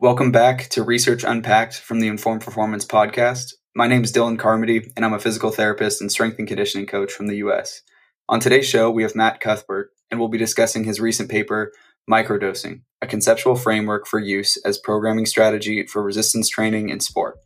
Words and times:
Welcome 0.00 0.30
back 0.30 0.68
to 0.68 0.84
Research 0.84 1.24
Unpacked 1.24 1.74
from 1.74 1.98
the 1.98 2.06
Informed 2.06 2.42
Performance 2.42 2.84
Podcast. 2.84 3.54
My 3.74 3.88
name 3.88 4.04
is 4.04 4.12
Dylan 4.12 4.38
Carmody, 4.38 4.92
and 4.94 5.04
I'm 5.04 5.12
a 5.12 5.18
physical 5.18 5.50
therapist 5.50 6.00
and 6.00 6.08
strength 6.08 6.38
and 6.38 6.46
conditioning 6.46 6.86
coach 6.86 7.12
from 7.12 7.26
the 7.26 7.38
US. 7.38 7.82
On 8.28 8.38
today's 8.38 8.64
show, 8.64 8.92
we 8.92 9.02
have 9.02 9.16
Matt 9.16 9.40
Cuthbert, 9.40 9.90
and 10.08 10.20
we'll 10.20 10.28
be 10.28 10.38
discussing 10.38 10.84
his 10.84 11.00
recent 11.00 11.28
paper, 11.28 11.72
Microdosing, 12.08 12.82
a 13.02 13.08
conceptual 13.08 13.56
framework 13.56 14.06
for 14.06 14.20
use 14.20 14.56
as 14.58 14.78
programming 14.78 15.26
strategy 15.26 15.84
for 15.84 16.00
resistance 16.00 16.48
training 16.48 16.90
in 16.90 17.00
sport. 17.00 17.40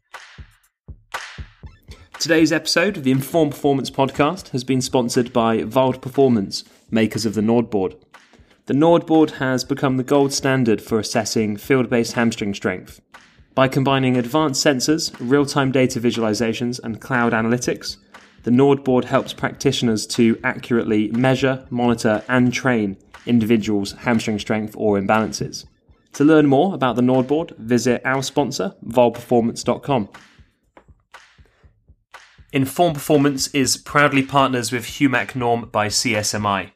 Today's 2.18 2.53
episode 2.53 2.98
of 2.98 3.04
the 3.04 3.12
Informed 3.12 3.53
Performance 3.53 3.90
Podcast 3.90 4.50
has 4.50 4.62
been 4.62 4.82
sponsored 4.82 5.32
by 5.32 5.62
Vald 5.62 6.03
Performance, 6.03 6.64
makers 6.90 7.25
of 7.25 7.32
the 7.32 7.40
NordBord. 7.40 7.94
The 8.66 8.74
NordBord 8.74 9.32
has 9.32 9.64
become 9.64 9.96
the 9.96 10.04
gold 10.04 10.32
standard 10.32 10.80
for 10.80 11.00
assessing 11.00 11.57
field 11.57 11.90
based 11.90 12.12
hamstring 12.12 12.54
strength. 12.54 13.00
By 13.57 13.66
combining 13.66 14.16
advanced 14.16 14.64
sensors, 14.64 15.12
real 15.18 15.46
time 15.46 15.72
data 15.72 15.98
visualizations, 15.98 16.79
and 16.82 17.00
cloud 17.00 17.32
analytics, 17.32 17.96
the 18.44 18.52
NordBord 18.52 19.04
helps 19.04 19.32
practitioners 19.32 20.07
to 20.08 20.38
accurately 20.44 21.08
measure, 21.11 21.66
monitor, 21.71 22.22
and 22.29 22.52
train 22.52 22.96
individuals' 23.26 23.93
hamstring 23.93 24.38
strength 24.38 24.74
or 24.79 24.96
imbalances. 24.96 25.64
To 26.14 26.24
learn 26.24 26.46
more 26.46 26.72
about 26.72 26.94
the 26.94 27.02
NordBord, 27.02 27.57
visit 27.58 28.00
our 28.04 28.22
sponsor, 28.22 28.74
valdperformance.com. 28.86 30.08
Inform 32.52 32.94
Performance 32.94 33.48
is 33.48 33.77
proudly 33.77 34.22
partners 34.22 34.70
with 34.70 34.84
HUMAC 34.84 35.34
Norm 35.34 35.69
by 35.72 35.88
CSMI. 35.88 36.70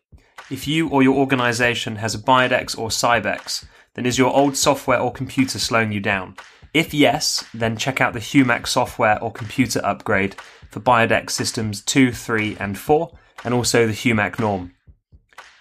If 0.49 0.69
you 0.69 0.89
or 0.89 1.03
your 1.03 1.17
organization 1.17 1.97
has 1.97 2.15
a 2.15 2.21
Biodex 2.21 2.79
or 2.79 2.89
Cybex, 2.89 3.65
then 3.95 4.07
is 4.07 4.17
your 4.17 4.33
old 4.33 4.57
software 4.57 5.01
or 5.01 5.13
computer 5.13 5.59
slowing 5.59 5.91
you 5.91 5.99
down? 5.99 6.37
If 6.73 6.95
yes, 6.95 7.45
then 7.53 7.77
check 7.77 8.01
out 8.01 8.13
the 8.13 8.21
HUMAC 8.21 8.69
software 8.69 9.21
or 9.21 9.33
computer 9.33 9.81
upgrade 9.83 10.37
for 10.71 10.79
Biodex 10.79 11.31
systems 11.31 11.81
2, 11.81 12.13
3, 12.13 12.57
and 12.61 12.79
4, 12.79 13.11
and 13.45 13.55
also 13.55 13.87
the 13.87 13.93
HUMAC 13.93 14.39
norm. 14.39 14.73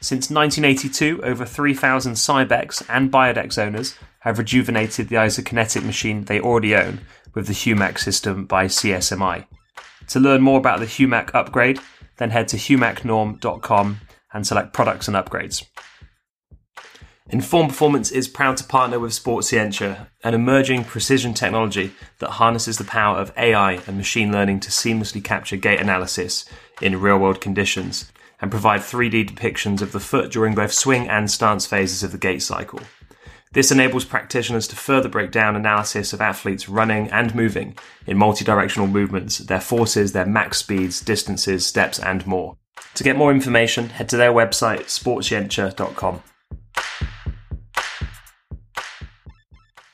Since 0.02 0.30
1982, 0.30 1.24
over 1.24 1.46
3,000 1.46 2.14
Cybex 2.14 2.86
and 2.88 3.12
Biodex 3.12 3.58
owners 3.58 3.96
have 4.20 4.38
rejuvenated 4.38 5.10
the 5.10 5.16
isokinetic 5.16 5.84
machine 5.84 6.26
they 6.26 6.40
already 6.40 6.76
own 6.76 7.02
with 7.34 7.48
the 7.48 7.54
HUMAC 7.54 7.98
system 7.98 8.46
by 8.46 8.66
CSMI. 8.66 9.46
To 10.10 10.20
learn 10.20 10.42
more 10.42 10.60
about 10.60 10.80
the 10.80 10.86
HUMAC 10.86 11.34
upgrade, 11.34 11.80
then 12.18 12.30
head 12.30 12.48
to 12.50 12.58
humacnorm.com 12.58 14.02
and 14.36 14.46
select 14.46 14.74
products 14.74 15.08
and 15.08 15.16
upgrades. 15.16 15.66
Informed 17.30 17.70
Performance 17.70 18.12
is 18.12 18.28
proud 18.28 18.58
to 18.58 18.64
partner 18.64 19.00
with 19.00 19.12
Sportscientia, 19.12 20.10
an 20.24 20.36
emerging 20.36 20.84
precision 20.84 21.34
technology 21.34 21.94
that 22.20 22.32
harnesses 22.32 22.78
the 22.78 22.84
power 22.84 23.18
of 23.18 23.34
AI 23.36 23.80
and 23.88 23.98
machine 23.98 24.32
learning 24.32 24.60
to 24.60 24.70
seamlessly 24.70 25.24
capture 25.24 25.56
gait 25.56 25.80
analysis 25.80 26.46
in 26.82 27.02
real 27.02 27.18
world 27.18 27.42
conditions 27.42 28.12
and 28.42 28.52
provide 28.52 28.82
3D 28.82 29.28
depictions 29.28 29.82
of 29.82 29.92
the 29.92 30.00
foot 30.00 30.32
during 30.32 30.54
both 30.54 30.72
swing 30.72 31.08
and 31.08 31.32
stance 31.32 31.66
phases 31.66 32.04
of 32.04 32.12
the 32.12 32.18
gait 32.20 32.44
cycle. 32.44 32.82
This 33.54 33.72
enables 33.72 34.06
practitioners 34.06 34.68
to 34.68 34.76
further 34.76 35.10
break 35.10 35.32
down 35.32 35.56
analysis 35.56 36.12
of 36.12 36.22
athletes 36.22 36.68
running 36.68 37.10
and 37.10 37.34
moving 37.34 37.76
in 38.06 38.18
multi-directional 38.18 38.88
movements, 38.88 39.38
their 39.38 39.62
forces, 39.62 40.12
their 40.12 40.26
max 40.26 40.58
speeds, 40.58 41.00
distances, 41.00 41.66
steps, 41.66 41.98
and 41.98 42.28
more. 42.28 42.58
To 42.96 43.04
get 43.04 43.18
more 43.18 43.32
information, 43.32 43.90
head 43.90 44.10
to 44.10 44.18
their 44.18 44.32
website, 44.32 44.86
sportscientia.com. 44.86 46.24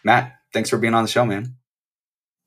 Matt, 0.04 0.34
thanks 0.54 0.70
for 0.70 0.78
being 0.78 0.94
on 0.94 1.04
the 1.04 1.10
show, 1.10 1.26
man. 1.26 1.56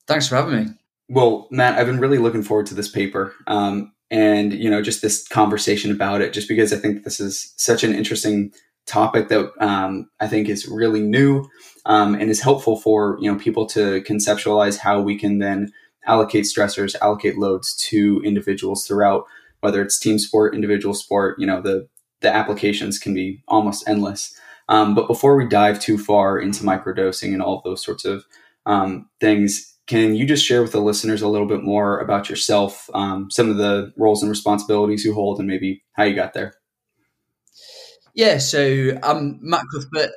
Thanks 0.07 0.27
for 0.27 0.35
having 0.35 0.55
me. 0.55 0.71
Well, 1.07 1.47
Matt, 1.51 1.77
I've 1.77 1.87
been 1.87 1.99
really 1.99 2.17
looking 2.17 2.43
forward 2.43 2.65
to 2.67 2.73
this 2.73 2.89
paper. 2.89 3.33
Um, 3.47 3.93
and 4.11 4.53
you 4.53 4.69
know 4.69 4.81
just 4.81 5.01
this 5.01 5.27
conversation 5.27 5.91
about 5.91 6.21
it 6.21 6.33
just 6.33 6.47
because 6.47 6.71
i 6.71 6.77
think 6.77 7.03
this 7.03 7.19
is 7.19 7.53
such 7.57 7.83
an 7.83 7.93
interesting 7.93 8.51
topic 8.85 9.29
that 9.29 9.51
um, 9.59 10.09
i 10.19 10.27
think 10.27 10.47
is 10.47 10.67
really 10.67 11.01
new 11.01 11.43
um, 11.85 12.13
and 12.15 12.29
is 12.29 12.41
helpful 12.41 12.77
for 12.77 13.17
you 13.19 13.31
know 13.31 13.37
people 13.37 13.65
to 13.65 14.01
conceptualize 14.01 14.77
how 14.77 15.01
we 15.01 15.17
can 15.17 15.39
then 15.39 15.71
allocate 16.05 16.45
stressors 16.45 16.95
allocate 17.01 17.37
loads 17.37 17.75
to 17.75 18.21
individuals 18.23 18.85
throughout 18.85 19.25
whether 19.65 19.81
it's 19.81 19.99
team 19.99 20.17
sport 20.17 20.55
individual 20.55 20.93
sport 20.93 21.37
you 21.39 21.45
know 21.45 21.61
the 21.61 21.87
the 22.21 22.33
applications 22.33 22.97
can 22.97 23.13
be 23.13 23.43
almost 23.47 23.87
endless 23.87 24.33
um, 24.69 24.95
but 24.95 25.07
before 25.07 25.35
we 25.35 25.47
dive 25.47 25.79
too 25.79 25.97
far 25.97 26.39
into 26.39 26.63
microdosing 26.63 27.33
and 27.33 27.41
all 27.41 27.61
those 27.65 27.83
sorts 27.83 28.05
of 28.05 28.23
um, 28.65 29.09
things 29.19 29.75
can 29.87 30.15
you 30.15 30.25
just 30.25 30.45
share 30.45 30.61
with 30.61 30.71
the 30.71 30.81
listeners 30.81 31.21
a 31.21 31.27
little 31.27 31.47
bit 31.47 31.63
more 31.63 31.99
about 31.99 32.29
yourself, 32.29 32.89
um, 32.93 33.29
some 33.29 33.49
of 33.49 33.57
the 33.57 33.93
roles 33.97 34.23
and 34.23 34.29
responsibilities 34.29 35.05
you 35.05 35.13
hold, 35.13 35.37
and 35.39 35.47
maybe 35.47 35.83
how 35.93 36.03
you 36.03 36.15
got 36.15 36.33
there? 36.33 36.55
Yeah, 38.15 38.39
so 38.39 38.97
I'm 39.03 39.37
Matt 39.41 39.65
Cuthbert. 39.71 40.11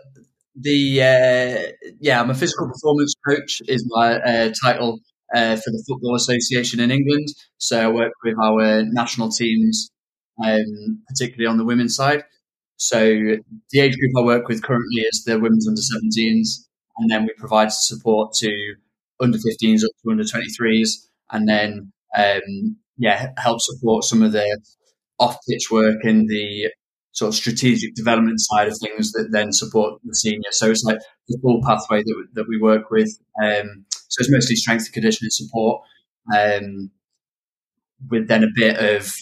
The 0.54 1.02
uh, 1.02 1.90
yeah, 2.00 2.20
I'm 2.20 2.30
a 2.30 2.34
physical 2.34 2.66
performance 2.66 3.14
coach 3.28 3.60
is 3.68 3.84
my 3.90 4.18
uh, 4.20 4.52
title 4.62 5.00
uh, 5.34 5.56
for 5.56 5.70
the 5.70 5.84
Football 5.86 6.14
Association 6.14 6.80
in 6.80 6.90
England. 6.90 7.28
So 7.58 7.80
I 7.80 7.88
work 7.88 8.12
with 8.24 8.36
our 8.42 8.82
national 8.84 9.30
teams, 9.30 9.90
um, 10.42 11.02
particularly 11.08 11.46
on 11.46 11.58
the 11.58 11.64
women's 11.64 11.96
side. 11.96 12.24
So 12.76 12.98
the 12.98 13.80
age 13.80 13.96
group 13.98 14.12
I 14.16 14.22
work 14.22 14.48
with 14.48 14.62
currently 14.62 15.02
is 15.02 15.24
the 15.24 15.38
women's 15.38 15.66
under 15.66 15.80
17s, 15.80 16.66
and 16.98 17.10
then 17.10 17.24
we 17.24 17.32
provide 17.36 17.72
support 17.72 18.32
to 18.34 18.74
under 19.20 19.38
15s 19.38 19.84
up 19.84 19.90
to 20.04 20.10
under 20.10 20.22
23s, 20.22 20.90
and 21.30 21.48
then 21.48 21.92
um, 22.16 22.76
yeah, 22.96 23.32
help 23.36 23.60
support 23.60 24.04
some 24.04 24.22
of 24.22 24.32
the 24.32 24.60
off 25.18 25.38
pitch 25.48 25.70
work 25.70 26.04
and 26.04 26.28
the 26.28 26.70
sort 27.12 27.30
of 27.30 27.34
strategic 27.34 27.94
development 27.94 28.40
side 28.40 28.68
of 28.68 28.78
things 28.80 29.10
that 29.12 29.30
then 29.32 29.52
support 29.52 30.00
the 30.04 30.14
senior. 30.14 30.50
So 30.52 30.70
it's 30.70 30.84
like 30.84 30.98
the 31.26 31.38
full 31.42 31.60
pathway 31.66 32.02
that, 32.04 32.26
that 32.34 32.48
we 32.48 32.60
work 32.60 32.90
with. 32.90 33.10
Um, 33.42 33.86
so 34.08 34.20
it's 34.20 34.30
mostly 34.30 34.56
strength 34.56 34.86
and 34.86 34.94
conditioning 34.94 35.30
support, 35.30 35.82
um, 36.34 36.90
with 38.10 38.28
then 38.28 38.44
a 38.44 38.48
bit 38.54 38.76
of 38.78 39.12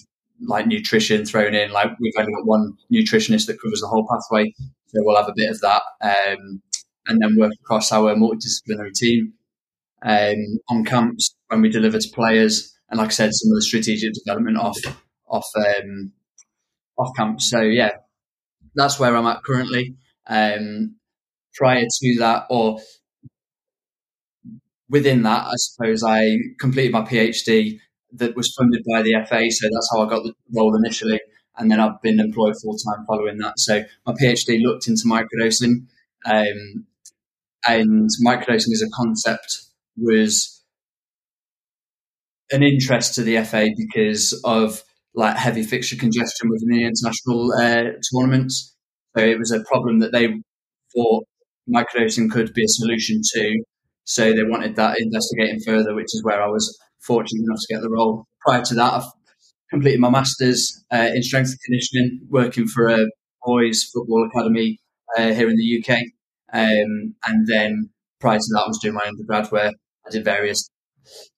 like 0.47 0.67
nutrition 0.67 1.25
thrown 1.25 1.55
in. 1.55 1.73
Like 1.73 1.91
we've 2.01 2.13
only 2.19 2.33
got 2.33 2.47
one 2.47 2.75
nutritionist 2.93 3.47
that 3.47 3.61
covers 3.61 3.81
the 3.81 3.89
whole 3.89 4.07
pathway, 4.09 4.53
so 4.87 5.01
we'll 5.03 5.17
have 5.17 5.29
a 5.29 5.35
bit 5.37 5.51
of 5.51 5.61
that, 5.61 5.83
um, 6.03 6.63
and 7.07 7.23
then 7.23 7.37
work 7.39 7.53
across 7.63 7.93
our 7.93 8.15
multidisciplinary 8.15 8.93
team 8.95 9.33
um, 10.05 10.59
on 10.69 10.85
camps 10.85 11.35
when 11.49 11.61
we 11.61 11.69
deliver 11.69 11.99
to 11.99 12.09
players, 12.15 12.75
and 12.91 12.99
like 12.99 13.09
I 13.09 13.13
said, 13.13 13.31
some 13.33 13.51
of 13.51 13.57
the 13.57 13.63
strategic 13.63 14.13
development 14.15 14.59
off 14.59 14.79
off 15.29 15.49
um, 15.57 16.13
off 16.99 17.11
camp. 17.17 17.41
So 17.41 17.61
yeah, 17.61 17.91
that's 18.75 18.99
where 18.99 19.17
I'm 19.17 19.27
at 19.27 19.43
currently. 19.45 19.97
Um, 20.29 20.97
prior 21.55 21.85
to 21.85 22.17
that, 22.19 22.47
or 22.51 22.79
within 24.89 25.23
that, 25.23 25.47
I 25.47 25.55
suppose 25.57 26.03
I 26.05 26.37
completed 26.59 26.93
my 26.93 27.03
PhD 27.03 27.79
that 28.13 28.37
was 28.37 28.55
funded 28.57 28.85
by 28.91 29.03
the 29.03 29.15
FA. 29.29 29.51
So 29.51 29.69
that's 29.73 29.91
how 29.93 30.05
I 30.05 30.09
got 30.09 30.23
the 30.23 30.35
role 30.55 30.77
initially. 30.77 31.21
And 31.59 31.71
then 31.71 31.81
I've 31.81 32.01
been 32.03 32.21
employed 32.21 32.55
full 32.63 32.77
time 32.77 33.05
following 33.07 33.39
that. 33.39 33.59
So 33.59 33.83
my 34.07 34.13
PhD 34.13 34.63
looked 34.63 34.89
into 34.89 35.05
microdosing. 35.07 35.87
Um, 36.25 36.87
and 37.67 38.09
microdosing 38.25 38.73
as 38.73 38.83
a 38.83 38.91
concept 38.95 39.63
was 39.97 40.63
an 42.53 42.63
interest 42.63 43.15
to 43.15 43.23
the 43.23 43.43
FA 43.43 43.69
because 43.77 44.41
of 44.45 44.83
like 45.15 45.37
heavy 45.37 45.63
fixture 45.63 45.97
congestion 45.97 46.51
within 46.51 46.69
the 46.69 46.85
international 46.85 47.53
uh, 47.55 47.93
tournaments. 48.13 48.75
So 49.17 49.25
it 49.25 49.39
was 49.39 49.51
a 49.51 49.65
problem 49.65 50.01
that 50.01 50.13
they 50.13 50.28
thought 50.95 51.25
microdosing 51.69 52.31
could 52.31 52.53
be 52.53 52.63
a 52.63 52.69
solution 52.69 53.21
to. 53.34 53.63
So 54.07 54.33
they 54.33 54.45
wanted 54.45 54.77
that 54.77 54.99
investigating 55.01 55.61
further, 55.61 55.95
which 55.95 56.15
is 56.15 56.23
where 56.23 56.43
I 56.43 56.47
was 56.47 56.79
fortunate 57.01 57.43
enough 57.43 57.59
to 57.61 57.75
get 57.75 57.83
the 57.83 57.91
role. 57.91 58.25
Prior 58.47 58.63
to 58.63 58.75
that, 58.77 58.93
I've 58.95 59.13
completed 59.69 60.01
my 60.01 60.11
masters 60.11 60.85
uh, 60.93 61.11
in 61.13 61.23
strength 61.23 61.51
and 61.51 61.59
conditioning, 61.65 62.21
working 62.31 62.67
for 62.67 62.89
a 62.89 63.05
boys 63.45 63.83
football 63.93 64.29
academy 64.33 64.79
uh, 65.19 65.33
here 65.33 65.49
in 65.49 65.57
the 65.57 65.83
UK. 65.85 65.99
Um, 66.53 67.17
and 67.27 67.47
then 67.47 67.91
prior 68.21 68.39
to 68.39 68.45
that, 68.53 68.63
I 68.65 68.69
was 68.69 68.79
doing 68.81 68.95
my 68.95 69.07
undergrad 69.07 69.49
where 69.49 69.73
I 70.07 70.11
did 70.11 70.25
various 70.25 70.71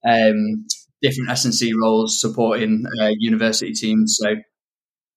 um, 0.06 0.66
different 1.00 1.30
S&C 1.30 1.72
roles 1.72 2.20
supporting 2.20 2.84
uh, 3.00 3.10
university 3.18 3.72
teams. 3.72 4.18
So 4.20 4.34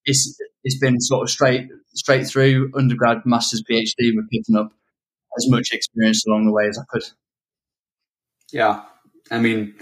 it's 0.05 0.37
it's 0.63 0.79
been 0.79 0.99
sort 1.01 1.23
of 1.23 1.29
straight 1.29 1.67
straight 1.93 2.27
through 2.27 2.71
undergrad, 2.77 3.19
masters, 3.25 3.63
PhD. 3.69 4.11
We're 4.15 4.27
picking 4.31 4.55
up 4.55 4.71
as 5.37 5.49
much 5.49 5.69
experience 5.71 6.23
along 6.27 6.45
the 6.45 6.53
way 6.53 6.67
as 6.67 6.79
I 6.79 6.83
could. 6.89 7.03
Yeah, 8.51 8.83
I 9.29 9.39
mean 9.39 9.75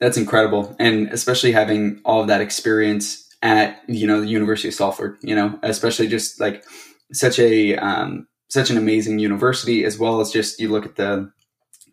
that's 0.00 0.16
incredible, 0.16 0.76
and 0.78 1.08
especially 1.08 1.52
having 1.52 2.00
all 2.04 2.20
of 2.22 2.28
that 2.28 2.40
experience 2.40 3.28
at 3.42 3.82
you 3.88 4.06
know 4.06 4.20
the 4.20 4.28
University 4.28 4.68
of 4.68 4.74
Salford. 4.74 5.18
You 5.22 5.34
know, 5.34 5.58
especially 5.62 6.08
just 6.08 6.40
like 6.40 6.64
such 7.12 7.38
a 7.38 7.76
um, 7.76 8.26
such 8.48 8.70
an 8.70 8.78
amazing 8.78 9.18
university, 9.18 9.84
as 9.84 9.98
well 9.98 10.20
as 10.20 10.32
just 10.32 10.60
you 10.60 10.70
look 10.70 10.86
at 10.86 10.96
the 10.96 11.30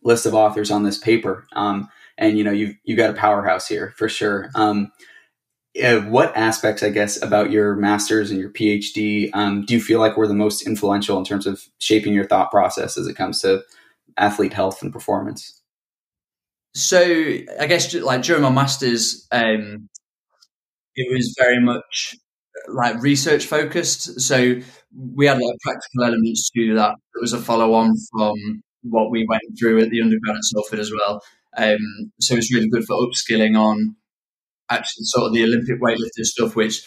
list 0.03 0.25
of 0.25 0.35
authors 0.35 0.71
on 0.71 0.83
this 0.83 0.97
paper, 0.97 1.47
um, 1.53 1.89
and 2.17 2.37
you 2.37 2.43
know 2.43 2.51
you 2.51 2.75
you 2.85 2.95
got 2.95 3.11
a 3.11 3.13
powerhouse 3.13 3.67
here 3.67 3.93
for 3.97 4.09
sure. 4.09 4.49
Um, 4.55 4.91
uh, 5.81 6.01
what 6.01 6.35
aspects, 6.35 6.83
I 6.83 6.89
guess, 6.89 7.21
about 7.21 7.51
your 7.51 7.75
master's 7.77 8.31
and 8.31 8.39
your 8.39 8.49
PhD 8.49 9.29
um, 9.33 9.65
do 9.65 9.73
you 9.73 9.81
feel 9.81 9.99
like 9.99 10.17
were 10.17 10.27
the 10.27 10.33
most 10.33 10.67
influential 10.67 11.17
in 11.17 11.23
terms 11.25 11.47
of 11.47 11.63
shaping 11.79 12.13
your 12.13 12.27
thought 12.27 12.51
process 12.51 12.97
as 12.97 13.07
it 13.07 13.15
comes 13.15 13.41
to 13.41 13.63
athlete 14.17 14.53
health 14.53 14.81
and 14.83 14.91
performance? 14.93 15.60
So, 16.73 17.01
I 17.01 17.67
guess 17.67 17.93
like 17.93 18.23
during 18.23 18.43
my 18.43 18.49
masters, 18.49 19.27
um, 19.31 19.89
it 20.95 21.13
was 21.13 21.35
very 21.37 21.59
much 21.59 22.15
like 22.67 23.01
research 23.01 23.45
focused. 23.45 24.19
So 24.21 24.55
we 25.15 25.25
had 25.25 25.39
like 25.39 25.57
practical 25.61 26.03
elements 26.03 26.49
to 26.55 26.75
that. 26.75 26.95
It 27.15 27.21
was 27.21 27.33
a 27.33 27.39
follow 27.39 27.73
on 27.73 27.93
from 28.11 28.35
what 28.83 29.11
we 29.11 29.25
went 29.27 29.43
through 29.59 29.81
at 29.81 29.89
the 29.89 30.01
undergrad 30.01 30.35
at 30.35 30.43
Salford 30.43 30.79
as 30.79 30.91
well. 30.91 31.21
Um, 31.57 32.11
so 32.19 32.35
it's 32.35 32.53
really 32.53 32.69
good 32.69 32.85
for 32.85 32.95
upskilling 32.95 33.57
on 33.59 33.95
actually 34.69 35.03
sort 35.03 35.27
of 35.27 35.33
the 35.33 35.43
Olympic 35.43 35.81
weightlifting 35.81 36.23
stuff, 36.25 36.55
which 36.55 36.81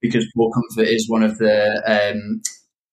because 0.00 0.26
Paul 0.36 0.52
Comfort 0.52 0.88
is 0.88 1.08
one 1.08 1.22
of 1.22 1.38
the 1.38 1.82
um, 1.86 2.42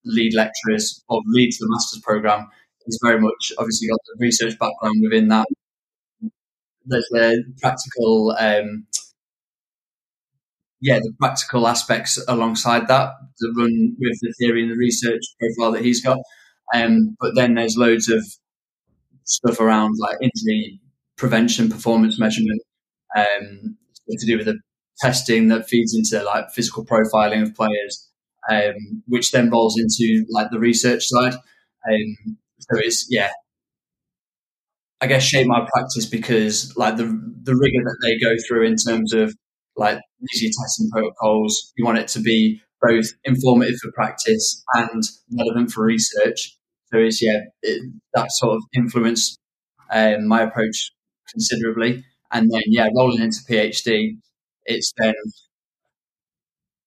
lead 0.06 0.34
lecturers 0.34 1.04
or 1.10 1.22
leads 1.28 1.58
the 1.58 1.68
master's 1.70 2.02
program, 2.02 2.48
he's 2.86 3.00
very 3.04 3.20
much 3.20 3.52
obviously 3.58 3.88
got 3.88 4.00
the 4.06 4.26
research 4.26 4.58
background 4.58 4.96
within 5.04 5.28
that. 5.30 5.46
There's 6.86 7.08
the 7.12 7.44
practical, 7.62 8.36
um, 8.40 8.88
yeah, 10.82 11.00
the 11.00 11.14
practical 11.20 11.68
aspects 11.68 12.24
alongside 12.28 12.88
that 12.88 13.12
that 13.40 13.54
run 13.58 13.96
with 14.00 14.18
the 14.22 14.34
theory 14.40 14.64
and 14.64 14.72
the 14.72 14.76
research 14.78 15.22
profile 15.40 15.72
that 15.74 15.84
he's 15.84 16.02
got. 16.04 16.18
Um, 16.74 17.16
but 17.20 17.36
then 17.36 17.54
there's 17.56 17.78
loads 17.78 18.10
of 18.10 18.24
stuff 19.26 19.60
around 19.60 19.96
like 20.00 20.18
injury 20.22 20.80
prevention, 21.18 21.70
performance 21.70 22.20
measurement, 22.20 22.62
um, 23.16 23.78
to 24.10 24.26
do 24.26 24.38
with 24.38 24.46
the 24.48 24.60
testing 25.00 25.48
that 25.50 25.68
feeds 25.70 25.96
into 25.96 26.24
like 26.26 26.52
physical 26.52 26.86
profiling 26.86 27.44
of 27.44 27.56
players, 27.56 28.10
um, 28.52 29.04
which 29.08 29.32
then 29.32 29.50
rolls 29.50 29.78
into 29.80 30.26
like 30.30 30.50
the 30.52 30.60
research 30.60 31.06
side. 31.06 31.34
Um, 31.90 32.38
so 32.60 32.78
it's 32.80 33.08
yeah, 33.10 33.32
I 35.04 35.08
guess 35.08 35.24
shape 35.24 35.48
my 35.48 35.68
practice 35.74 36.06
because 36.06 36.74
like 36.78 36.98
the 36.98 37.06
the 37.44 37.56
rigor 37.56 37.84
that 37.84 37.98
they 38.04 38.18
go 38.18 38.36
through 38.48 38.66
in 38.68 38.76
terms 38.78 39.14
of 39.14 39.36
like 39.76 40.00
these 40.34 40.56
testing 40.62 40.90
protocols. 40.92 41.74
You 41.78 41.86
want 41.86 41.98
it 41.98 42.08
to 42.10 42.22
be 42.22 42.62
both 42.82 43.08
informative 43.26 43.76
for 43.82 43.92
practice 43.94 44.64
and 44.76 45.04
relevant 45.38 45.72
for 45.72 45.86
research. 45.86 46.58
So 46.92 47.00
it's 47.00 47.22
yeah, 47.22 47.40
it, 47.64 47.82
that 48.14 48.28
sort 48.32 48.56
of 48.56 48.64
influenced 48.76 49.38
um, 49.92 50.28
my 50.28 50.44
approach 50.44 50.92
considerably. 51.30 52.06
And 52.32 52.50
then, 52.52 52.64
yeah, 52.68 52.88
rolling 52.96 53.22
into 53.22 53.40
PhD, 53.50 54.18
it's 54.66 54.94
then 54.98 55.16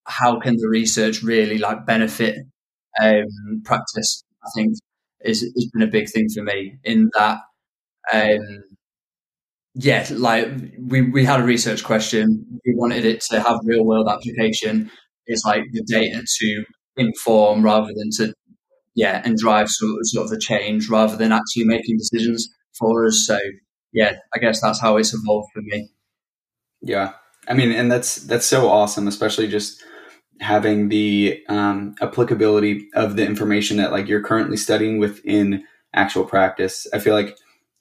how 0.06 0.38
can 0.40 0.56
the 0.56 0.68
research 0.68 1.22
really 1.22 1.58
like 1.58 1.86
benefit 1.86 2.38
um, 3.02 3.26
practice? 3.64 4.22
I 4.44 4.48
think 4.54 4.74
is 5.24 5.42
has 5.42 5.70
been 5.72 5.82
a 5.82 5.90
big 5.90 6.08
thing 6.10 6.28
for 6.34 6.42
me 6.42 6.78
in 6.84 7.10
that. 7.18 7.40
Um, 8.12 8.62
yeah, 9.74 10.06
like 10.10 10.48
we, 10.78 11.02
we 11.02 11.24
had 11.24 11.40
a 11.40 11.44
research 11.44 11.84
question. 11.84 12.60
We 12.64 12.74
wanted 12.74 13.04
it 13.04 13.20
to 13.30 13.40
have 13.40 13.60
real 13.64 13.84
world 13.84 14.08
application. 14.08 14.90
It's 15.26 15.44
like 15.44 15.64
the 15.72 15.82
data 15.82 16.24
to 16.24 16.64
inform 16.96 17.62
rather 17.62 17.92
than 17.94 18.10
to, 18.16 18.32
yeah, 18.94 19.20
and 19.24 19.36
drive 19.36 19.68
sort 19.68 19.92
of, 19.92 19.98
sort 20.02 20.24
of 20.24 20.30
the 20.30 20.38
change 20.38 20.88
rather 20.88 21.16
than 21.16 21.32
actually 21.32 21.64
making 21.64 21.98
decisions 21.98 22.48
for 22.78 23.06
us. 23.06 23.24
So 23.26 23.38
yeah, 23.92 24.16
I 24.34 24.38
guess 24.38 24.60
that's 24.60 24.80
how 24.80 24.96
it's 24.96 25.12
evolved 25.12 25.48
for 25.52 25.62
me. 25.62 25.90
Yeah, 26.80 27.12
I 27.48 27.54
mean, 27.54 27.72
and 27.72 27.90
that's 27.90 28.16
that's 28.16 28.46
so 28.46 28.68
awesome, 28.68 29.08
especially 29.08 29.48
just 29.48 29.82
having 30.40 30.88
the 30.90 31.42
um, 31.48 31.94
applicability 32.00 32.88
of 32.94 33.16
the 33.16 33.24
information 33.24 33.78
that 33.78 33.92
like 33.92 34.08
you're 34.08 34.22
currently 34.22 34.56
studying 34.56 34.98
within 34.98 35.64
actual 35.94 36.24
practice. 36.24 36.86
I 36.92 36.98
feel 36.98 37.14
like, 37.14 37.36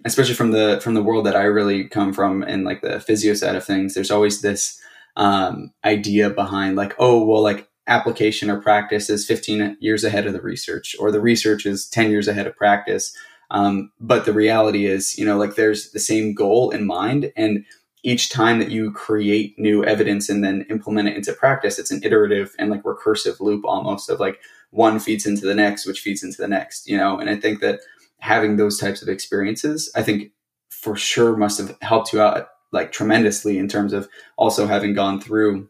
especially 0.05 0.35
from 0.35 0.51
the 0.51 0.79
from 0.81 0.93
the 0.93 1.03
world 1.03 1.25
that 1.25 1.35
I 1.35 1.43
really 1.43 1.85
come 1.85 2.13
from 2.13 2.43
and 2.43 2.63
like 2.63 2.81
the 2.81 2.99
physio 2.99 3.33
side 3.33 3.55
of 3.55 3.65
things, 3.65 3.93
there's 3.93 4.11
always 4.11 4.41
this 4.41 4.79
um, 5.17 5.71
idea 5.83 6.29
behind 6.29 6.75
like, 6.75 6.93
oh, 6.99 7.25
well, 7.25 7.41
like 7.41 7.67
application 7.87 8.49
or 8.49 8.61
practice 8.61 9.09
is 9.09 9.25
15 9.25 9.77
years 9.79 10.03
ahead 10.03 10.25
of 10.25 10.33
the 10.33 10.41
research, 10.41 10.95
or 10.99 11.11
the 11.11 11.21
research 11.21 11.65
is 11.65 11.87
10 11.87 12.11
years 12.11 12.27
ahead 12.27 12.47
of 12.47 12.55
practice. 12.55 13.15
Um, 13.51 13.91
but 13.99 14.25
the 14.25 14.33
reality 14.33 14.85
is, 14.85 15.17
you 15.17 15.25
know, 15.25 15.37
like 15.37 15.55
there's 15.55 15.91
the 15.91 15.99
same 15.99 16.33
goal 16.33 16.71
in 16.71 16.85
mind. 16.85 17.31
And 17.35 17.63
each 18.03 18.29
time 18.29 18.59
that 18.59 18.71
you 18.71 18.91
create 18.91 19.57
new 19.57 19.83
evidence 19.83 20.29
and 20.29 20.43
then 20.43 20.65
implement 20.69 21.09
it 21.09 21.15
into 21.15 21.33
practice, 21.33 21.79
it's 21.79 21.91
an 21.91 22.01
iterative 22.03 22.55
and 22.59 22.69
like 22.69 22.83
recursive 22.83 23.39
loop 23.39 23.63
almost 23.65 24.09
of 24.09 24.19
like 24.19 24.39
one 24.71 24.99
feeds 24.99 25.25
into 25.25 25.45
the 25.45 25.55
next, 25.55 25.85
which 25.85 26.01
feeds 26.01 26.23
into 26.23 26.37
the 26.37 26.47
next, 26.47 26.87
you 26.87 26.97
know? 26.97 27.17
And 27.19 27.29
I 27.29 27.35
think 27.35 27.61
that 27.61 27.79
having 28.19 28.57
those 28.57 28.77
types 28.77 29.01
of 29.01 29.09
experiences, 29.09 29.91
I 29.95 30.01
think 30.01 30.31
for 30.69 30.95
sure 30.95 31.35
must 31.35 31.59
have 31.59 31.77
helped 31.81 32.13
you 32.13 32.21
out 32.21 32.47
like 32.71 32.91
tremendously 32.91 33.57
in 33.57 33.67
terms 33.67 33.93
of 33.93 34.09
also 34.37 34.67
having 34.67 34.93
gone 34.93 35.19
through 35.21 35.69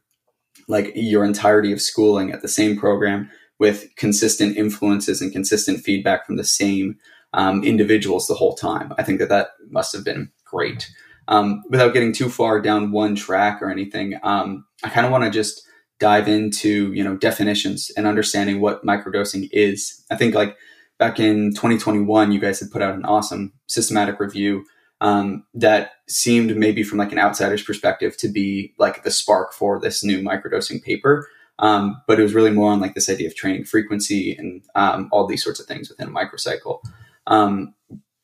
like 0.67 0.91
your 0.95 1.23
entirety 1.23 1.71
of 1.71 1.81
schooling 1.81 2.31
at 2.31 2.41
the 2.41 2.47
same 2.47 2.77
program 2.77 3.29
with 3.59 3.87
consistent 3.95 4.57
influences 4.57 5.21
and 5.21 5.31
consistent 5.31 5.79
feedback 5.79 6.25
from 6.25 6.35
the 6.35 6.43
same 6.43 6.97
um, 7.33 7.63
individuals 7.63 8.27
the 8.27 8.33
whole 8.33 8.55
time. 8.55 8.93
I 8.97 9.03
think 9.03 9.19
that 9.19 9.29
that 9.29 9.49
must 9.69 9.93
have 9.93 10.03
been 10.03 10.31
great. 10.45 10.89
Um, 11.27 11.63
without 11.69 11.93
getting 11.93 12.13
too 12.13 12.29
far 12.29 12.61
down 12.61 12.91
one 12.91 13.15
track 13.15 13.61
or 13.61 13.69
anything, 13.69 14.19
um, 14.23 14.65
I 14.83 14.89
kind 14.89 15.05
of 15.05 15.11
want 15.11 15.23
to 15.23 15.29
just 15.29 15.61
dive 15.99 16.27
into 16.27 16.91
you 16.93 17.03
know 17.03 17.15
definitions 17.15 17.91
and 17.95 18.05
understanding 18.05 18.61
what 18.61 18.85
microdosing 18.85 19.49
is. 19.51 20.03
I 20.11 20.15
think 20.15 20.35
like 20.35 20.57
back 20.97 21.19
in 21.19 21.51
2021, 21.51 22.31
you 22.31 22.39
guys 22.39 22.59
had 22.59 22.71
put 22.71 22.81
out 22.81 22.95
an 22.95 23.05
awesome 23.05 23.53
systematic 23.67 24.19
review 24.19 24.65
um, 25.01 25.45
that 25.53 25.91
seemed 26.07 26.55
maybe 26.55 26.83
from 26.83 26.97
like 26.97 27.11
an 27.11 27.19
outsider's 27.19 27.63
perspective 27.63 28.15
to 28.17 28.27
be 28.27 28.73
like 28.77 29.03
the 29.03 29.11
spark 29.11 29.53
for 29.53 29.79
this 29.79 30.03
new 30.03 30.19
microdosing 30.19 30.81
paper. 30.81 31.27
Um, 31.59 32.01
but 32.07 32.19
it 32.19 32.23
was 32.23 32.33
really 32.33 32.51
more 32.51 32.71
on 32.71 32.81
like 32.81 32.95
this 32.95 33.09
idea 33.09 33.27
of 33.27 33.35
training 33.35 33.65
frequency 33.65 34.35
and 34.37 34.63
um, 34.75 35.09
all 35.11 35.25
these 35.25 35.43
sorts 35.43 35.59
of 35.59 35.65
things 35.65 35.89
within 35.89 36.09
a 36.09 36.11
microcycle. 36.11 36.79
Um, 37.27 37.73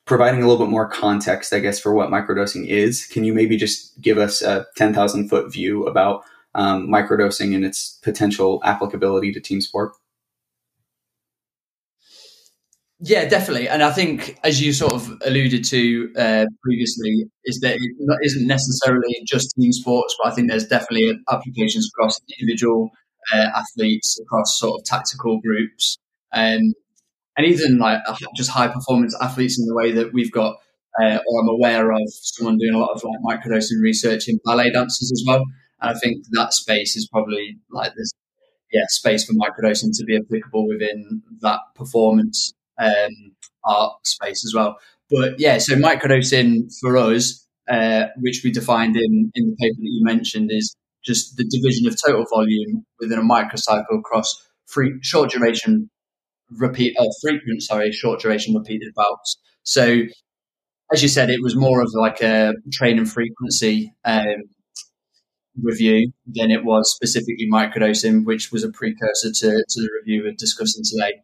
providing 0.04 0.42
a 0.42 0.48
little 0.48 0.64
bit 0.64 0.70
more 0.70 0.88
context, 0.88 1.52
I 1.52 1.60
guess, 1.60 1.80
for 1.80 1.94
what 1.94 2.10
microdosing 2.10 2.66
is, 2.66 3.06
can 3.06 3.24
you 3.24 3.32
maybe 3.32 3.56
just 3.56 4.00
give 4.00 4.18
us 4.18 4.42
a 4.42 4.66
10,000 4.76 5.28
foot 5.28 5.52
view 5.52 5.86
about 5.86 6.24
um, 6.54 6.88
microdosing 6.88 7.54
and 7.54 7.64
its 7.64 7.98
potential 8.02 8.60
applicability 8.64 9.32
to 9.32 9.40
team 9.40 9.60
sport? 9.60 9.92
Yeah, 13.04 13.28
definitely. 13.28 13.68
And 13.68 13.82
I 13.82 13.90
think, 13.90 14.38
as 14.44 14.62
you 14.62 14.72
sort 14.72 14.92
of 14.92 15.10
alluded 15.26 15.64
to 15.64 16.12
uh, 16.16 16.46
previously, 16.62 17.24
is 17.44 17.58
that 17.60 17.74
it 17.74 18.18
isn't 18.24 18.46
necessarily 18.46 19.16
just 19.26 19.52
team 19.58 19.72
sports, 19.72 20.16
but 20.22 20.30
I 20.30 20.34
think 20.34 20.48
there's 20.48 20.68
definitely 20.68 21.18
applications 21.28 21.90
across 21.92 22.20
individual 22.38 22.90
uh, 23.34 23.48
athletes, 23.56 24.20
across 24.22 24.56
sort 24.56 24.80
of 24.80 24.84
tactical 24.84 25.40
groups. 25.40 25.98
Um, 26.32 26.74
and 27.36 27.46
even 27.46 27.78
like 27.78 27.98
just 28.36 28.50
high 28.50 28.68
performance 28.68 29.16
athletes 29.20 29.58
in 29.58 29.66
the 29.66 29.74
way 29.74 29.90
that 29.90 30.12
we've 30.12 30.30
got, 30.30 30.56
uh, 31.02 31.18
or 31.26 31.42
I'm 31.42 31.48
aware 31.48 31.90
of 31.90 32.02
someone 32.06 32.56
doing 32.56 32.74
a 32.74 32.78
lot 32.78 32.90
of 32.94 33.02
like 33.02 33.40
microdosing 33.40 33.82
research 33.82 34.28
in 34.28 34.38
ballet 34.44 34.70
dancers 34.70 35.10
as 35.10 35.24
well. 35.26 35.42
And 35.80 35.90
I 35.90 35.98
think 35.98 36.24
that 36.32 36.52
space 36.52 36.94
is 36.94 37.08
probably 37.10 37.58
like 37.70 37.94
this, 37.96 38.12
yeah, 38.72 38.84
space 38.90 39.24
for 39.24 39.32
microdosing 39.32 39.90
to 39.98 40.04
be 40.04 40.16
applicable 40.16 40.68
within 40.68 41.22
that 41.40 41.60
performance 41.74 42.52
um, 42.82 43.34
art 43.64 44.06
space 44.06 44.44
as 44.44 44.52
well. 44.54 44.76
But 45.10 45.38
yeah, 45.38 45.58
so 45.58 45.74
microdosing 45.76 46.72
for 46.80 46.96
us, 46.96 47.46
uh, 47.70 48.06
which 48.16 48.42
we 48.44 48.50
defined 48.50 48.96
in 48.96 49.30
in 49.34 49.50
the 49.50 49.56
paper 49.60 49.76
that 49.76 49.90
you 49.96 50.04
mentioned, 50.04 50.50
is 50.52 50.74
just 51.04 51.36
the 51.36 51.44
division 51.44 51.86
of 51.86 51.96
total 52.04 52.24
volume 52.32 52.84
within 53.00 53.18
a 53.18 53.22
microcycle 53.22 53.98
across 53.98 54.48
free, 54.66 54.94
short 55.02 55.30
duration 55.30 55.90
repeat, 56.50 56.94
uh, 56.98 57.06
frequent, 57.20 57.62
sorry, 57.62 57.92
short 57.92 58.20
duration 58.20 58.54
repeated 58.54 58.92
bouts. 58.94 59.38
So, 59.64 60.02
as 60.92 61.02
you 61.02 61.08
said, 61.08 61.30
it 61.30 61.42
was 61.42 61.56
more 61.56 61.80
of 61.80 61.90
like 61.94 62.20
a 62.22 62.54
training 62.72 63.06
frequency 63.06 63.94
um, 64.04 64.44
review 65.60 66.12
than 66.26 66.50
it 66.50 66.64
was 66.64 66.92
specifically 66.94 67.48
microdosing, 67.50 68.24
which 68.24 68.50
was 68.52 68.64
a 68.64 68.70
precursor 68.70 69.30
to, 69.32 69.64
to 69.68 69.80
the 69.82 69.88
review 70.00 70.22
we're 70.24 70.32
discussing 70.32 70.82
today. 70.84 71.20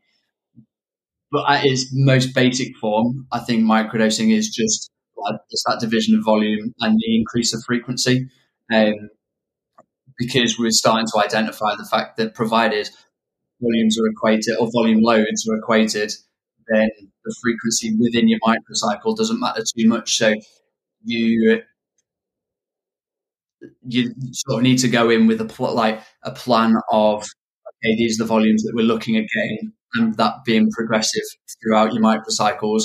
But 1.31 1.51
at 1.51 1.65
its 1.65 1.87
most 1.93 2.35
basic 2.35 2.77
form, 2.77 3.27
I 3.33 3.41
think 3.41 3.65
microdosing 3.65 4.33
is 4.37 4.49
just 4.49 4.91
it's 5.51 5.65
that 5.67 5.81
division 5.81 6.17
of 6.17 6.25
volume 6.25 6.73
and 6.81 6.97
the 6.99 7.17
increase 7.17 7.53
of 7.55 7.63
frequency. 7.67 8.29
Um, 8.73 9.11
because 10.19 10.59
we're 10.59 10.71
starting 10.71 11.07
to 11.07 11.23
identify 11.25 11.75
the 11.77 11.85
fact 11.85 12.17
that 12.17 12.35
provided 12.35 12.89
volumes 13.63 13.99
are 14.01 14.09
equated 14.09 14.57
or 14.61 14.71
volume 14.73 15.01
loads 15.03 15.49
are 15.51 15.57
equated, 15.59 16.13
then 16.69 16.89
the 17.25 17.37
frequency 17.43 17.97
within 18.01 18.29
your 18.29 18.41
microcycle 18.41 19.17
doesn't 19.17 19.41
matter 19.41 19.63
too 19.63 19.89
much. 19.89 20.17
So 20.19 20.35
you 21.05 21.63
you 23.87 24.15
sort 24.33 24.59
of 24.59 24.63
need 24.63 24.79
to 24.79 24.89
go 24.89 25.11
in 25.11 25.27
with 25.27 25.41
a 25.41 25.45
pl- 25.45 25.75
like 25.75 26.01
a 26.23 26.31
plan 26.33 26.75
of 26.93 27.23
okay, 27.23 27.97
these 27.97 28.21
are 28.21 28.25
the 28.25 28.29
volumes 28.29 28.63
that 28.65 28.73
we're 28.75 28.85
looking 28.85 29.17
at 29.17 29.25
getting, 29.35 29.73
and 29.95 30.17
that 30.17 30.35
being 30.45 30.71
progressive 30.71 31.23
throughout 31.63 31.93
your 31.93 32.03
microcycles. 32.03 32.83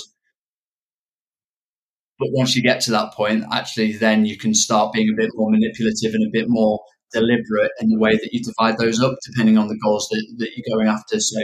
But 2.20 2.30
once 2.32 2.56
you 2.56 2.62
get 2.62 2.80
to 2.82 2.92
that 2.92 3.14
point, 3.14 3.44
actually, 3.52 3.94
then 3.94 4.26
you 4.26 4.38
can 4.38 4.54
start 4.54 4.94
being 4.94 5.10
a 5.10 5.22
bit 5.22 5.32
more 5.34 5.50
manipulative 5.52 6.14
and 6.14 6.28
a 6.28 6.32
bit 6.32 6.46
more 6.48 6.80
deliberate 7.12 7.72
in 7.80 7.90
the 7.90 8.00
way 8.00 8.16
that 8.16 8.30
you 8.32 8.42
divide 8.42 8.78
those 8.78 9.02
up, 9.02 9.16
depending 9.26 9.58
on 9.58 9.68
the 9.68 9.80
goals 9.84 10.08
that, 10.10 10.26
that 10.38 10.50
you're 10.56 10.78
going 10.78 10.88
after. 10.88 11.20
So 11.20 11.40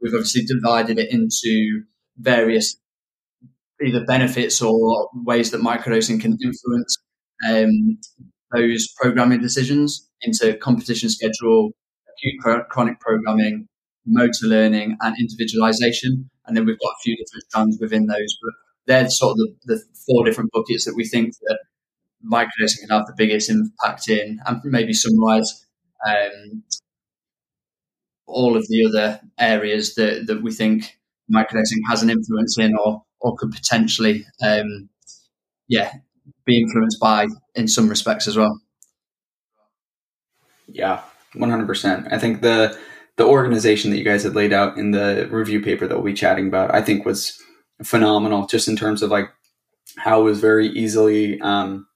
we've 0.00 0.14
obviously 0.14 0.44
divided 0.44 0.98
it 0.98 1.10
into 1.12 1.82
various 2.18 2.76
either 3.84 4.04
benefits 4.04 4.60
or 4.60 5.08
ways 5.14 5.50
that 5.50 5.60
microdosing 5.60 6.20
can 6.20 6.36
influence 6.42 6.96
um, 7.48 7.98
those 8.52 8.88
programming 9.00 9.40
decisions 9.40 10.08
into 10.22 10.56
competition 10.56 11.08
schedule, 11.08 11.70
acute 12.16 12.68
chronic 12.70 12.98
programming, 13.00 13.68
motor 14.08 14.46
learning, 14.46 14.96
and 15.00 15.16
individualization. 15.18 16.30
And 16.46 16.56
then 16.56 16.64
we've 16.64 16.78
got 16.78 16.90
a 16.90 17.02
few 17.02 17.16
different 17.16 17.44
strands 17.48 17.78
within 17.80 18.06
those, 18.06 18.38
but 18.42 18.52
they're 18.86 19.10
sort 19.10 19.32
of 19.32 19.36
the, 19.36 19.74
the 19.74 19.82
four 20.06 20.24
different 20.24 20.50
buckets 20.52 20.84
that 20.84 20.94
we 20.96 21.04
think 21.04 21.34
that 21.42 21.58
microdosing 22.24 22.80
can 22.80 22.90
have 22.90 23.06
the 23.06 23.14
biggest 23.16 23.50
impact 23.50 24.08
in, 24.08 24.40
and 24.46 24.60
maybe 24.64 24.92
summarize 24.92 25.66
um, 26.06 26.62
all 28.26 28.56
of 28.56 28.66
the 28.68 28.86
other 28.86 29.20
areas 29.38 29.94
that, 29.94 30.26
that 30.26 30.42
we 30.42 30.52
think 30.52 30.98
microdosing 31.32 31.80
has 31.88 32.02
an 32.02 32.10
influence 32.10 32.58
in 32.58 32.74
or, 32.76 33.02
or 33.20 33.36
could 33.36 33.50
potentially, 33.50 34.24
um, 34.42 34.88
yeah, 35.68 35.92
be 36.44 36.60
influenced 36.60 37.00
by 37.00 37.26
in 37.54 37.68
some 37.68 37.88
respects 37.88 38.26
as 38.26 38.36
well. 38.36 38.60
Yeah, 40.66 41.02
100%. 41.34 42.12
I 42.12 42.18
think 42.18 42.42
the 42.42 42.78
the 43.18 43.26
organization 43.26 43.90
that 43.90 43.98
you 43.98 44.04
guys 44.04 44.22
had 44.22 44.34
laid 44.34 44.52
out 44.52 44.78
in 44.78 44.92
the 44.92 45.28
review 45.30 45.60
paper 45.60 45.86
that 45.86 45.96
we'll 45.96 46.04
be 46.04 46.14
chatting 46.14 46.48
about, 46.48 46.74
I 46.74 46.80
think 46.80 47.04
was 47.04 47.38
phenomenal 47.82 48.46
just 48.46 48.68
in 48.68 48.76
terms 48.76 49.02
of 49.02 49.10
like 49.10 49.30
how 49.96 50.20
it 50.20 50.24
was 50.24 50.40
very 50.40 50.68
easily 50.68 51.40
um, 51.40 51.86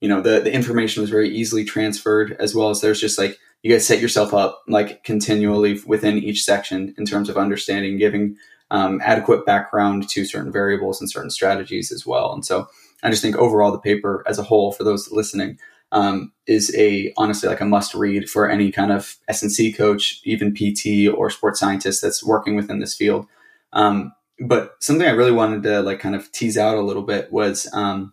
you 0.00 0.08
know 0.08 0.20
the, 0.20 0.40
the 0.40 0.52
information 0.52 1.00
was 1.00 1.10
very 1.10 1.28
easily 1.28 1.64
transferred 1.64 2.36
as 2.38 2.54
well 2.54 2.70
as 2.70 2.80
there's 2.80 3.00
just 3.00 3.18
like 3.18 3.38
you 3.62 3.72
guys 3.72 3.86
set 3.86 4.00
yourself 4.00 4.32
up 4.34 4.62
like 4.68 5.02
continually 5.02 5.80
within 5.86 6.18
each 6.18 6.44
section 6.44 6.94
in 6.98 7.04
terms 7.04 7.28
of 7.28 7.36
understanding 7.36 7.98
giving 7.98 8.36
um, 8.70 9.00
adequate 9.04 9.46
background 9.46 10.08
to 10.08 10.24
certain 10.24 10.52
variables 10.52 11.00
and 11.00 11.10
certain 11.10 11.30
strategies 11.30 11.90
as 11.90 12.04
well. 12.06 12.32
And 12.32 12.44
so 12.44 12.68
i 13.02 13.10
just 13.10 13.22
think 13.22 13.36
overall 13.36 13.72
the 13.72 13.78
paper 13.78 14.24
as 14.26 14.38
a 14.38 14.42
whole 14.42 14.72
for 14.72 14.82
those 14.82 15.12
listening 15.12 15.58
um, 15.92 16.32
is 16.46 16.74
a 16.76 17.12
honestly 17.16 17.48
like 17.48 17.60
a 17.60 17.64
must 17.64 17.94
read 17.94 18.28
for 18.28 18.48
any 18.48 18.72
kind 18.72 18.92
of 18.92 19.16
S&C 19.28 19.72
coach 19.72 20.20
even 20.24 20.52
pt 20.52 21.08
or 21.12 21.30
sports 21.30 21.60
scientist 21.60 22.02
that's 22.02 22.24
working 22.24 22.56
within 22.56 22.80
this 22.80 22.94
field 22.94 23.26
um, 23.72 24.12
but 24.40 24.74
something 24.80 25.06
i 25.06 25.12
really 25.12 25.32
wanted 25.32 25.62
to 25.62 25.80
like 25.80 26.00
kind 26.00 26.14
of 26.14 26.30
tease 26.32 26.58
out 26.58 26.76
a 26.76 26.82
little 26.82 27.02
bit 27.02 27.32
was 27.32 27.68
um, 27.72 28.12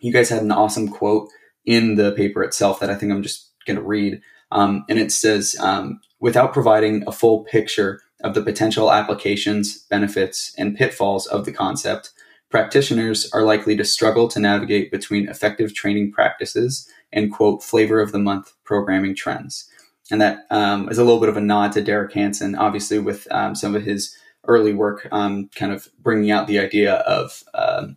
you 0.00 0.12
guys 0.12 0.28
had 0.28 0.42
an 0.42 0.52
awesome 0.52 0.88
quote 0.88 1.30
in 1.64 1.94
the 1.94 2.12
paper 2.12 2.42
itself 2.42 2.80
that 2.80 2.90
I 2.90 2.94
think 2.94 3.10
I'm 3.10 3.22
just 3.22 3.50
going 3.66 3.78
to 3.78 3.82
read. 3.82 4.20
Um, 4.52 4.84
and 4.88 4.98
it 4.98 5.10
says, 5.10 5.56
um, 5.60 6.00
without 6.20 6.52
providing 6.52 7.02
a 7.06 7.12
full 7.12 7.44
picture 7.44 8.02
of 8.22 8.34
the 8.34 8.42
potential 8.42 8.92
applications, 8.92 9.78
benefits, 9.90 10.54
and 10.58 10.76
pitfalls 10.76 11.26
of 11.26 11.44
the 11.44 11.52
concept, 11.52 12.10
practitioners 12.50 13.30
are 13.32 13.42
likely 13.42 13.76
to 13.76 13.84
struggle 13.84 14.28
to 14.28 14.38
navigate 14.38 14.90
between 14.90 15.28
effective 15.28 15.74
training 15.74 16.12
practices 16.12 16.88
and, 17.14 17.32
quote, 17.32 17.62
flavor 17.62 18.00
of 18.00 18.12
the 18.12 18.18
month 18.18 18.52
programming 18.64 19.14
trends. 19.14 19.70
And 20.10 20.20
that 20.20 20.40
um, 20.50 20.90
is 20.90 20.98
a 20.98 21.04
little 21.04 21.20
bit 21.20 21.30
of 21.30 21.38
a 21.38 21.40
nod 21.40 21.72
to 21.72 21.80
Derek 21.80 22.12
Hansen, 22.12 22.54
obviously, 22.54 22.98
with 22.98 23.26
um, 23.30 23.54
some 23.54 23.74
of 23.74 23.82
his 23.82 24.14
early 24.46 24.74
work, 24.74 25.08
um, 25.10 25.48
kind 25.54 25.72
of 25.72 25.88
bringing 26.00 26.30
out 26.30 26.46
the 26.46 26.58
idea 26.58 26.96
of 26.96 27.42
um, 27.54 27.96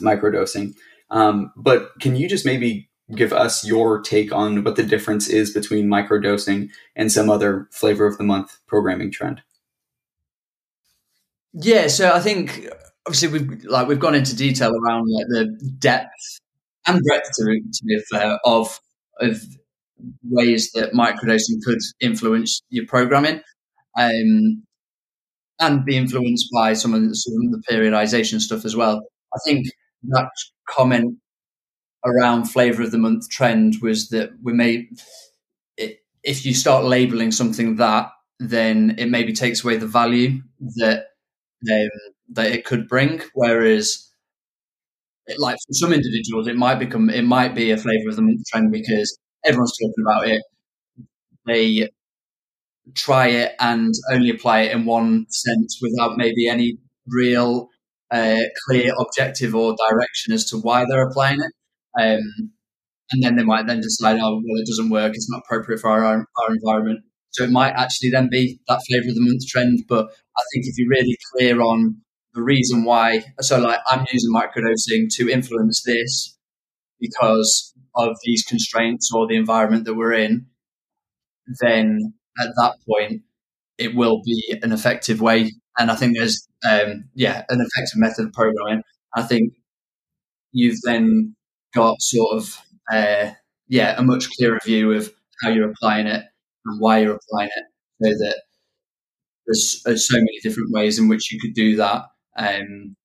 microdosing. 0.00 0.74
Um, 1.10 1.52
but 1.56 1.90
can 2.00 2.14
you 2.14 2.28
just 2.28 2.46
maybe 2.46 2.88
give 3.14 3.32
us 3.32 3.66
your 3.66 4.00
take 4.00 4.32
on 4.32 4.64
what 4.64 4.76
the 4.76 4.82
difference 4.82 5.28
is 5.28 5.52
between 5.52 5.88
microdosing 5.88 6.70
and 6.94 7.10
some 7.10 7.30
other 7.30 7.68
flavor 7.70 8.06
of 8.06 8.18
the 8.18 8.24
month 8.24 8.58
programming 8.66 9.10
trend? 9.10 9.42
Yeah, 11.52 11.86
so 11.86 12.12
I 12.12 12.20
think 12.20 12.68
obviously 13.06 13.28
we've 13.28 13.64
like 13.64 13.88
we've 13.88 14.00
gone 14.00 14.14
into 14.14 14.36
detail 14.36 14.72
around 14.74 15.08
like 15.08 15.26
the 15.28 15.44
depth 15.78 16.40
and 16.86 17.00
breadth 17.02 17.30
to, 17.38 17.60
to 17.72 17.84
be 17.84 18.00
fair 18.10 18.38
of 18.44 18.78
of 19.20 19.40
ways 20.28 20.70
that 20.72 20.92
microdosing 20.92 21.62
could 21.64 21.78
influence 22.00 22.62
your 22.68 22.86
programming 22.86 23.40
um, 23.98 24.62
and 25.58 25.84
be 25.86 25.96
influenced 25.96 26.48
by 26.52 26.74
some 26.74 26.92
of, 26.92 27.00
the, 27.00 27.14
some 27.14 27.34
of 27.46 27.52
the 27.52 27.62
periodization 27.70 28.40
stuff 28.40 28.64
as 28.66 28.76
well. 28.76 29.02
I 29.34 29.38
think 29.46 29.66
that 30.08 30.28
comment 30.68 31.16
around 32.04 32.44
flavor 32.44 32.82
of 32.82 32.90
the 32.90 32.98
month 32.98 33.28
trend 33.30 33.76
was 33.80 34.10
that 34.10 34.30
we 34.42 34.52
may, 34.52 34.86
if 36.22 36.44
you 36.44 36.54
start 36.54 36.84
labeling 36.84 37.32
something 37.32 37.76
that, 37.76 38.10
then 38.38 38.96
it 38.98 39.06
maybe 39.06 39.32
takes 39.32 39.64
away 39.64 39.76
the 39.76 39.86
value 39.86 40.42
that 40.76 41.06
um, 41.70 41.88
that 42.32 42.52
it 42.52 42.66
could 42.66 42.86
bring. 42.86 43.22
Whereas, 43.32 44.05
it, 45.26 45.38
like 45.38 45.56
for 45.56 45.72
some 45.72 45.92
individuals, 45.92 46.46
it 46.48 46.56
might 46.56 46.78
become 46.78 47.10
it 47.10 47.24
might 47.24 47.54
be 47.54 47.70
a 47.70 47.76
flavor 47.76 48.10
of 48.10 48.16
the 48.16 48.22
month 48.22 48.40
trend 48.50 48.72
because 48.72 49.18
everyone's 49.44 49.76
talking 49.78 50.04
about 50.04 50.28
it. 50.28 50.42
They 51.46 51.90
try 52.94 53.28
it 53.28 53.52
and 53.60 53.92
only 54.12 54.30
apply 54.30 54.60
it 54.62 54.72
in 54.72 54.84
one 54.84 55.26
sense 55.30 55.78
without 55.82 56.16
maybe 56.16 56.48
any 56.48 56.78
real 57.06 57.68
uh, 58.10 58.42
clear 58.66 58.92
objective 59.00 59.54
or 59.54 59.74
direction 59.90 60.32
as 60.32 60.44
to 60.50 60.58
why 60.58 60.84
they're 60.88 61.08
applying 61.08 61.40
it. 61.40 61.52
Um, 62.00 62.52
and 63.12 63.22
then 63.22 63.36
they 63.36 63.44
might 63.44 63.66
then 63.66 63.80
decide, 63.80 64.18
oh, 64.20 64.34
well, 64.36 64.60
it 64.60 64.66
doesn't 64.66 64.90
work. 64.90 65.14
It's 65.14 65.30
not 65.30 65.42
appropriate 65.44 65.80
for 65.80 65.90
our, 65.90 66.04
our 66.04 66.54
environment. 66.54 67.00
So 67.30 67.44
it 67.44 67.50
might 67.50 67.70
actually 67.70 68.10
then 68.10 68.28
be 68.30 68.58
that 68.68 68.80
flavor 68.88 69.08
of 69.08 69.14
the 69.14 69.20
month 69.20 69.46
trend. 69.48 69.80
But 69.88 70.06
I 70.06 70.42
think 70.52 70.66
if 70.66 70.76
you're 70.76 70.88
really 70.88 71.16
clear 71.32 71.60
on 71.60 71.96
the 72.36 72.44
reason 72.44 72.84
why, 72.84 73.24
so 73.40 73.58
like 73.58 73.80
I'm 73.88 74.06
using 74.12 74.32
microdosing 74.32 75.08
to 75.16 75.28
influence 75.28 75.82
this 75.84 76.38
because 77.00 77.74
of 77.96 78.16
these 78.24 78.44
constraints 78.44 79.10
or 79.14 79.26
the 79.26 79.36
environment 79.36 79.86
that 79.86 79.94
we're 79.94 80.12
in, 80.12 80.46
then 81.60 82.14
at 82.40 82.48
that 82.58 82.74
point, 82.88 83.22
it 83.78 83.94
will 83.96 84.22
be 84.24 84.58
an 84.62 84.72
effective 84.72 85.20
way 85.20 85.50
and 85.78 85.90
I 85.90 85.96
think 85.96 86.16
there's 86.16 86.48
um, 86.68 87.08
yeah 87.14 87.44
an 87.48 87.60
effective 87.60 87.96
method 87.98 88.26
of 88.26 88.32
programming. 88.32 88.82
I 89.14 89.22
think 89.22 89.52
you've 90.52 90.80
then 90.84 91.36
got 91.74 91.96
sort 92.00 92.36
of 92.36 92.58
uh, 92.92 93.32
yeah 93.68 93.94
a 93.98 94.02
much 94.02 94.30
clearer 94.36 94.58
view 94.64 94.92
of 94.92 95.12
how 95.42 95.50
you're 95.50 95.70
applying 95.70 96.06
it 96.06 96.24
and 96.64 96.80
why 96.80 96.98
you're 96.98 97.16
applying 97.16 97.50
it, 97.56 97.64
so 98.04 98.10
that 98.24 98.42
there's, 99.46 99.82
there's 99.84 100.08
so 100.08 100.16
many 100.16 100.38
different 100.42 100.70
ways 100.72 100.98
in 100.98 101.08
which 101.08 101.32
you 101.32 101.38
could 101.40 101.54
do 101.54 101.76
that. 101.76 102.04
Um, 102.36 102.96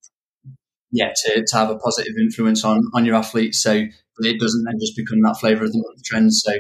yeah, 0.92 1.14
to, 1.24 1.46
to 1.46 1.56
have 1.58 1.70
a 1.70 1.78
positive 1.78 2.14
influence 2.20 2.64
on 2.66 2.80
on 2.94 3.06
your 3.06 3.16
athletes, 3.16 3.62
so 3.62 3.72
it 4.20 4.40
doesn't 4.40 4.64
then 4.66 4.80
just 4.80 4.96
become 4.96 5.22
that 5.22 5.38
flavour 5.40 5.64
of 5.64 5.72
the 5.72 5.78
month 5.80 6.04
trend. 6.04 6.34
So 6.34 6.52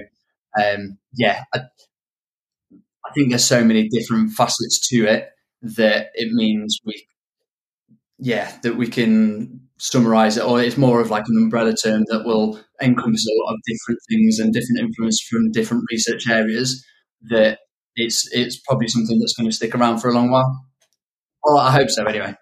um, 0.62 0.98
yeah, 1.14 1.44
I, 1.54 1.60
I 3.06 3.14
think 3.14 3.30
there's 3.30 3.44
so 3.44 3.64
many 3.64 3.90
different 3.90 4.32
facets 4.32 4.88
to 4.90 5.06
it 5.06 5.30
that 5.62 6.08
it 6.14 6.32
means 6.32 6.80
we, 6.86 7.06
yeah, 8.20 8.58
that 8.64 8.78
we 8.78 8.88
can 8.88 9.62
summarize 9.78 10.38
it, 10.38 10.44
or 10.46 10.62
it's 10.62 10.78
more 10.78 11.02
of 11.02 11.10
like 11.10 11.26
an 11.28 11.38
umbrella 11.38 11.74
term 11.76 12.04
that 12.08 12.24
will 12.26 12.60
encompass 12.82 13.26
a 13.28 13.44
lot 13.44 13.54
of 13.54 13.60
different 13.66 14.00
things 14.10 14.40
and 14.40 14.54
different 14.54 14.80
influence 14.80 15.22
from 15.30 15.52
different 15.52 15.84
research 15.92 16.30
areas. 16.30 16.86
That 17.30 17.60
it's 17.96 18.30
it's 18.32 18.60
probably 18.60 18.88
something 18.88 19.20
that's 19.20 19.34
going 19.34 19.50
to 19.50 19.56
stick 19.56 19.76
around 19.76 20.00
for 20.00 20.10
a 20.10 20.14
long 20.14 20.32
while. 20.32 20.66
Well, 21.44 21.58
I 21.58 21.72
hope 21.72 21.90
so. 21.90 22.06
Anyway. 22.06 22.36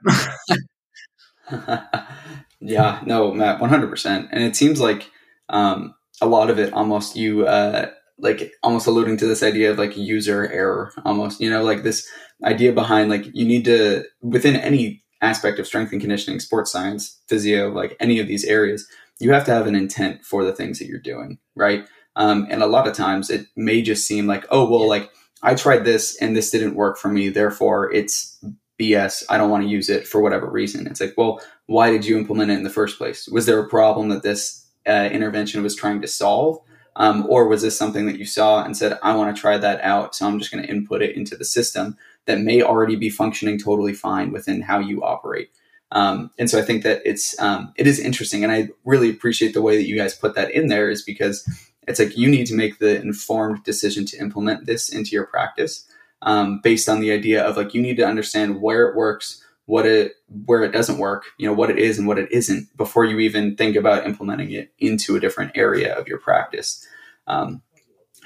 yeah, 2.60 3.01
no, 3.06 3.34
Matt, 3.34 3.60
one 3.60 3.70
hundred 3.70 3.89
percent. 3.89 4.29
And 4.32 4.44
it 4.44 4.56
seems 4.56 4.79
like 4.79 5.10
um, 5.50 5.94
a 6.22 6.27
lot 6.27 6.50
of 6.50 6.60
it 6.60 6.74
almost 6.74 7.15
you 7.15 7.46
uh, 7.48 7.89
like 8.18 8.51
almost 8.63 8.88
alluding 8.88 9.18
to 9.18 9.27
this 9.27 9.44
idea 9.44 9.72
of 9.72 9.77
like 9.77 9.96
user 9.98 10.48
error, 10.51 10.91
almost. 11.06 11.39
You 11.39 11.50
know, 11.50 11.63
like 11.63 11.84
this 11.84 12.08
idea 12.44 12.72
behind 12.74 13.10
like 13.10 13.25
you 13.34 13.46
need 13.46 13.65
to 13.65 14.03
within 14.22 14.56
any 14.56 15.03
aspect 15.22 15.60
of 15.60 15.68
strength 15.68 15.91
and 15.91 16.01
conditioning, 16.01 16.39
sports 16.39 16.72
science, 16.72 17.20
physio, 17.27 17.70
like 17.70 17.96
any 18.00 18.20
of 18.20 18.27
these 18.27 18.46
areas, 18.46 18.88
you 19.20 19.32
have 19.34 19.46
to 19.46 19.51
have 19.51 19.68
an 19.68 19.75
intent 19.75 20.24
for 20.24 20.46
the 20.46 20.53
things 20.53 20.79
that 20.79 20.88
you're 20.88 21.00
doing, 21.00 21.38
right? 21.56 21.86
Um, 22.15 22.48
and 22.50 22.63
a 22.63 22.68
lot 22.68 22.88
of 22.88 22.94
times 22.94 23.29
it 23.29 23.46
may 23.56 23.82
just 23.82 24.08
seem 24.08 24.27
like, 24.27 24.46
oh, 24.50 24.70
well, 24.70 24.88
like 24.88 25.10
I 25.44 25.56
tried 25.56 25.84
this 25.84 26.18
and 26.22 26.36
this 26.36 26.51
didn't 26.51 26.75
work 26.75 26.98
for 26.98 27.10
me, 27.10 27.29
therefore 27.29 27.91
it's 27.91 28.38
BS. 28.79 29.24
I 29.29 29.38
don't 29.38 29.50
want 29.50 29.63
to 29.63 29.69
use 29.69 29.89
it 29.89 30.07
for 30.07 30.21
whatever 30.21 30.50
reason. 30.50 30.88
It's 30.88 31.01
like, 31.01 31.13
well, 31.17 31.41
why 31.65 31.91
did 31.91 32.05
you 32.05 32.17
implement 32.17 32.51
it 32.51 32.55
in 32.55 32.63
the 32.63 32.69
first 32.69 32.98
place? 32.98 33.27
Was 33.27 33.45
there 33.45 33.59
a 33.59 33.67
problem 33.67 34.09
that 34.09 34.24
this 34.24 34.65
uh, 34.88 35.09
intervention 35.12 35.62
was 35.62 35.75
trying 35.75 36.01
to 36.01 36.07
solve? 36.07 36.59
Um, 36.95 37.25
or 37.29 37.48
was 37.48 37.62
this 37.62 37.77
something 37.77 38.07
that 38.07 38.17
you 38.17 38.25
saw 38.25 38.63
and 38.63 38.75
said, 38.75 38.98
I 39.03 39.15
want 39.15 39.33
to 39.33 39.39
try 39.39 39.57
that 39.57 39.81
out, 39.81 40.15
so 40.15 40.25
I'm 40.25 40.39
just 40.39 40.51
going 40.51 40.63
to 40.63 40.69
input 40.69 41.01
it 41.01 41.15
into 41.15 41.36
the 41.38 41.45
system 41.45 41.98
that 42.25 42.39
may 42.39 42.62
already 42.62 42.95
be 42.95 43.09
functioning 43.09 43.57
totally 43.57 43.93
fine 43.93 44.31
within 44.31 44.62
how 44.62 44.79
you 44.79 45.01
operate? 45.03 45.50
Um, 45.91 46.31
and 46.38 46.50
so 46.50 46.59
I 46.59 46.62
think 46.62 46.83
that 46.83 47.01
it's 47.05 47.39
um, 47.39 47.74
it 47.75 47.88
is 47.88 48.00
interesting, 48.00 48.43
and 48.43 48.51
I 48.51 48.69
really 48.86 49.09
appreciate 49.09 49.53
the 49.53 49.62
way 49.62 49.75
that 49.77 49.88
you 49.88 49.95
guys 49.95 50.13
put 50.13 50.36
that 50.36 50.51
in 50.51 50.67
there, 50.67 50.89
is 50.89 51.01
because 51.01 51.48
it's 51.88 52.00
like 52.00 52.17
you 52.17 52.29
need 52.29 52.45
to 52.48 52.53
make 52.53 52.77
the 52.77 53.01
informed 53.01 53.63
decision 53.63 54.05
to 54.07 54.17
implement 54.19 54.65
this 54.65 54.89
into 54.89 55.12
your 55.12 55.25
practice 55.25 55.88
um, 56.21 56.59
based 56.63 56.89
on 56.89 56.99
the 56.99 57.11
idea 57.11 57.43
of 57.43 57.57
like 57.57 57.73
you 57.73 57.81
need 57.81 57.97
to 57.97 58.05
understand 58.05 58.61
where 58.61 58.88
it 58.88 58.95
works, 58.95 59.43
what 59.65 59.85
it 59.85 60.13
where 60.45 60.63
it 60.63 60.71
doesn't 60.71 60.97
work, 60.97 61.25
you 61.38 61.47
know 61.47 61.53
what 61.53 61.69
it 61.69 61.77
is 61.77 61.97
and 61.97 62.07
what 62.07 62.19
it 62.19 62.31
isn't 62.31 62.75
before 62.77 63.05
you 63.05 63.19
even 63.19 63.55
think 63.55 63.75
about 63.75 64.05
implementing 64.05 64.51
it 64.51 64.73
into 64.79 65.15
a 65.15 65.19
different 65.19 65.51
area 65.55 65.95
of 65.95 66.07
your 66.07 66.19
practice. 66.19 66.85
Um, 67.27 67.61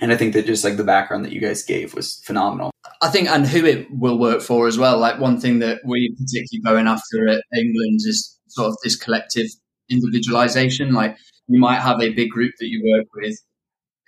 and 0.01 0.11
I 0.11 0.17
think 0.17 0.33
that 0.33 0.45
just 0.45 0.63
like 0.63 0.77
the 0.77 0.83
background 0.83 1.23
that 1.25 1.31
you 1.31 1.39
guys 1.39 1.63
gave 1.63 1.93
was 1.93 2.21
phenomenal. 2.25 2.71
I 3.01 3.09
think, 3.09 3.29
and 3.29 3.45
who 3.45 3.65
it 3.65 3.87
will 3.91 4.17
work 4.17 4.41
for 4.41 4.67
as 4.67 4.77
well. 4.77 4.97
Like 4.97 5.19
one 5.19 5.39
thing 5.39 5.59
that 5.59 5.81
we 5.85 6.15
particularly 6.17 6.61
going 6.63 6.87
after 6.87 7.27
at 7.29 7.43
England 7.55 8.01
is 8.05 8.39
sort 8.47 8.69
of 8.69 8.77
this 8.83 8.95
collective 8.95 9.47
individualization. 9.89 10.93
Like 10.93 11.17
you 11.47 11.59
might 11.59 11.79
have 11.79 12.01
a 12.01 12.13
big 12.13 12.29
group 12.29 12.53
that 12.59 12.67
you 12.67 12.81
work 12.97 13.07
with. 13.15 13.37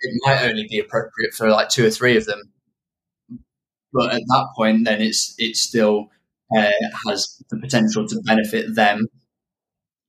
It 0.00 0.20
might 0.26 0.48
only 0.48 0.66
be 0.68 0.78
appropriate 0.78 1.32
for 1.34 1.48
like 1.48 1.68
two 1.68 1.86
or 1.86 1.90
three 1.90 2.16
of 2.16 2.26
them, 2.26 2.40
but 3.96 4.12
at 4.12 4.20
that 4.20 4.48
point, 4.54 4.84
then 4.84 5.00
it's 5.00 5.34
it 5.38 5.56
still 5.56 6.10
uh, 6.56 6.70
has 7.08 7.42
the 7.50 7.58
potential 7.58 8.06
to 8.06 8.20
benefit 8.24 8.74
them 8.74 9.06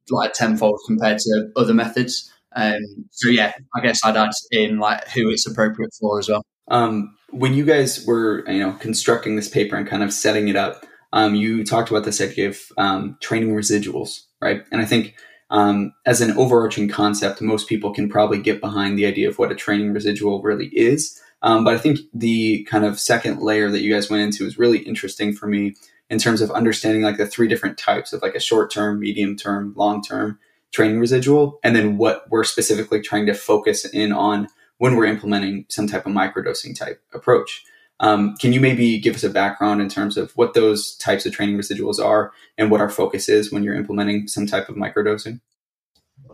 like 0.09 0.33
tenfold 0.33 0.79
compared 0.85 1.17
to 1.19 1.51
other 1.55 1.73
methods. 1.73 2.31
Um, 2.55 2.81
so 3.11 3.29
yeah, 3.29 3.53
I 3.75 3.81
guess 3.81 4.03
I'd 4.03 4.17
add 4.17 4.31
in 4.51 4.79
like 4.79 5.07
who 5.09 5.29
it's 5.29 5.47
appropriate 5.47 5.91
for 5.99 6.19
as 6.19 6.29
well. 6.29 6.43
Um, 6.69 7.15
when 7.29 7.53
you 7.53 7.65
guys 7.65 8.05
were 8.05 8.49
you 8.49 8.59
know 8.59 8.73
constructing 8.73 9.35
this 9.35 9.49
paper 9.49 9.75
and 9.75 9.87
kind 9.87 10.03
of 10.03 10.11
setting 10.11 10.49
it 10.49 10.55
up, 10.55 10.85
um, 11.13 11.35
you 11.35 11.63
talked 11.63 11.89
about 11.89 12.03
this 12.03 12.21
idea 12.21 12.49
of 12.49 12.59
um, 12.77 13.17
training 13.21 13.55
residuals, 13.55 14.21
right? 14.41 14.63
And 14.71 14.81
I 14.81 14.85
think 14.85 15.15
um, 15.49 15.93
as 16.05 16.19
an 16.19 16.31
overarching 16.31 16.89
concept, 16.89 17.41
most 17.41 17.69
people 17.69 17.93
can 17.93 18.09
probably 18.09 18.39
get 18.39 18.59
behind 18.59 18.97
the 18.97 19.05
idea 19.05 19.29
of 19.29 19.39
what 19.39 19.51
a 19.51 19.55
training 19.55 19.93
residual 19.93 20.41
really 20.41 20.67
is. 20.67 21.21
Um, 21.41 21.63
but 21.63 21.73
I 21.73 21.77
think 21.77 21.99
the 22.13 22.63
kind 22.63 22.85
of 22.85 22.99
second 22.99 23.41
layer 23.41 23.69
that 23.69 23.81
you 23.81 23.93
guys 23.93 24.09
went 24.09 24.23
into 24.23 24.45
is 24.45 24.57
really 24.57 24.79
interesting 24.79 25.33
for 25.33 25.47
me 25.47 25.75
in 26.09 26.19
terms 26.19 26.41
of 26.41 26.51
understanding 26.51 27.03
like 27.03 27.17
the 27.17 27.27
three 27.27 27.47
different 27.47 27.77
types 27.77 28.13
of 28.13 28.21
like 28.21 28.35
a 28.35 28.39
short 28.39 28.71
term, 28.71 28.99
medium 28.99 29.35
term, 29.35 29.73
long 29.75 30.01
term 30.01 30.39
training 30.71 30.99
residual, 30.99 31.59
and 31.63 31.75
then 31.75 31.97
what 31.97 32.29
we're 32.29 32.43
specifically 32.43 33.01
trying 33.01 33.25
to 33.25 33.33
focus 33.33 33.85
in 33.85 34.11
on 34.11 34.47
when 34.77 34.95
we're 34.95 35.05
implementing 35.05 35.65
some 35.69 35.87
type 35.87 36.05
of 36.05 36.11
microdosing 36.11 36.77
type 36.77 37.01
approach. 37.13 37.63
Um, 37.99 38.35
can 38.37 38.53
you 38.53 38.59
maybe 38.59 38.99
give 38.99 39.15
us 39.15 39.23
a 39.23 39.29
background 39.29 39.81
in 39.81 39.89
terms 39.89 40.17
of 40.17 40.31
what 40.33 40.53
those 40.53 40.95
types 40.97 41.25
of 41.25 41.33
training 41.33 41.57
residuals 41.57 42.03
are 42.03 42.31
and 42.57 42.69
what 42.69 42.81
our 42.81 42.89
focus 42.89 43.27
is 43.27 43.51
when 43.51 43.63
you're 43.63 43.75
implementing 43.75 44.27
some 44.27 44.45
type 44.45 44.69
of 44.69 44.75
microdosing? 44.75 45.39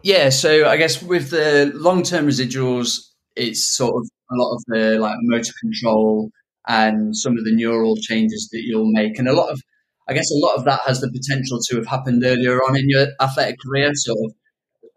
Yeah, 0.04 0.30
so 0.30 0.68
I 0.68 0.76
guess 0.76 1.02
with 1.02 1.30
the 1.30 1.72
long 1.74 2.04
term 2.04 2.28
residuals, 2.28 3.12
it's 3.36 3.64
sort 3.64 3.96
of 3.96 4.10
a 4.32 4.36
lot 4.36 4.56
of 4.56 4.64
the 4.68 5.00
like 5.00 5.18
motor 5.22 5.54
control 5.62 6.32
and 6.68 7.16
some 7.16 7.38
of 7.38 7.44
the 7.44 7.54
neural 7.56 7.96
changes 7.98 8.50
that 8.52 8.62
you'll 8.64 8.92
make, 8.92 9.18
and 9.20 9.28
a 9.28 9.34
lot 9.34 9.50
of 9.52 9.62
I 10.08 10.14
guess 10.14 10.30
a 10.32 10.46
lot 10.46 10.56
of 10.58 10.66
that 10.66 10.82
has 10.86 11.02
the 11.02 11.12
potential 11.12 11.60
to 11.70 11.78
have 11.78 11.88
happened 11.88 12.24
earlier 12.26 12.58
on 12.60 12.78
in 12.78 12.90
your 12.90 13.08
athletic 13.22 13.58
career, 13.66 13.92
sort 13.94 14.20
of 14.26 14.34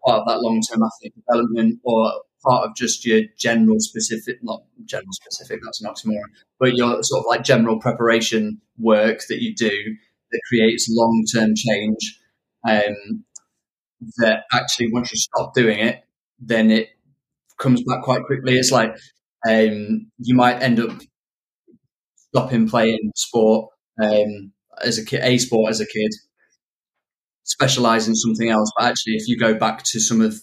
part 0.05 0.21
of 0.21 0.27
that 0.27 0.41
long 0.41 0.61
term 0.61 0.81
athletic 0.83 1.13
development 1.15 1.79
or 1.83 2.11
part 2.45 2.65
of 2.67 2.75
just 2.75 3.05
your 3.05 3.21
general 3.37 3.77
specific, 3.79 4.37
not 4.43 4.61
general 4.85 5.11
specific, 5.11 5.59
that's 5.63 5.81
an 5.81 5.89
oxymoron, 5.89 6.29
but 6.59 6.75
your 6.75 7.01
sort 7.03 7.21
of 7.21 7.25
like 7.27 7.43
general 7.43 7.79
preparation 7.79 8.61
work 8.77 9.21
that 9.29 9.41
you 9.41 9.55
do 9.55 9.95
that 10.31 10.41
creates 10.49 10.87
long 10.89 11.23
term 11.33 11.53
change. 11.55 12.19
Um, 12.67 13.23
that 14.17 14.43
actually, 14.53 14.91
once 14.91 15.11
you 15.11 15.17
stop 15.17 15.53
doing 15.55 15.79
it, 15.79 16.03
then 16.39 16.69
it 16.69 16.89
comes 17.59 17.81
back 17.83 18.03
quite 18.03 18.23
quickly. 18.25 18.57
It's 18.57 18.71
like 18.71 18.95
um, 19.47 20.11
you 20.19 20.35
might 20.35 20.61
end 20.61 20.79
up 20.79 20.99
stopping 22.15 22.67
playing 22.67 23.11
sport 23.15 23.69
um, 24.01 24.51
as 24.83 24.97
a 24.97 25.05
kid, 25.05 25.21
a 25.23 25.37
sport 25.37 25.69
as 25.69 25.79
a 25.79 25.85
kid, 25.85 26.11
specialize 27.43 28.07
in 28.07 28.15
something 28.15 28.49
else. 28.49 28.71
But 28.77 28.87
actually, 28.87 29.13
if 29.13 29.27
you 29.27 29.37
go 29.37 29.55
back 29.55 29.83
to 29.83 29.99
some 29.99 30.21
of 30.21 30.35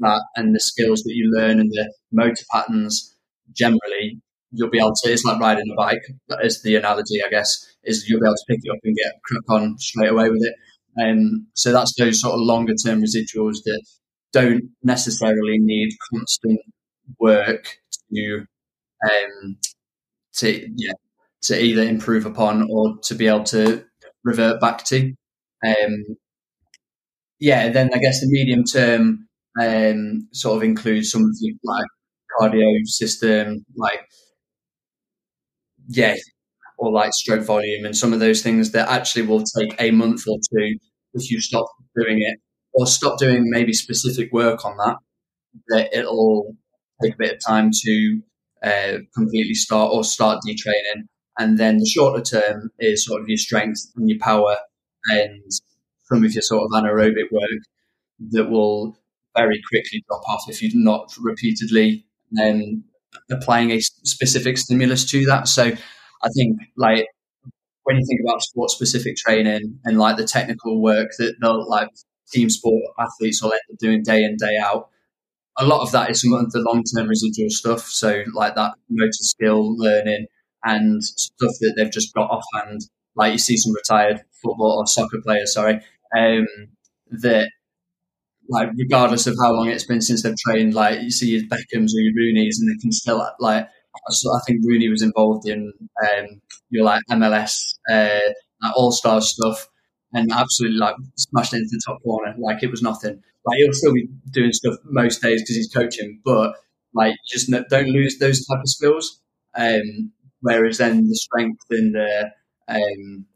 that 0.00 0.22
and 0.36 0.54
the 0.54 0.60
skills 0.60 1.02
that 1.02 1.14
you 1.14 1.30
learn 1.34 1.60
and 1.60 1.70
the 1.70 1.92
motor 2.12 2.44
patterns 2.52 3.16
generally, 3.52 4.20
you'll 4.52 4.70
be 4.70 4.78
able 4.78 4.94
to. 5.02 5.10
It's 5.10 5.24
like 5.24 5.40
riding 5.40 5.70
a 5.72 5.76
bike. 5.76 6.02
That 6.28 6.44
is 6.44 6.62
the 6.62 6.76
analogy, 6.76 7.22
I 7.24 7.30
guess. 7.30 7.66
Is 7.84 8.08
you'll 8.08 8.20
be 8.20 8.26
able 8.26 8.34
to 8.34 8.44
pick 8.48 8.60
it 8.62 8.70
up 8.70 8.78
and 8.84 8.96
get 8.96 9.12
crack 9.24 9.60
on 9.60 9.78
straight 9.78 10.10
away 10.10 10.30
with 10.30 10.42
it. 10.42 10.54
Um, 11.02 11.48
so 11.54 11.72
that's 11.72 11.94
those 11.98 12.20
sort 12.20 12.34
of 12.34 12.40
longer 12.40 12.74
term 12.74 13.02
residuals 13.02 13.62
that 13.64 13.82
don't 14.32 14.64
necessarily 14.82 15.58
need 15.58 15.90
constant 16.12 16.60
work 17.18 17.78
to 18.14 18.46
um, 19.04 19.56
to 20.36 20.68
yeah 20.76 20.92
to 21.42 21.60
either 21.62 21.82
improve 21.82 22.26
upon 22.26 22.68
or 22.70 22.96
to 23.02 23.14
be 23.14 23.26
able 23.26 23.44
to 23.44 23.84
revert 24.24 24.60
back 24.60 24.84
to. 24.84 25.12
Um, 25.66 26.04
yeah, 27.40 27.68
then 27.70 27.90
I 27.92 27.98
guess 27.98 28.20
the 28.20 28.28
medium 28.28 28.64
term 28.64 29.28
um, 29.60 30.28
sort 30.32 30.56
of 30.56 30.62
includes 30.62 31.10
some 31.10 31.22
of 31.22 31.38
the 31.40 31.54
like 31.64 31.86
cardio 32.38 32.86
system, 32.86 33.64
like 33.76 34.00
yeah, 35.88 36.14
or 36.78 36.92
like 36.92 37.12
stroke 37.14 37.44
volume 37.44 37.84
and 37.84 37.96
some 37.96 38.12
of 38.12 38.20
those 38.20 38.42
things 38.42 38.72
that 38.72 38.88
actually 38.88 39.22
will 39.26 39.42
take 39.58 39.74
a 39.80 39.90
month 39.90 40.22
or 40.28 40.38
two 40.38 40.78
if 41.14 41.30
you 41.30 41.40
stop 41.40 41.66
doing 41.96 42.18
it 42.20 42.38
or 42.74 42.86
stop 42.86 43.18
doing 43.18 43.50
maybe 43.50 43.72
specific 43.72 44.32
work 44.32 44.64
on 44.64 44.76
that. 44.78 44.96
That 45.68 45.94
it'll 45.98 46.56
take 47.02 47.14
a 47.14 47.18
bit 47.18 47.34
of 47.34 47.40
time 47.46 47.70
to 47.72 48.22
uh, 48.62 48.98
completely 49.14 49.54
start 49.54 49.90
or 49.92 50.04
start 50.04 50.40
detraining. 50.46 51.02
And 51.38 51.58
then 51.58 51.78
the 51.78 51.86
shorter 51.86 52.22
term 52.22 52.70
is 52.78 53.04
sort 53.04 53.22
of 53.22 53.28
your 53.28 53.38
strength 53.38 53.80
and 53.96 54.08
your 54.08 54.18
power 54.18 54.56
and 55.06 55.42
some 56.04 56.24
of 56.24 56.32
your 56.32 56.42
sort 56.42 56.62
of 56.62 56.70
anaerobic 56.82 57.32
work 57.32 57.62
that 58.30 58.50
will 58.50 58.96
very 59.36 59.60
quickly 59.70 60.04
drop 60.08 60.22
off 60.28 60.44
if 60.48 60.62
you're 60.62 60.70
not 60.74 61.14
repeatedly 61.18 62.04
um, 62.42 62.84
applying 63.30 63.70
a 63.70 63.80
specific 63.80 64.58
stimulus 64.58 65.10
to 65.10 65.24
that. 65.26 65.48
So 65.48 65.64
I 65.64 66.28
think 66.36 66.58
like 66.76 67.06
when 67.84 67.96
you 67.96 68.06
think 68.06 68.20
about 68.24 68.42
sport 68.42 68.70
specific 68.70 69.16
training 69.16 69.78
and 69.84 69.98
like 69.98 70.16
the 70.16 70.24
technical 70.24 70.80
work 70.82 71.10
that 71.18 71.34
they'll 71.40 71.68
like 71.68 71.88
team 72.32 72.48
sport 72.48 72.82
athletes 72.98 73.42
will 73.42 73.52
end 73.52 73.60
up 73.72 73.78
doing 73.78 74.02
day 74.02 74.22
in, 74.22 74.36
day 74.36 74.56
out, 74.56 74.88
a 75.58 75.66
lot 75.66 75.82
of 75.82 75.92
that 75.92 76.10
is 76.10 76.22
some 76.22 76.32
of 76.32 76.50
the 76.52 76.60
long 76.60 76.82
term 76.94 77.08
residual 77.08 77.50
stuff. 77.50 77.82
So 77.82 78.24
like 78.34 78.54
that 78.54 78.74
motor 78.88 79.12
skill 79.12 79.76
learning 79.76 80.26
and 80.64 81.02
stuff 81.02 81.52
that 81.60 81.74
they've 81.76 81.92
just 81.92 82.14
got 82.14 82.30
offhand. 82.30 82.82
Like 83.16 83.32
you 83.32 83.38
see 83.38 83.56
some 83.56 83.74
retired 83.74 84.22
football 84.42 84.78
or 84.78 84.86
soccer 84.86 85.20
players, 85.22 85.54
sorry, 85.54 85.80
um, 86.16 86.46
that 87.10 87.50
like 88.48 88.70
regardless 88.76 89.26
of 89.26 89.36
how 89.40 89.52
long 89.52 89.68
it's 89.68 89.84
been 89.84 90.00
since 90.00 90.22
they've 90.22 90.36
trained, 90.36 90.74
like 90.74 91.00
you 91.02 91.10
see 91.10 91.30
your 91.30 91.42
Beckhams 91.42 91.90
or 91.94 92.00
your 92.00 92.14
Rooney's, 92.16 92.60
and 92.60 92.70
they 92.70 92.80
can 92.80 92.92
still 92.92 93.26
like. 93.38 93.68
I 94.08 94.40
think 94.46 94.60
Rooney 94.64 94.88
was 94.88 95.02
involved 95.02 95.46
in 95.46 95.70
um, 96.02 96.40
your 96.70 96.82
like 96.82 97.02
MLS 97.10 97.74
uh, 97.90 98.20
like 98.62 98.76
All 98.76 98.90
Star 98.90 99.20
stuff, 99.20 99.68
and 100.12 100.30
absolutely 100.32 100.78
like 100.78 100.96
smashed 101.16 101.54
into 101.54 101.68
the 101.70 101.82
top 101.86 102.02
corner 102.02 102.34
like 102.38 102.62
it 102.62 102.70
was 102.70 102.82
nothing. 102.82 103.20
Like 103.44 103.58
he'll 103.58 103.72
still 103.72 103.92
be 103.92 104.08
doing 104.30 104.52
stuff 104.52 104.76
most 104.84 105.22
days 105.22 105.42
because 105.42 105.56
he's 105.56 105.72
coaching, 105.72 106.20
but 106.24 106.54
like 106.94 107.14
just 107.28 107.50
don't 107.70 107.88
lose 107.88 108.18
those 108.18 108.44
type 108.46 108.60
of 108.60 108.68
skills. 108.68 109.20
Um, 109.54 110.12
whereas 110.40 110.78
then 110.78 111.08
the 111.08 111.16
strength 111.16 111.64
and 111.70 111.94
the 111.94 112.30
um, 112.68 113.26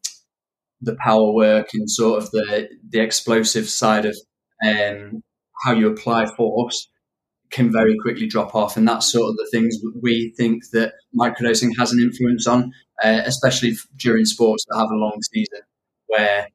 the 0.81 0.97
power 0.97 1.33
work 1.33 1.69
and 1.75 1.91
sort 1.91 2.23
of 2.23 2.31
the 2.31 2.69
the 2.89 3.01
explosive 3.01 3.69
side 3.69 4.07
of 4.07 4.17
um, 4.67 5.23
how 5.65 5.73
you 5.73 5.89
apply 5.89 6.27
force 6.37 6.89
can 7.51 7.73
very 7.73 7.97
quickly 8.03 8.27
drop 8.27 8.55
off, 8.55 8.77
and 8.77 8.87
that's 8.87 9.11
sort 9.11 9.31
of 9.31 9.37
the 9.37 9.49
things 9.51 9.77
we 10.03 10.33
think 10.37 10.63
that 10.73 10.93
microdosing 11.19 11.71
has 11.79 11.93
an 11.93 12.01
influence 12.01 12.47
on, 12.47 12.73
uh, 13.03 13.23
especially 13.25 13.73
during 13.97 14.25
sports 14.25 14.65
that 14.69 14.79
have 14.79 14.91
a 14.91 14.97
long 14.97 15.19
season, 15.33 15.61
where 16.07 16.49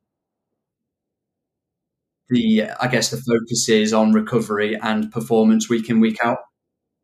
the 2.31 2.63
I 2.79 2.87
guess 2.87 3.11
the 3.11 3.17
focus 3.17 3.69
is 3.69 3.93
on 3.93 4.13
recovery 4.13 4.75
and 4.81 5.11
performance 5.11 5.69
week 5.69 5.89
in 5.89 5.99
week 5.99 6.17
out. 6.23 6.39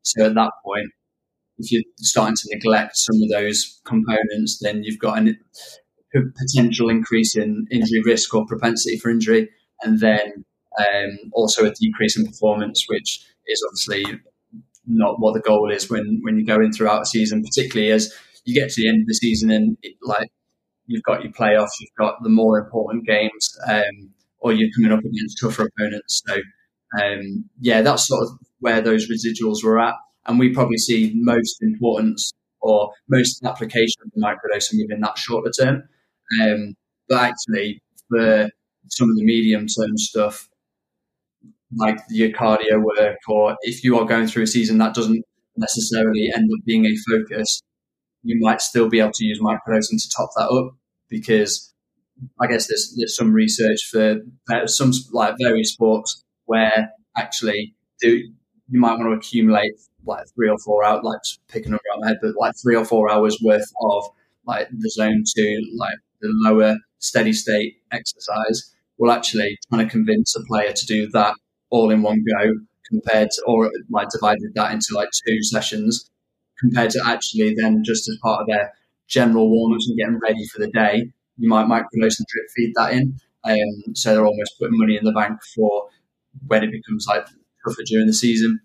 So 0.01 0.25
at 0.25 0.35
that 0.35 0.51
point, 0.65 0.87
if 1.57 1.71
you're 1.71 1.83
starting 1.97 2.35
to 2.35 2.55
neglect 2.55 2.93
some 2.95 3.17
of 3.21 3.29
those 3.29 3.81
components, 3.85 4.59
then 4.61 4.83
you've 4.83 4.99
got 4.99 5.19
a 5.19 5.33
potential 6.13 6.89
increase 6.89 7.35
in 7.35 7.67
injury 7.69 8.01
risk 8.05 8.33
or 8.33 8.45
propensity 8.45 8.97
for 8.97 9.09
injury, 9.11 9.49
and 9.83 9.99
then 9.99 10.45
um, 10.79 11.17
also 11.33 11.65
a 11.65 11.73
decrease 11.73 12.17
in 12.17 12.25
performance, 12.25 12.85
which 12.87 13.25
is 13.47 13.63
obviously 13.67 14.19
not 14.85 15.19
what 15.19 15.33
the 15.33 15.41
goal 15.41 15.69
is 15.69 15.89
when 15.89 16.19
when 16.23 16.37
you're 16.37 16.57
going 16.57 16.71
throughout 16.71 17.01
a 17.01 17.05
season, 17.05 17.43
particularly 17.43 17.91
as 17.91 18.13
you 18.45 18.55
get 18.55 18.69
to 18.69 18.81
the 18.81 18.87
end 18.87 19.01
of 19.01 19.07
the 19.07 19.13
season 19.13 19.51
and 19.51 19.77
it, 19.81 19.95
like 20.01 20.29
you've 20.85 21.03
got 21.03 21.21
your 21.21 21.33
playoffs, 21.33 21.79
you've 21.81 21.89
got 21.99 22.15
the 22.23 22.29
more 22.29 22.57
important 22.57 23.05
games, 23.05 23.57
um, 23.67 24.13
or 24.39 24.53
you're 24.53 24.69
coming 24.75 24.91
up 24.91 25.03
against 25.03 25.39
tougher 25.39 25.67
opponents. 25.67 26.21
So 26.25 26.35
um, 27.01 27.45
yeah, 27.59 27.81
that's 27.81 28.07
sort 28.07 28.23
of 28.23 28.29
where 28.59 28.81
those 28.81 29.09
residuals 29.09 29.63
were 29.63 29.79
at, 29.79 29.95
and 30.25 30.39
we 30.39 30.53
probably 30.53 30.77
see 30.77 31.11
most 31.15 31.61
importance 31.61 32.33
or 32.61 32.91
most 33.09 33.43
application 33.45 34.01
of 34.03 34.11
the 34.13 34.21
microdosing 34.21 34.81
within 34.81 35.01
that 35.01 35.17
shorter 35.17 35.51
term. 35.51 35.83
Um, 36.41 36.75
but 37.07 37.21
actually, 37.21 37.81
for 38.09 38.49
some 38.89 39.09
of 39.09 39.15
the 39.17 39.23
medium 39.23 39.67
term 39.67 39.97
stuff, 39.97 40.47
like 41.75 41.99
your 42.09 42.29
cardio 42.29 42.81
work, 42.81 43.17
or 43.27 43.55
if 43.61 43.83
you 43.83 43.97
are 43.97 44.05
going 44.05 44.27
through 44.27 44.43
a 44.43 44.47
season 44.47 44.77
that 44.77 44.93
doesn't 44.93 45.23
necessarily 45.57 46.29
end 46.33 46.49
up 46.51 46.65
being 46.65 46.85
a 46.85 46.95
focus, 47.09 47.61
you 48.23 48.39
might 48.39 48.61
still 48.61 48.89
be 48.89 48.99
able 48.99 49.11
to 49.11 49.25
use 49.25 49.39
microdosing 49.39 50.01
to 50.01 50.09
top 50.15 50.29
that 50.35 50.49
up 50.49 50.75
because 51.09 51.73
I 52.39 52.47
guess 52.47 52.67
there's 52.67 52.93
there's 52.97 53.15
some 53.15 53.33
research 53.33 53.87
for 53.91 54.21
uh, 54.51 54.67
some 54.67 54.91
like 55.11 55.35
various 55.41 55.73
sports 55.73 56.23
where 56.45 56.91
actually 57.15 57.75
do 58.01 58.09
you 58.69 58.79
might 58.79 58.97
want 58.97 59.03
to 59.03 59.11
accumulate 59.17 59.73
like 60.05 60.25
three 60.35 60.49
or 60.49 60.57
four 60.59 60.83
hours, 60.83 61.01
like 61.03 61.19
picking 61.49 61.73
up 61.73 61.81
my 61.99 62.07
head, 62.07 62.17
but 62.21 62.35
like 62.39 62.53
three 62.61 62.75
or 62.75 62.85
four 62.85 63.11
hours 63.11 63.37
worth 63.43 63.69
of 63.81 64.03
like 64.45 64.69
the 64.71 64.89
zone 64.89 65.23
two, 65.35 65.61
like 65.77 65.97
the 66.21 66.29
lower 66.31 66.75
steady 66.99 67.33
state 67.33 67.75
exercise 67.91 68.73
will 68.97 69.11
actually 69.11 69.57
trying 69.69 69.85
to 69.85 69.91
convince 69.91 70.35
a 70.35 70.43
player 70.45 70.73
to 70.73 70.85
do 70.85 71.07
that 71.11 71.35
all 71.69 71.91
in 71.91 72.01
one 72.01 72.23
go 72.23 72.53
compared 72.89 73.29
to, 73.31 73.43
or 73.45 73.71
like 73.89 74.07
divided 74.09 74.53
that 74.55 74.71
into 74.71 74.87
like 74.93 75.09
two 75.27 75.43
sessions 75.43 76.09
compared 76.59 76.89
to 76.91 76.99
actually 77.05 77.53
then 77.55 77.83
just 77.85 78.07
as 78.09 78.17
part 78.23 78.41
of 78.41 78.47
their 78.47 78.73
general 79.07 79.49
warm 79.49 79.73
ups 79.73 79.87
and 79.87 79.97
getting 79.97 80.19
ready 80.19 80.45
for 80.47 80.59
the 80.59 80.71
day, 80.71 81.11
you 81.37 81.49
might 81.49 81.65
microdose 81.65 82.19
and 82.19 82.27
drip 82.27 82.47
feed 82.55 82.73
that 82.75 82.93
in. 82.93 83.19
Um, 83.43 83.95
so 83.95 84.13
they're 84.13 84.25
almost 84.25 84.57
putting 84.59 84.77
money 84.77 84.97
in 84.97 85.05
the 85.05 85.13
bank 85.13 85.39
for 85.55 85.87
when 86.47 86.63
it 86.63 86.71
becomes 86.71 87.05
like 87.07 87.25
tougher 87.65 87.83
during 87.85 88.07
the 88.07 88.13
season. 88.13 88.59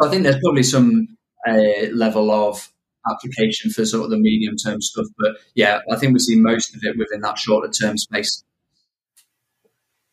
So 0.00 0.08
I 0.08 0.10
think 0.10 0.22
there's 0.22 0.40
probably 0.40 0.62
some 0.62 1.16
uh, 1.46 1.88
level 1.92 2.30
of 2.30 2.70
application 3.10 3.70
for 3.70 3.84
sort 3.84 4.04
of 4.04 4.10
the 4.10 4.18
medium 4.18 4.56
term 4.56 4.80
stuff, 4.80 5.06
but 5.18 5.36
yeah, 5.54 5.80
I 5.90 5.96
think 5.96 6.12
we 6.12 6.18
see 6.18 6.36
most 6.36 6.74
of 6.74 6.80
it 6.82 6.98
within 6.98 7.20
that 7.22 7.38
shorter 7.38 7.70
term 7.70 7.96
space. 7.98 8.44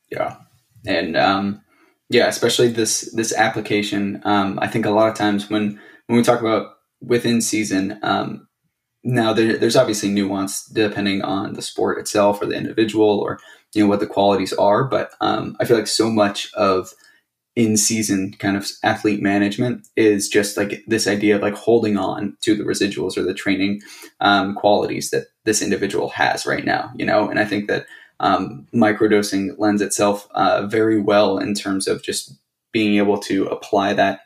Yeah, 0.09 0.37
and 0.85 1.17
um, 1.17 1.61
yeah, 2.09 2.27
especially 2.27 2.69
this 2.69 3.11
this 3.13 3.33
application. 3.33 4.21
Um, 4.23 4.57
I 4.61 4.67
think 4.67 4.85
a 4.85 4.91
lot 4.91 5.09
of 5.09 5.15
times 5.15 5.49
when 5.49 5.79
when 6.07 6.17
we 6.17 6.23
talk 6.23 6.39
about 6.39 6.77
within 7.01 7.41
season, 7.41 7.99
um, 8.01 8.46
now 9.07 9.31
there, 9.31 9.57
there's 9.57 9.77
obviously 9.77 10.09
nuance 10.09 10.65
depending 10.65 11.21
on 11.21 11.53
the 11.53 11.61
sport 11.61 11.97
itself 11.97 12.41
or 12.41 12.45
the 12.45 12.57
individual 12.57 13.19
or 13.19 13.39
you 13.73 13.81
know 13.81 13.87
what 13.87 14.01
the 14.01 14.07
qualities 14.07 14.53
are. 14.53 14.83
But 14.83 15.11
um, 15.21 15.55
I 15.59 15.65
feel 15.65 15.77
like 15.77 15.87
so 15.87 16.09
much 16.09 16.53
of 16.53 16.93
in 17.55 17.77
season 17.77 18.33
kind 18.37 18.55
of 18.55 18.69
athlete 18.83 19.21
management 19.21 19.87
is 19.95 20.27
just 20.29 20.57
like 20.57 20.83
this 20.87 21.07
idea 21.07 21.37
of 21.37 21.41
like 21.41 21.55
holding 21.55 21.97
on 21.97 22.37
to 22.41 22.53
the 22.53 22.65
residuals 22.65 23.17
or 23.17 23.23
the 23.23 23.33
training 23.33 23.81
um, 24.19 24.53
qualities 24.53 25.09
that 25.09 25.27
this 25.45 25.61
individual 25.61 26.09
has 26.09 26.45
right 26.45 26.65
now. 26.65 26.91
You 26.95 27.05
know, 27.05 27.29
and 27.29 27.39
I 27.39 27.45
think 27.45 27.67
that 27.69 27.85
um, 28.19 28.67
microdosing 28.75 29.57
lends 29.57 29.81
itself 29.81 30.27
uh, 30.31 30.67
very 30.67 30.99
well 30.99 31.37
in 31.37 31.53
terms 31.53 31.87
of 31.87 32.03
just 32.03 32.37
being 32.73 32.97
able 32.97 33.17
to 33.19 33.45
apply 33.45 33.93
that 33.93 34.21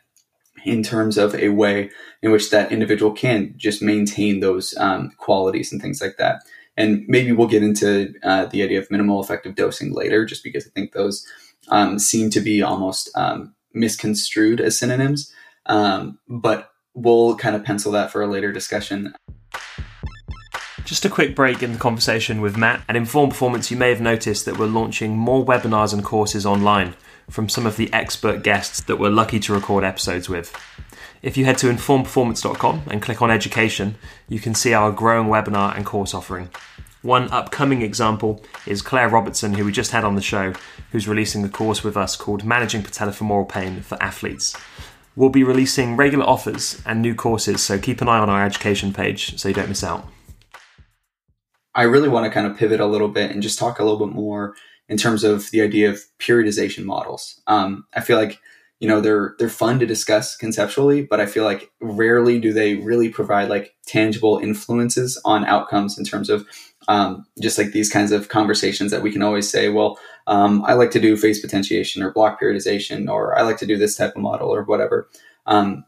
in 0.64 0.82
terms 0.82 1.18
of 1.18 1.34
a 1.34 1.50
way 1.50 1.90
in 2.22 2.30
which 2.30 2.50
that 2.50 2.72
individual 2.72 3.12
can 3.12 3.54
just 3.56 3.82
maintain 3.82 4.40
those 4.40 4.74
um, 4.78 5.12
qualities 5.18 5.72
and 5.72 5.80
things 5.80 6.00
like 6.00 6.16
that. 6.18 6.42
And 6.76 7.04
maybe 7.06 7.32
we'll 7.32 7.48
get 7.48 7.62
into 7.62 8.14
uh, 8.22 8.46
the 8.46 8.62
idea 8.62 8.78
of 8.78 8.90
minimal 8.90 9.22
effective 9.22 9.54
dosing 9.54 9.92
later, 9.92 10.24
just 10.24 10.42
because 10.42 10.66
I 10.66 10.70
think 10.70 10.92
those 10.92 11.26
um, 11.68 11.98
seem 11.98 12.30
to 12.30 12.40
be 12.40 12.62
almost 12.62 13.10
um, 13.14 13.54
misconstrued 13.74 14.60
as 14.60 14.78
synonyms. 14.78 15.32
Um, 15.66 16.18
but 16.28 16.70
we'll 16.94 17.36
kind 17.36 17.56
of 17.56 17.64
pencil 17.64 17.92
that 17.92 18.10
for 18.10 18.22
a 18.22 18.26
later 18.26 18.52
discussion. 18.52 19.14
Just 20.84 21.04
a 21.04 21.10
quick 21.10 21.36
break 21.36 21.62
in 21.62 21.72
the 21.72 21.78
conversation 21.78 22.40
with 22.40 22.56
Matt. 22.56 22.82
At 22.88 22.96
Inform 22.96 23.30
Performance, 23.30 23.70
you 23.70 23.76
may 23.76 23.90
have 23.90 24.00
noticed 24.00 24.46
that 24.46 24.58
we're 24.58 24.66
launching 24.66 25.16
more 25.16 25.44
webinars 25.44 25.92
and 25.92 26.04
courses 26.04 26.44
online 26.44 26.94
from 27.30 27.48
some 27.48 27.66
of 27.66 27.76
the 27.76 27.92
expert 27.92 28.42
guests 28.42 28.80
that 28.82 28.98
we're 28.98 29.10
lucky 29.10 29.40
to 29.40 29.54
record 29.54 29.84
episodes 29.84 30.28
with. 30.28 30.54
If 31.22 31.36
you 31.36 31.44
head 31.44 31.58
to 31.58 31.68
informperformance.com 31.68 32.82
and 32.90 33.00
click 33.00 33.22
on 33.22 33.30
education, 33.30 33.96
you 34.28 34.40
can 34.40 34.54
see 34.54 34.74
our 34.74 34.90
growing 34.90 35.28
webinar 35.28 35.76
and 35.76 35.86
course 35.86 36.14
offering. 36.14 36.50
One 37.02 37.30
upcoming 37.30 37.82
example 37.82 38.44
is 38.66 38.82
Claire 38.82 39.08
Robertson, 39.08 39.54
who 39.54 39.64
we 39.64 39.72
just 39.72 39.90
had 39.90 40.04
on 40.04 40.14
the 40.14 40.22
show, 40.22 40.52
who's 40.92 41.08
releasing 41.08 41.44
a 41.44 41.48
course 41.48 41.82
with 41.82 41.96
us 41.96 42.14
called 42.14 42.44
Managing 42.44 42.82
Patellofemoral 42.82 43.48
Pain 43.48 43.82
for 43.82 44.00
Athletes. 44.00 44.56
We'll 45.14 45.30
be 45.30 45.44
releasing 45.44 45.96
regular 45.96 46.24
offers 46.24 46.80
and 46.86 47.02
new 47.02 47.14
courses, 47.14 47.60
so 47.62 47.78
keep 47.78 48.00
an 48.00 48.08
eye 48.08 48.18
on 48.18 48.30
our 48.30 48.44
education 48.44 48.92
page 48.92 49.38
so 49.38 49.48
you 49.48 49.54
don't 49.54 49.68
miss 49.68 49.84
out. 49.84 50.08
I 51.74 51.82
really 51.84 52.08
want 52.08 52.24
to 52.26 52.30
kind 52.30 52.46
of 52.46 52.56
pivot 52.56 52.80
a 52.80 52.86
little 52.86 53.08
bit 53.08 53.30
and 53.30 53.42
just 53.42 53.58
talk 53.58 53.78
a 53.78 53.84
little 53.84 54.06
bit 54.06 54.14
more 54.14 54.54
in 54.88 54.96
terms 54.96 55.24
of 55.24 55.50
the 55.50 55.62
idea 55.62 55.90
of 55.90 56.00
periodization 56.18 56.84
models. 56.84 57.40
Um, 57.46 57.86
I 57.94 58.00
feel 58.00 58.18
like 58.18 58.38
you 58.80 58.88
know 58.88 59.00
they're 59.00 59.36
they're 59.38 59.48
fun 59.48 59.78
to 59.78 59.86
discuss 59.86 60.36
conceptually, 60.36 61.02
but 61.02 61.20
I 61.20 61.26
feel 61.26 61.44
like 61.44 61.70
rarely 61.80 62.40
do 62.40 62.52
they 62.52 62.74
really 62.76 63.08
provide 63.08 63.48
like 63.48 63.74
tangible 63.86 64.38
influences 64.38 65.20
on 65.24 65.44
outcomes 65.44 65.96
in 65.96 66.04
terms 66.04 66.28
of 66.28 66.46
um, 66.88 67.24
just 67.40 67.58
like 67.58 67.70
these 67.72 67.90
kinds 67.90 68.10
of 68.10 68.28
conversations 68.28 68.90
that 68.90 69.02
we 69.02 69.12
can 69.12 69.22
always 69.22 69.48
say, 69.48 69.68
well, 69.68 69.98
um, 70.26 70.64
I 70.64 70.72
like 70.74 70.90
to 70.92 71.00
do 71.00 71.16
phase 71.16 71.40
potentiation 71.40 72.02
or 72.02 72.12
block 72.12 72.40
periodization, 72.40 73.08
or 73.08 73.38
I 73.38 73.42
like 73.42 73.58
to 73.58 73.66
do 73.66 73.76
this 73.76 73.96
type 73.96 74.16
of 74.16 74.22
model 74.22 74.52
or 74.52 74.64
whatever. 74.64 75.08
Um, 75.46 75.84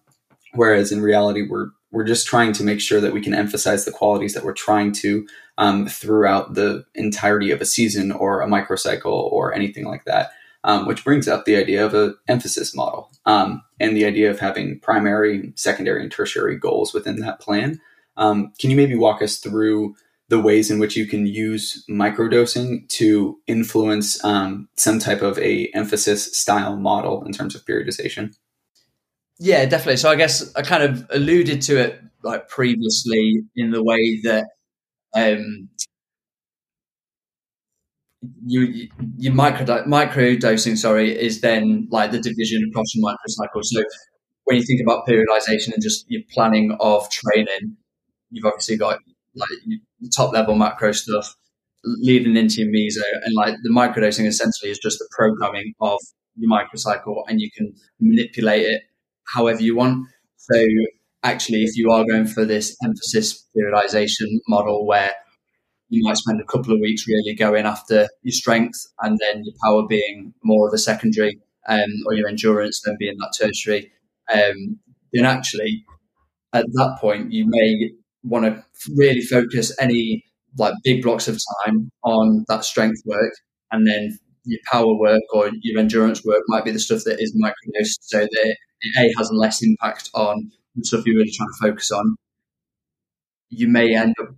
whereas 0.52 0.92
in 0.92 1.02
reality, 1.02 1.42
we're 1.42 1.70
we're 1.94 2.04
just 2.04 2.26
trying 2.26 2.52
to 2.52 2.64
make 2.64 2.80
sure 2.80 3.00
that 3.00 3.12
we 3.12 3.20
can 3.20 3.34
emphasize 3.34 3.84
the 3.84 3.92
qualities 3.92 4.34
that 4.34 4.44
we're 4.44 4.52
trying 4.52 4.92
to 4.92 5.26
um, 5.58 5.86
throughout 5.86 6.54
the 6.54 6.84
entirety 6.96 7.52
of 7.52 7.60
a 7.60 7.64
season 7.64 8.10
or 8.10 8.40
a 8.40 8.48
microcycle 8.48 9.12
or 9.32 9.54
anything 9.54 9.84
like 9.84 10.04
that. 10.04 10.32
Um, 10.64 10.86
which 10.86 11.04
brings 11.04 11.28
up 11.28 11.44
the 11.44 11.56
idea 11.56 11.84
of 11.84 11.92
an 11.92 12.16
emphasis 12.26 12.74
model 12.74 13.10
um, 13.26 13.62
and 13.78 13.94
the 13.94 14.06
idea 14.06 14.30
of 14.30 14.40
having 14.40 14.80
primary, 14.80 15.52
secondary, 15.56 16.02
and 16.02 16.10
tertiary 16.10 16.56
goals 16.56 16.94
within 16.94 17.20
that 17.20 17.38
plan. 17.38 17.82
Um, 18.16 18.50
can 18.58 18.70
you 18.70 18.76
maybe 18.76 18.94
walk 18.94 19.20
us 19.20 19.36
through 19.36 19.94
the 20.30 20.40
ways 20.40 20.70
in 20.70 20.78
which 20.78 20.96
you 20.96 21.06
can 21.06 21.26
use 21.26 21.84
microdosing 21.90 22.88
to 22.88 23.38
influence 23.46 24.24
um, 24.24 24.70
some 24.76 24.98
type 24.98 25.20
of 25.20 25.38
a 25.38 25.70
emphasis 25.74 26.34
style 26.34 26.76
model 26.76 27.22
in 27.26 27.32
terms 27.32 27.54
of 27.54 27.66
periodization? 27.66 28.34
Yeah, 29.38 29.64
definitely. 29.66 29.96
So 29.96 30.10
I 30.10 30.16
guess 30.16 30.54
I 30.54 30.62
kind 30.62 30.82
of 30.82 31.06
alluded 31.10 31.60
to 31.62 31.80
it 31.80 32.00
like 32.22 32.48
previously 32.48 33.42
in 33.56 33.70
the 33.70 33.82
way 33.82 34.20
that 34.22 34.44
um, 35.14 35.70
you 38.46 38.88
you 39.18 39.32
micro 39.32 39.84
micro 39.86 40.34
dosing 40.36 40.76
sorry 40.76 41.10
is 41.18 41.40
then 41.40 41.86
like 41.90 42.10
the 42.10 42.18
division 42.20 42.62
across 42.70 42.86
your 42.94 43.04
microcycle. 43.10 43.62
So 43.62 43.82
when 44.44 44.56
you 44.56 44.62
think 44.64 44.80
about 44.82 45.06
periodization 45.06 45.74
and 45.74 45.82
just 45.82 46.06
your 46.08 46.22
planning 46.32 46.76
of 46.80 47.08
training, 47.10 47.76
you've 48.30 48.46
obviously 48.46 48.76
got 48.76 48.98
like 49.34 49.48
top 50.16 50.32
level 50.32 50.54
macro 50.54 50.92
stuff 50.92 51.34
leading 51.84 52.36
into 52.36 52.62
your 52.62 52.70
meso, 52.72 53.02
and 53.24 53.34
like 53.34 53.54
the 53.62 53.70
microdosing 53.70 54.26
essentially 54.26 54.70
is 54.70 54.78
just 54.78 54.98
the 54.98 55.08
programming 55.12 55.74
of 55.80 55.98
your 56.36 56.50
microcycle, 56.50 57.24
and 57.28 57.40
you 57.40 57.50
can 57.56 57.74
manipulate 58.00 58.62
it 58.64 58.82
however 59.32 59.62
you 59.62 59.76
want. 59.76 60.06
So 60.36 60.66
actually, 61.22 61.64
if 61.64 61.76
you 61.76 61.90
are 61.90 62.04
going 62.04 62.26
for 62.26 62.44
this 62.44 62.76
emphasis 62.84 63.46
periodization 63.56 64.28
model 64.48 64.86
where 64.86 65.12
you 65.88 66.02
might 66.02 66.16
spend 66.16 66.40
a 66.40 66.44
couple 66.44 66.72
of 66.74 66.80
weeks 66.80 67.06
really 67.06 67.34
going 67.34 67.66
after 67.66 68.08
your 68.22 68.32
strength 68.32 68.78
and 69.00 69.18
then 69.18 69.42
your 69.44 69.54
power 69.64 69.86
being 69.88 70.34
more 70.42 70.68
of 70.68 70.74
a 70.74 70.78
secondary 70.78 71.38
um, 71.68 71.90
or 72.06 72.14
your 72.14 72.28
endurance 72.28 72.80
then 72.84 72.96
being 72.98 73.16
that 73.18 73.34
tertiary, 73.38 73.90
um, 74.32 74.78
then 75.12 75.24
actually 75.24 75.84
at 76.52 76.66
that 76.72 76.98
point 77.00 77.32
you 77.32 77.44
may 77.46 77.90
want 78.22 78.44
to 78.44 78.64
really 78.96 79.20
focus 79.20 79.74
any 79.78 80.24
like 80.58 80.74
big 80.84 81.02
blocks 81.02 81.28
of 81.28 81.38
time 81.64 81.90
on 82.04 82.44
that 82.48 82.64
strength 82.64 83.02
work 83.04 83.32
and 83.70 83.86
then 83.86 84.18
your 84.44 84.60
power 84.70 84.94
work 84.94 85.22
or 85.32 85.50
your 85.62 85.78
endurance 85.78 86.24
work 86.24 86.42
might 86.48 86.64
be 86.64 86.70
the 86.70 86.78
stuff 86.78 87.02
that 87.04 87.20
is 87.20 87.36
microdosed 87.36 87.98
so 88.00 88.20
that 88.20 88.56
it 88.80 88.98
a 88.98 89.18
has 89.18 89.30
less 89.32 89.62
impact 89.62 90.10
on 90.14 90.50
the 90.74 90.84
stuff 90.84 91.06
you're 91.06 91.16
really 91.16 91.30
trying 91.30 91.48
to 91.48 91.70
focus 91.70 91.90
on, 91.90 92.16
you 93.48 93.68
may 93.68 93.94
end 93.94 94.14
up 94.20 94.28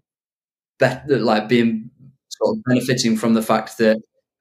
better, 0.78 1.18
like 1.18 1.48
being 1.48 1.90
sort 2.28 2.56
of 2.56 2.62
benefiting 2.68 3.16
from 3.16 3.34
the 3.34 3.42
fact 3.42 3.78
that 3.78 3.96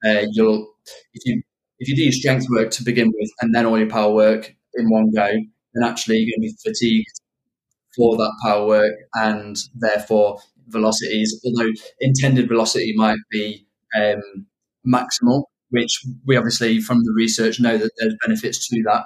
uh, 0.05 0.25
you'll 0.31 0.67
if 1.13 1.21
you 1.25 1.41
if 1.79 1.87
you 1.87 1.95
do 1.95 2.03
your 2.03 2.11
strength 2.11 2.45
work 2.49 2.71
to 2.71 2.83
begin 2.83 3.07
with 3.07 3.29
and 3.41 3.53
then 3.53 3.65
all 3.65 3.77
your 3.77 3.89
power 3.89 4.13
work 4.13 4.53
in 4.75 4.89
one 4.89 5.11
go, 5.11 5.27
then 5.73 5.83
actually 5.83 6.17
you're 6.17 6.35
going 6.35 6.49
to 6.49 6.53
be 6.53 6.69
fatigued 6.69 7.21
for 7.95 8.17
that 8.17 8.33
power 8.43 8.65
work 8.65 8.93
and 9.15 9.57
therefore 9.75 10.39
velocities, 10.67 11.39
although 11.45 11.71
intended 11.99 12.47
velocity 12.47 12.93
might 12.95 13.17
be 13.29 13.65
um, 13.97 14.45
maximal, 14.87 15.43
which 15.69 16.05
we 16.25 16.37
obviously 16.37 16.79
from 16.79 17.03
the 17.03 17.13
research 17.15 17.59
know 17.59 17.77
that 17.77 17.91
there's 17.97 18.15
benefits 18.25 18.67
to 18.67 18.83
that, 18.83 19.05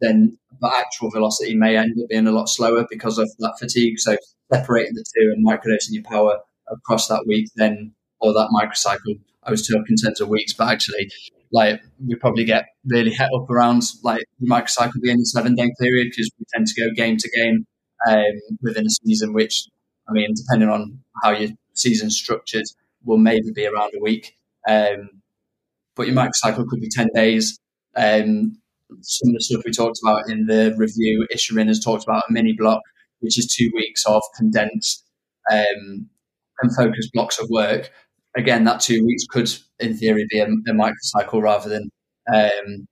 then 0.00 0.38
the 0.60 0.72
actual 0.76 1.10
velocity 1.10 1.54
may 1.54 1.76
end 1.76 1.92
up 2.00 2.08
being 2.08 2.26
a 2.26 2.32
lot 2.32 2.48
slower 2.48 2.86
because 2.90 3.18
of 3.18 3.30
that 3.38 3.56
fatigue. 3.58 3.98
So 3.98 4.16
separating 4.52 4.94
the 4.94 5.04
two 5.16 5.32
and 5.34 5.46
microdosing 5.46 5.90
your 5.92 6.04
power 6.04 6.38
across 6.68 7.08
that 7.08 7.24
week, 7.26 7.48
then 7.56 7.94
or 8.20 8.32
that 8.32 8.50
microcycle, 8.52 9.18
I 9.44 9.50
was 9.50 9.66
talking 9.66 9.84
in 9.88 9.96
terms 9.96 10.20
of 10.20 10.28
weeks, 10.28 10.52
but 10.52 10.68
actually, 10.68 11.10
like 11.52 11.80
we 12.06 12.14
probably 12.14 12.44
get 12.44 12.66
really 12.86 13.12
het 13.12 13.30
up 13.34 13.50
around 13.50 13.82
like 14.04 14.22
the 14.38 14.48
microcycle 14.48 15.00
being 15.02 15.20
a 15.20 15.24
seven 15.24 15.54
day 15.54 15.70
period 15.80 16.08
because 16.10 16.30
we 16.38 16.44
tend 16.54 16.66
to 16.66 16.80
go 16.80 16.94
game 16.94 17.16
to 17.16 17.30
game 17.30 17.66
um, 18.08 18.40
within 18.62 18.86
a 18.86 18.90
season, 18.90 19.32
which 19.32 19.64
I 20.08 20.12
mean, 20.12 20.34
depending 20.34 20.68
on 20.68 21.00
how 21.22 21.30
your 21.30 21.50
season's 21.74 22.16
structured, 22.16 22.64
will 23.04 23.18
maybe 23.18 23.50
be 23.54 23.66
around 23.66 23.92
a 23.96 24.02
week. 24.02 24.36
Um, 24.68 25.19
but 26.00 26.06
your 26.06 26.16
microcycle 26.16 26.66
could 26.66 26.80
be 26.80 26.88
10 26.88 27.08
days. 27.14 27.58
Um, 27.94 28.56
some 29.02 29.28
of 29.28 29.34
the 29.34 29.40
stuff 29.40 29.62
we 29.66 29.70
talked 29.70 29.98
about 30.02 30.30
in 30.30 30.46
the 30.46 30.74
review, 30.78 31.26
Issurin 31.30 31.66
has 31.66 31.78
talked 31.78 32.04
about 32.04 32.22
a 32.26 32.32
mini 32.32 32.54
block, 32.54 32.80
which 33.18 33.38
is 33.38 33.46
two 33.46 33.70
weeks 33.74 34.06
of 34.06 34.22
condensed 34.34 35.04
um, 35.52 36.08
and 36.62 36.74
focused 36.74 37.12
blocks 37.12 37.38
of 37.38 37.50
work. 37.50 37.90
Again, 38.34 38.64
that 38.64 38.80
two 38.80 39.04
weeks 39.04 39.24
could, 39.28 39.52
in 39.78 39.94
theory, 39.94 40.26
be 40.30 40.38
a, 40.38 40.46
a 40.46 40.72
microcycle 40.72 41.42
rather 41.42 41.68
than 41.68 41.90
um, 42.32 42.88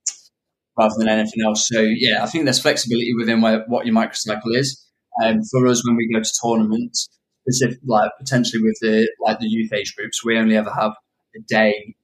rather 0.77 0.93
than 0.99 1.07
anything 1.07 1.43
else. 1.43 1.67
So, 1.67 1.81
yeah, 1.81 2.23
I 2.23 2.27
think 2.27 2.43
there's 2.43 2.61
flexibility 2.61 3.15
within 3.15 3.41
where, 3.41 3.65
what 3.67 3.87
your 3.87 3.95
microcycle 3.95 4.55
is. 4.55 4.85
Um, 5.23 5.41
for 5.49 5.65
us, 5.65 5.83
when 5.83 5.95
we 5.95 6.13
go 6.13 6.21
to 6.21 6.31
tournaments, 6.43 7.09
specific, 7.41 7.79
like 7.87 8.11
potentially 8.19 8.61
with 8.61 8.77
the 8.81 9.11
like 9.19 9.39
the 9.39 9.47
youth 9.47 9.73
age 9.73 9.95
groups, 9.95 10.23
we 10.23 10.37
only 10.37 10.55
ever 10.55 10.69
have 10.69 10.91
a 11.35 11.39
day. 11.47 11.95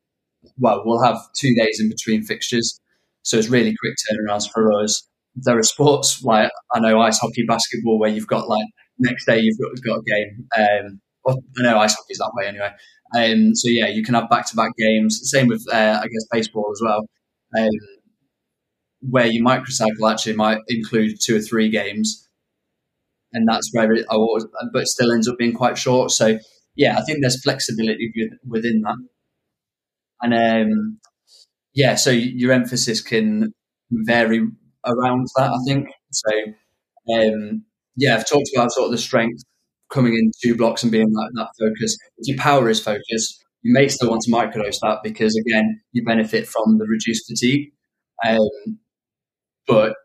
Well, 0.58 0.84
we'll 0.86 1.04
have 1.04 1.18
two 1.34 1.54
days 1.56 1.80
in 1.80 1.90
between 1.90 2.24
fixtures, 2.24 2.80
so 3.24 3.38
it's 3.38 3.50
really 3.50 3.76
quick 3.80 3.96
turnarounds 4.10 4.50
for 4.52 4.72
us. 4.82 5.08
There 5.36 5.58
are 5.58 5.64
sports 5.64 6.24
like 6.24 6.50
I 6.74 6.80
know 6.80 7.02
ice 7.02 7.20
hockey, 7.20 7.44
basketball, 7.46 8.00
where 8.00 8.10
you've 8.10 8.28
got 8.28 8.48
like 8.48 8.66
next 9.00 9.26
day 9.26 9.40
you've 9.40 9.58
got, 9.60 9.72
got 9.86 10.00
a 10.00 10.04
game. 10.04 10.48
Um, 10.58 11.02
I 11.28 11.64
know 11.64 11.80
ice 11.80 11.96
hockey's 11.96 12.20
that 12.20 12.32
way 12.36 12.48
anyway. 12.48 12.72
Um, 13.16 13.56
so 13.56 13.70
yeah, 13.70 13.88
you 13.88 14.04
can 14.04 14.16
have 14.16 14.30
back 14.30 14.48
to 14.48 14.56
back 14.56 14.72
games. 14.78 15.20
Same 15.24 15.48
with 15.48 15.64
uh, 15.72 16.00
I 16.02 16.08
guess 16.08 16.26
baseball 16.32 16.72
as 16.72 16.82
well, 16.84 17.06
um, 17.58 17.72
where 19.02 19.28
your 19.28 19.44
microcycle 19.46 20.10
actually 20.10 20.36
might 20.36 20.60
include 20.70 21.18
two 21.22 21.36
or 21.36 21.42
three 21.42 21.70
games 21.70 22.26
and 23.36 23.48
that's 23.48 23.70
where 23.74 23.92
it, 23.92 24.06
I 24.10 24.16
was, 24.16 24.48
but 24.74 24.84
it 24.84 24.88
still 24.88 25.12
ends 25.12 25.28
up 25.28 25.38
being 25.38 25.54
quite 25.54 25.78
short. 25.78 26.10
So 26.12 26.40
yeah, 26.76 26.98
I 26.98 27.02
think 27.02 27.20
there's 27.22 27.42
flexibility 27.44 28.12
within 28.48 28.82
that, 28.82 28.96
and 30.34 30.72
um, 30.72 31.00
yeah, 31.74 31.96
so 31.96 32.12
your 32.12 32.52
emphasis 32.52 33.02
can 33.02 33.54
vary 33.92 34.40
around 34.86 35.28
that. 35.36 35.52
I 35.52 35.58
think 35.68 35.90
so. 36.12 36.32
Um, 37.14 37.66
yeah, 37.98 38.16
I've 38.16 38.28
talked 38.28 38.50
about 38.56 38.72
sort 38.72 38.86
of 38.86 38.92
the 38.92 38.98
strength 38.98 39.44
coming 39.92 40.14
in 40.14 40.32
two 40.44 40.56
blocks 40.56 40.84
and 40.84 40.92
being 40.92 41.12
that, 41.12 41.32
that 41.36 41.50
focus. 41.60 41.98
If 42.18 42.28
your 42.28 42.38
power 42.38 42.70
is 42.70 42.82
focused, 42.82 43.44
you 43.62 43.74
may 43.74 43.88
still 43.88 44.10
want 44.10 44.22
to 44.24 44.32
microdose 44.32 44.80
that 44.82 45.00
because 45.04 45.36
again, 45.36 45.82
you 45.92 46.04
benefit 46.06 46.48
from 46.48 46.78
the 46.78 46.86
reduced 46.86 47.28
fatigue. 47.28 47.72
Um, 48.26 48.80
but 49.68 49.96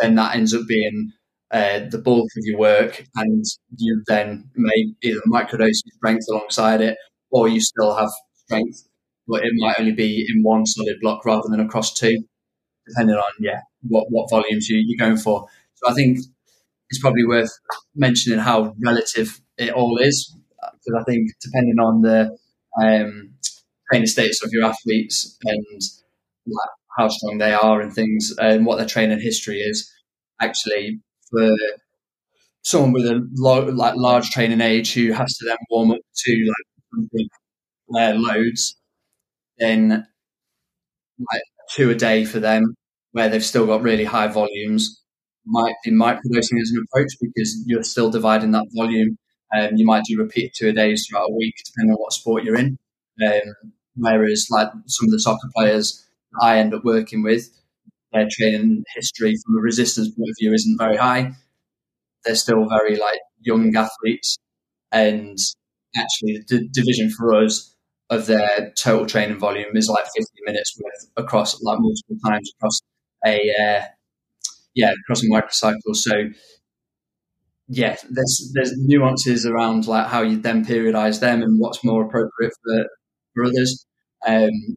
then 0.00 0.14
that 0.16 0.34
ends 0.34 0.54
up 0.54 0.62
being 0.68 1.12
uh, 1.50 1.80
the 1.90 1.98
bulk 1.98 2.28
of 2.36 2.44
your 2.44 2.58
work, 2.58 3.04
and 3.16 3.44
you 3.76 4.02
then 4.06 4.50
may 4.54 4.92
either 5.02 5.20
microdose 5.26 5.80
your 5.84 5.94
strength 5.96 6.26
alongside 6.30 6.80
it, 6.80 6.96
or 7.30 7.48
you 7.48 7.60
still 7.60 7.96
have 7.96 8.10
strength, 8.44 8.87
but 9.28 9.44
it 9.44 9.52
might 9.56 9.78
only 9.78 9.92
be 9.92 10.26
in 10.28 10.42
one 10.42 10.66
solid 10.66 10.96
block 11.00 11.24
rather 11.24 11.48
than 11.50 11.60
across 11.60 11.94
two, 11.94 12.16
depending 12.88 13.16
on 13.16 13.32
yeah 13.40 13.60
what 13.82 14.06
what 14.10 14.30
volumes 14.30 14.68
you, 14.68 14.82
you're 14.84 15.06
going 15.06 15.18
for. 15.18 15.46
So 15.74 15.90
I 15.90 15.94
think 15.94 16.18
it's 16.90 17.00
probably 17.00 17.26
worth 17.26 17.50
mentioning 17.94 18.38
how 18.38 18.74
relative 18.84 19.40
it 19.58 19.72
all 19.72 19.98
is, 19.98 20.34
because 20.60 21.00
I 21.00 21.04
think 21.04 21.30
depending 21.40 21.78
on 21.78 22.02
the 22.02 22.36
um, 22.82 23.34
training 23.90 24.06
status 24.06 24.42
of 24.42 24.50
your 24.52 24.64
athletes 24.64 25.36
and 25.44 25.80
like, 26.46 26.70
how 26.96 27.08
strong 27.08 27.38
they 27.38 27.52
are 27.52 27.80
and 27.80 27.92
things 27.92 28.34
and 28.38 28.66
what 28.66 28.78
their 28.78 28.86
training 28.86 29.20
history 29.20 29.58
is, 29.58 29.90
actually 30.40 31.00
for 31.30 31.50
someone 32.62 32.92
with 32.92 33.06
a 33.06 33.26
lo- 33.36 33.66
like 33.66 33.94
large 33.96 34.30
training 34.30 34.60
age 34.60 34.92
who 34.94 35.12
has 35.12 35.32
to 35.36 35.46
then 35.46 35.56
warm 35.70 35.90
up 35.90 35.98
to 36.16 36.52
like 37.92 38.14
uh, 38.14 38.14
loads, 38.16 38.76
then 39.58 40.06
like 41.18 41.42
two 41.74 41.90
a 41.90 41.94
day 41.94 42.24
for 42.24 42.40
them, 42.40 42.74
where 43.12 43.28
they've 43.28 43.44
still 43.44 43.66
got 43.66 43.82
really 43.82 44.04
high 44.04 44.28
volumes, 44.28 45.02
might 45.46 45.74
be 45.84 45.90
microdosing 45.90 46.60
as 46.60 46.70
an 46.70 46.84
approach 46.86 47.12
because 47.20 47.62
you're 47.66 47.82
still 47.82 48.10
dividing 48.10 48.52
that 48.52 48.66
volume. 48.76 49.16
Um, 49.56 49.70
you 49.76 49.86
might 49.86 50.04
do 50.04 50.18
repeat 50.18 50.52
two 50.54 50.68
a 50.68 50.72
days 50.72 51.06
throughout 51.06 51.30
a 51.30 51.34
week, 51.34 51.54
depending 51.64 51.92
on 51.94 51.98
what 51.98 52.12
sport 52.12 52.44
you're 52.44 52.56
in. 52.56 52.78
Um, 53.24 53.72
whereas, 53.96 54.46
like 54.50 54.68
some 54.86 55.06
of 55.06 55.12
the 55.12 55.20
soccer 55.20 55.48
players 55.56 56.06
I 56.40 56.58
end 56.58 56.74
up 56.74 56.84
working 56.84 57.22
with, 57.22 57.48
their 58.12 58.28
training 58.30 58.84
history 58.94 59.34
from 59.44 59.58
a 59.58 59.62
resistance 59.62 60.08
point 60.08 60.30
of 60.30 60.36
view 60.40 60.52
isn't 60.52 60.78
very 60.78 60.96
high. 60.96 61.32
They're 62.24 62.34
still 62.36 62.66
very 62.68 62.96
like 62.96 63.20
young 63.40 63.74
athletes, 63.74 64.38
and 64.92 65.38
actually 65.96 66.38
the 66.48 66.58
d- 66.60 66.70
division 66.72 67.10
for 67.10 67.34
us 67.34 67.74
of 68.10 68.26
their 68.26 68.72
total 68.76 69.06
training 69.06 69.38
volume 69.38 69.76
is 69.76 69.88
like 69.88 70.04
50 70.04 70.22
minutes 70.46 70.78
worth 70.82 71.10
across 71.16 71.60
like 71.62 71.78
multiple 71.80 72.16
times 72.26 72.50
across 72.56 72.80
a 73.26 73.38
uh, 73.60 73.82
yeah 74.74 74.92
across 75.04 75.22
a 75.22 75.26
microcycle. 75.26 75.94
So 75.94 76.30
yeah, 77.68 77.96
there's 78.10 78.52
there's 78.54 78.72
nuances 78.78 79.44
around 79.44 79.86
like 79.86 80.06
how 80.06 80.22
you 80.22 80.38
then 80.38 80.64
periodize 80.64 81.20
them 81.20 81.42
and 81.42 81.60
what's 81.60 81.84
more 81.84 82.04
appropriate 82.04 82.52
for 82.64 82.86
for 83.34 83.44
others. 83.44 83.86
Um, 84.26 84.76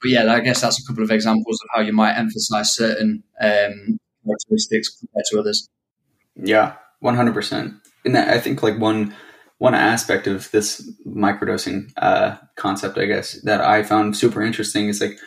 but 0.00 0.10
yeah, 0.10 0.32
I 0.32 0.40
guess 0.40 0.60
that's 0.60 0.80
a 0.82 0.86
couple 0.86 1.02
of 1.02 1.10
examples 1.10 1.60
of 1.62 1.68
how 1.74 1.82
you 1.82 1.92
might 1.92 2.14
emphasize 2.14 2.74
certain 2.74 3.22
um, 3.40 3.98
characteristics 4.24 4.96
compared 4.98 5.24
to 5.30 5.38
others. 5.38 5.68
Yeah, 6.34 6.76
one 7.00 7.16
hundred 7.16 7.34
percent. 7.34 7.74
And 8.04 8.16
I 8.16 8.38
think 8.38 8.62
like 8.62 8.78
one 8.78 9.14
one 9.58 9.74
aspect 9.74 10.26
of 10.26 10.50
this 10.52 10.88
microdosing 11.06 11.92
uh, 11.96 12.36
concept, 12.56 12.96
I 12.96 13.06
guess, 13.06 13.32
that 13.42 13.60
I 13.60 13.82
found 13.82 14.16
super 14.16 14.42
interesting 14.42 14.88
is 14.88 15.00
like 15.00 15.18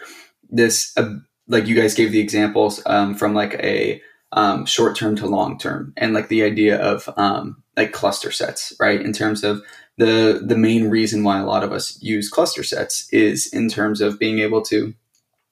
this. 0.50 0.94
Uh, 0.98 1.16
like 1.48 1.68
you 1.68 1.76
guys 1.76 1.96
gave 1.96 2.12
the 2.12 2.20
examples 2.20 2.82
um, 2.86 3.14
from 3.14 3.34
like 3.34 3.56
a 3.56 4.02
um, 4.32 4.66
short 4.66 4.96
term 4.96 5.16
to 5.18 5.28
long 5.28 5.58
term, 5.58 5.94
and 5.98 6.14
like 6.14 6.30
the 6.30 6.44
idea 6.44 6.82
of 6.82 7.10
um, 7.18 7.62
like 7.76 7.92
cluster 7.92 8.32
sets, 8.32 8.74
right? 8.80 9.02
In 9.02 9.12
terms 9.12 9.44
of 9.44 9.62
the 9.98 10.42
the 10.46 10.58
main 10.58 10.90
reason 10.90 11.24
why 11.24 11.40
a 11.40 11.46
lot 11.46 11.64
of 11.64 11.74
us 11.74 12.02
use 12.02 12.30
cluster 12.30 12.64
sets 12.64 13.10
is 13.12 13.48
in 13.54 13.68
terms 13.68 14.00
of 14.00 14.18
being 14.18 14.40
able 14.40 14.62
to, 14.64 14.94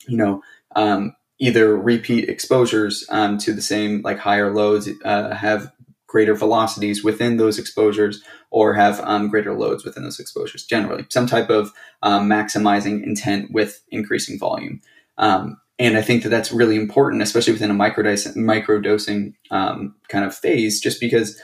you 0.07 0.17
know, 0.17 0.41
um, 0.75 1.15
either 1.39 1.75
repeat 1.75 2.29
exposures 2.29 3.05
um, 3.09 3.37
to 3.39 3.53
the 3.53 3.61
same 3.61 4.01
like 4.03 4.19
higher 4.19 4.53
loads, 4.53 4.89
uh, 5.03 5.35
have 5.35 5.71
greater 6.09 6.35
velocities 6.35 7.03
within 7.03 7.37
those 7.37 7.59
exposures, 7.59 8.23
or 8.49 8.73
have 8.73 8.99
um, 9.01 9.29
greater 9.29 9.53
loads 9.53 9.85
within 9.85 10.03
those 10.03 10.19
exposures. 10.19 10.65
Generally, 10.65 11.05
some 11.09 11.27
type 11.27 11.49
of 11.51 11.71
um, 12.01 12.27
maximizing 12.27 13.03
intent 13.03 13.51
with 13.51 13.81
increasing 13.91 14.39
volume. 14.39 14.81
Um, 15.17 15.61
and 15.77 15.97
I 15.97 16.01
think 16.01 16.23
that 16.23 16.29
that's 16.29 16.51
really 16.51 16.75
important, 16.75 17.21
especially 17.21 17.53
within 17.53 17.71
a 17.71 17.75
microdosing, 17.75 18.35
microdosing 18.35 19.33
um, 19.51 19.95
kind 20.09 20.25
of 20.25 20.35
phase, 20.35 20.81
just 20.81 20.99
because 20.99 21.39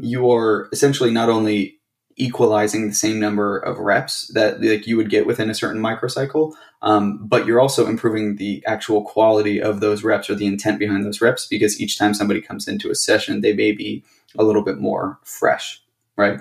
you 0.00 0.30
are 0.32 0.68
essentially 0.72 1.10
not 1.10 1.28
only 1.28 1.78
equalizing 2.16 2.88
the 2.88 2.94
same 2.94 3.18
number 3.18 3.58
of 3.58 3.78
reps 3.78 4.28
that 4.34 4.62
like 4.62 4.86
you 4.86 4.96
would 4.96 5.10
get 5.10 5.26
within 5.26 5.50
a 5.50 5.54
certain 5.54 5.80
microcycle. 5.80 6.54
Um, 6.82 7.18
but 7.26 7.46
you're 7.46 7.60
also 7.60 7.86
improving 7.86 8.36
the 8.36 8.62
actual 8.66 9.02
quality 9.02 9.62
of 9.62 9.80
those 9.80 10.02
reps 10.02 10.28
or 10.28 10.34
the 10.34 10.46
intent 10.46 10.78
behind 10.78 11.04
those 11.04 11.20
reps 11.20 11.46
because 11.46 11.80
each 11.80 11.98
time 11.98 12.14
somebody 12.14 12.40
comes 12.40 12.66
into 12.66 12.90
a 12.90 12.94
session 12.94 13.40
they 13.40 13.52
may 13.52 13.72
be 13.72 14.02
a 14.36 14.44
little 14.44 14.62
bit 14.62 14.78
more 14.78 15.18
fresh 15.22 15.82
right? 16.16 16.40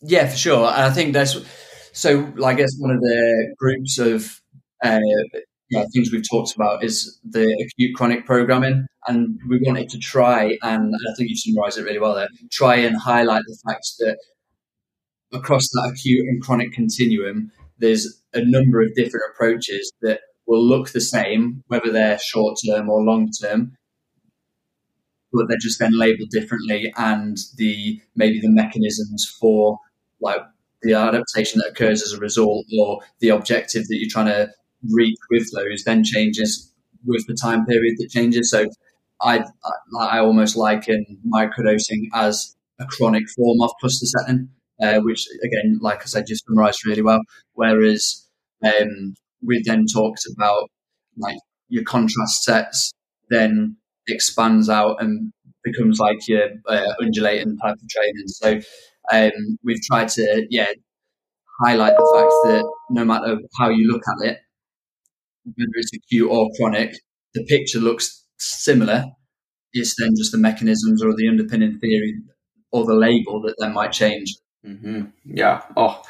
Yeah 0.00 0.28
for 0.28 0.36
sure. 0.36 0.66
And 0.66 0.82
i 0.82 0.90
think 0.90 1.12
that's 1.12 1.36
so 1.92 2.32
i 2.44 2.54
guess 2.54 2.74
one 2.78 2.90
of 2.90 3.00
the 3.00 3.54
groups 3.58 3.98
of 3.98 4.40
uh, 4.82 5.00
yeah, 5.70 5.84
things 5.92 6.12
we've 6.12 6.28
talked 6.28 6.54
about 6.54 6.84
is 6.84 7.18
the 7.24 7.46
acute 7.64 7.96
chronic 7.96 8.26
programming. 8.26 8.86
And 9.06 9.38
we 9.48 9.60
wanted 9.62 9.88
to 9.90 9.98
try, 9.98 10.56
and 10.62 10.94
I 10.94 11.14
think 11.16 11.30
you 11.30 11.36
summarised 11.36 11.78
it 11.78 11.84
really 11.84 11.98
well 11.98 12.14
there, 12.14 12.28
try 12.50 12.76
and 12.76 12.96
highlight 12.96 13.42
the 13.46 13.58
fact 13.66 13.86
that 13.98 14.18
across 15.34 15.68
that 15.72 15.92
acute 15.92 16.26
and 16.28 16.42
chronic 16.42 16.72
continuum, 16.72 17.50
there's 17.78 18.22
a 18.32 18.44
number 18.44 18.80
of 18.80 18.94
different 18.94 19.24
approaches 19.32 19.92
that 20.00 20.20
will 20.46 20.64
look 20.64 20.90
the 20.90 21.00
same, 21.00 21.62
whether 21.68 21.90
they're 21.90 22.18
short 22.18 22.58
term 22.66 22.88
or 22.88 23.02
long 23.02 23.30
term, 23.42 23.76
but 25.32 25.46
they're 25.48 25.58
just 25.60 25.78
then 25.80 25.98
labeled 25.98 26.30
differently, 26.30 26.92
and 26.96 27.36
the 27.56 28.00
maybe 28.14 28.40
the 28.40 28.50
mechanisms 28.50 29.26
for 29.40 29.78
like 30.20 30.40
the 30.82 30.94
adaptation 30.94 31.58
that 31.58 31.70
occurs 31.70 32.02
as 32.02 32.12
a 32.12 32.18
result 32.18 32.64
or 32.78 33.00
the 33.20 33.30
objective 33.30 33.82
that 33.88 33.96
you're 33.98 34.10
trying 34.10 34.26
to 34.26 34.48
reach 34.90 35.16
with 35.30 35.50
those 35.54 35.82
then 35.84 36.04
changes 36.04 36.70
with 37.06 37.26
the 37.26 37.34
time 37.34 37.64
period 37.64 37.94
that 37.98 38.10
changes. 38.10 38.50
So 38.50 38.66
I 39.20 39.38
I, 39.38 39.98
I 39.98 40.18
almost 40.20 40.56
liken 40.56 41.04
microdosing 41.26 42.08
as 42.12 42.54
a 42.78 42.86
chronic 42.86 43.24
form 43.36 43.60
of 43.62 43.70
cluster 43.80 44.06
setting, 44.06 44.48
uh, 44.82 45.00
which 45.00 45.26
again, 45.42 45.78
like 45.80 46.02
I 46.02 46.06
said, 46.06 46.26
just 46.26 46.44
summarised 46.46 46.86
really 46.86 47.02
well. 47.02 47.20
Whereas 47.52 48.26
um, 48.64 49.14
we 49.42 49.62
then 49.64 49.84
talked 49.92 50.22
about 50.36 50.70
like 51.16 51.38
your 51.68 51.84
contrast 51.84 52.44
sets, 52.44 52.92
then 53.30 53.76
expands 54.08 54.68
out 54.68 54.96
and 55.00 55.32
becomes 55.62 55.98
like 55.98 56.28
your 56.28 56.48
uh, 56.68 56.92
undulating 57.00 57.56
type 57.58 57.74
of 57.74 57.88
training. 57.88 58.26
So 58.26 58.60
um, 59.12 59.58
we've 59.62 59.82
tried 59.82 60.08
to 60.08 60.46
yeah 60.50 60.66
highlight 61.64 61.94
the 61.96 62.12
fact 62.14 62.32
that 62.44 62.72
no 62.90 63.04
matter 63.04 63.38
how 63.58 63.68
you 63.68 63.90
look 63.90 64.02
at 64.08 64.28
it, 64.28 64.38
whether 65.44 65.70
it's 65.76 65.92
acute 65.94 66.30
or 66.30 66.50
chronic, 66.56 66.94
the 67.34 67.44
picture 67.44 67.78
looks 67.78 68.26
similar. 68.38 69.04
It's 69.72 69.94
then 69.98 70.10
just 70.16 70.32
the 70.32 70.38
mechanisms 70.38 71.02
or 71.02 71.14
the 71.16 71.28
underpinning 71.28 71.78
theory 71.80 72.14
or 72.72 72.84
the 72.84 72.94
label 72.94 73.40
that 73.42 73.54
then 73.58 73.72
might 73.72 73.92
change. 73.92 74.34
Mm-hmm. 74.64 75.02
Yeah. 75.26 75.62
Oh, 75.76 76.02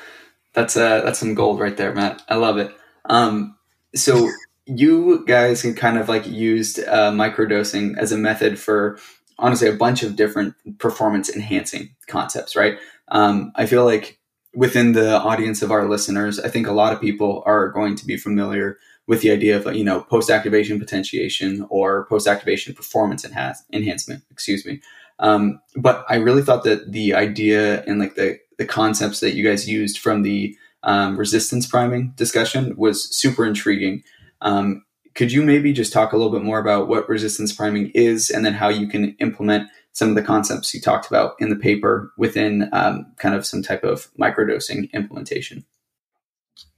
that's 0.52 0.76
uh, 0.76 1.00
that's 1.02 1.18
some 1.18 1.34
gold 1.34 1.60
right 1.60 1.76
there, 1.76 1.94
Matt. 1.94 2.22
I 2.28 2.36
love 2.36 2.58
it. 2.58 2.74
Um, 3.06 3.56
so 3.94 4.30
you 4.66 5.24
guys 5.26 5.62
can 5.62 5.74
kind 5.74 5.98
of 5.98 6.08
like 6.08 6.26
used 6.26 6.78
uh, 6.80 7.12
microdosing 7.12 7.98
as 7.98 8.12
a 8.12 8.18
method 8.18 8.58
for 8.58 8.98
honestly 9.38 9.68
a 9.68 9.74
bunch 9.74 10.02
of 10.02 10.16
different 10.16 10.54
performance 10.78 11.28
enhancing 11.28 11.94
concepts, 12.06 12.56
right? 12.56 12.78
Um, 13.08 13.52
I 13.56 13.66
feel 13.66 13.84
like 13.84 14.18
within 14.54 14.92
the 14.92 15.18
audience 15.18 15.60
of 15.62 15.72
our 15.72 15.88
listeners, 15.88 16.38
I 16.38 16.48
think 16.48 16.66
a 16.66 16.72
lot 16.72 16.92
of 16.92 17.00
people 17.00 17.42
are 17.46 17.68
going 17.68 17.96
to 17.96 18.06
be 18.06 18.16
familiar 18.16 18.78
with 19.06 19.20
the 19.20 19.30
idea 19.32 19.56
of 19.56 19.74
you 19.74 19.84
know 19.84 20.02
post 20.02 20.30
activation 20.30 20.78
potentiation 20.78 21.66
or 21.68 22.06
post 22.06 22.26
activation 22.26 22.74
performance 22.74 23.24
enhance- 23.24 23.64
enhancement. 23.72 24.22
Excuse 24.30 24.64
me. 24.64 24.80
Um, 25.18 25.60
but 25.76 26.04
I 26.08 26.16
really 26.16 26.42
thought 26.42 26.64
that 26.64 26.90
the 26.92 27.14
idea 27.14 27.82
and 27.84 28.00
like 28.00 28.14
the 28.14 28.38
the 28.58 28.66
concepts 28.66 29.20
that 29.20 29.34
you 29.34 29.44
guys 29.44 29.68
used 29.68 29.98
from 29.98 30.22
the 30.22 30.56
um, 30.82 31.16
resistance 31.16 31.66
priming 31.66 32.12
discussion 32.16 32.76
was 32.76 33.14
super 33.14 33.44
intriguing. 33.46 34.02
Um, 34.40 34.84
could 35.14 35.32
you 35.32 35.42
maybe 35.42 35.72
just 35.72 35.92
talk 35.92 36.12
a 36.12 36.16
little 36.16 36.32
bit 36.32 36.42
more 36.42 36.58
about 36.58 36.88
what 36.88 37.08
resistance 37.08 37.52
priming 37.52 37.90
is 37.94 38.30
and 38.30 38.44
then 38.44 38.54
how 38.54 38.68
you 38.68 38.88
can 38.88 39.16
implement 39.20 39.68
some 39.92 40.08
of 40.08 40.16
the 40.16 40.22
concepts 40.22 40.74
you 40.74 40.80
talked 40.80 41.06
about 41.06 41.36
in 41.38 41.50
the 41.50 41.56
paper 41.56 42.12
within 42.18 42.68
um, 42.72 43.06
kind 43.18 43.34
of 43.34 43.46
some 43.46 43.62
type 43.62 43.84
of 43.84 44.08
microdosing 44.18 44.92
implementation? 44.92 45.64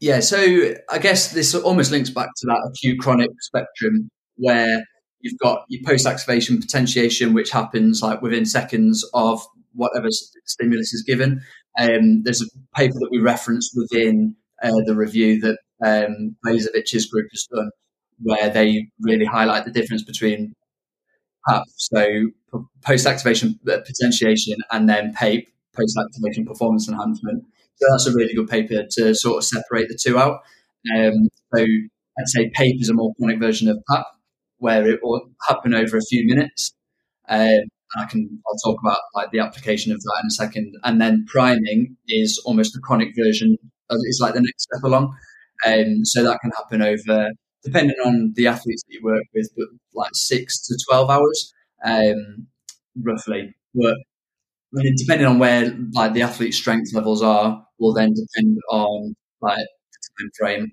Yeah, 0.00 0.20
so 0.20 0.74
I 0.90 0.98
guess 0.98 1.32
this 1.32 1.54
almost 1.54 1.90
links 1.90 2.10
back 2.10 2.28
to 2.36 2.46
that 2.46 2.70
acute 2.70 3.00
chronic 3.00 3.30
spectrum 3.40 4.10
where 4.36 4.82
you've 5.20 5.38
got 5.38 5.64
your 5.68 5.82
post 5.84 6.06
activation 6.06 6.60
potentiation, 6.60 7.32
which 7.32 7.50
happens 7.50 8.02
like 8.02 8.20
within 8.20 8.44
seconds 8.44 9.08
of 9.14 9.42
whatever 9.74 10.08
stimulus 10.44 10.92
is 10.92 11.02
given. 11.02 11.42
Um, 11.78 12.22
there's 12.22 12.42
a 12.42 12.46
paper 12.74 12.94
that 12.94 13.08
we 13.10 13.18
referenced 13.18 13.72
within 13.74 14.36
uh, 14.62 14.80
the 14.86 14.94
review 14.94 15.40
that 15.40 15.58
um, 15.84 16.36
Blazevich's 16.44 17.06
group 17.06 17.28
has 17.32 17.46
done, 17.54 17.70
where 18.20 18.50
they 18.50 18.88
really 19.00 19.26
highlight 19.26 19.64
the 19.64 19.70
difference 19.70 20.02
between 20.02 20.54
PAP, 21.48 21.64
so 21.76 22.30
post 22.82 23.06
activation 23.06 23.58
uh, 23.68 23.78
potentiation, 23.86 24.56
and 24.70 24.88
then 24.88 25.12
PAPE, 25.12 25.48
post 25.76 25.98
activation 25.98 26.46
performance 26.46 26.88
enhancement. 26.88 27.44
So 27.76 27.86
that's 27.90 28.06
a 28.06 28.14
really 28.14 28.34
good 28.34 28.48
paper 28.48 28.84
to 28.92 29.14
sort 29.14 29.38
of 29.38 29.44
separate 29.44 29.88
the 29.88 29.98
two 30.00 30.18
out. 30.18 30.40
Um, 30.96 31.28
so 31.54 31.62
I'd 31.62 32.28
say 32.28 32.50
PAPE 32.54 32.80
is 32.80 32.88
a 32.88 32.94
more 32.94 33.12
chronic 33.18 33.38
version 33.38 33.68
of 33.68 33.78
PAP, 33.90 34.06
where 34.58 34.88
it 34.88 35.00
will 35.02 35.28
happen 35.46 35.74
over 35.74 35.98
a 35.98 36.02
few 36.08 36.26
minutes. 36.26 36.72
Um, 37.28 37.68
I 37.96 38.04
can 38.06 38.42
I'll 38.46 38.72
talk 38.72 38.80
about 38.82 38.98
like 39.14 39.30
the 39.30 39.38
application 39.40 39.92
of 39.92 40.00
that 40.00 40.20
in 40.22 40.26
a 40.26 40.30
second. 40.30 40.74
And 40.84 41.00
then 41.00 41.24
priming 41.28 41.96
is 42.08 42.40
almost 42.44 42.76
a 42.76 42.80
chronic 42.80 43.10
version. 43.16 43.56
Of, 43.90 43.98
it's 44.04 44.20
like 44.20 44.34
the 44.34 44.40
next 44.40 44.64
step 44.64 44.82
along. 44.84 45.14
Um, 45.66 46.04
so 46.04 46.22
that 46.24 46.40
can 46.42 46.50
happen 46.52 46.82
over, 46.82 47.30
depending 47.64 47.96
on 48.04 48.32
the 48.36 48.46
athletes 48.48 48.82
that 48.86 48.94
you 48.94 49.00
work 49.04 49.24
with, 49.34 49.48
but 49.56 49.66
like 49.94 50.10
six 50.14 50.66
to 50.66 50.78
twelve 50.88 51.10
hours, 51.10 51.52
um, 51.84 52.46
roughly. 53.02 53.54
But 53.74 53.94
I 54.76 54.82
mean, 54.82 54.94
depending 54.98 55.26
on 55.26 55.38
where 55.38 55.76
like 55.94 56.12
the 56.12 56.22
athlete's 56.22 56.56
strength 56.56 56.92
levels 56.94 57.22
are, 57.22 57.64
will 57.78 57.94
then 57.94 58.12
depend 58.14 58.58
on 58.70 59.14
like 59.40 59.58
the 59.58 60.24
time 60.24 60.30
frame. 60.38 60.68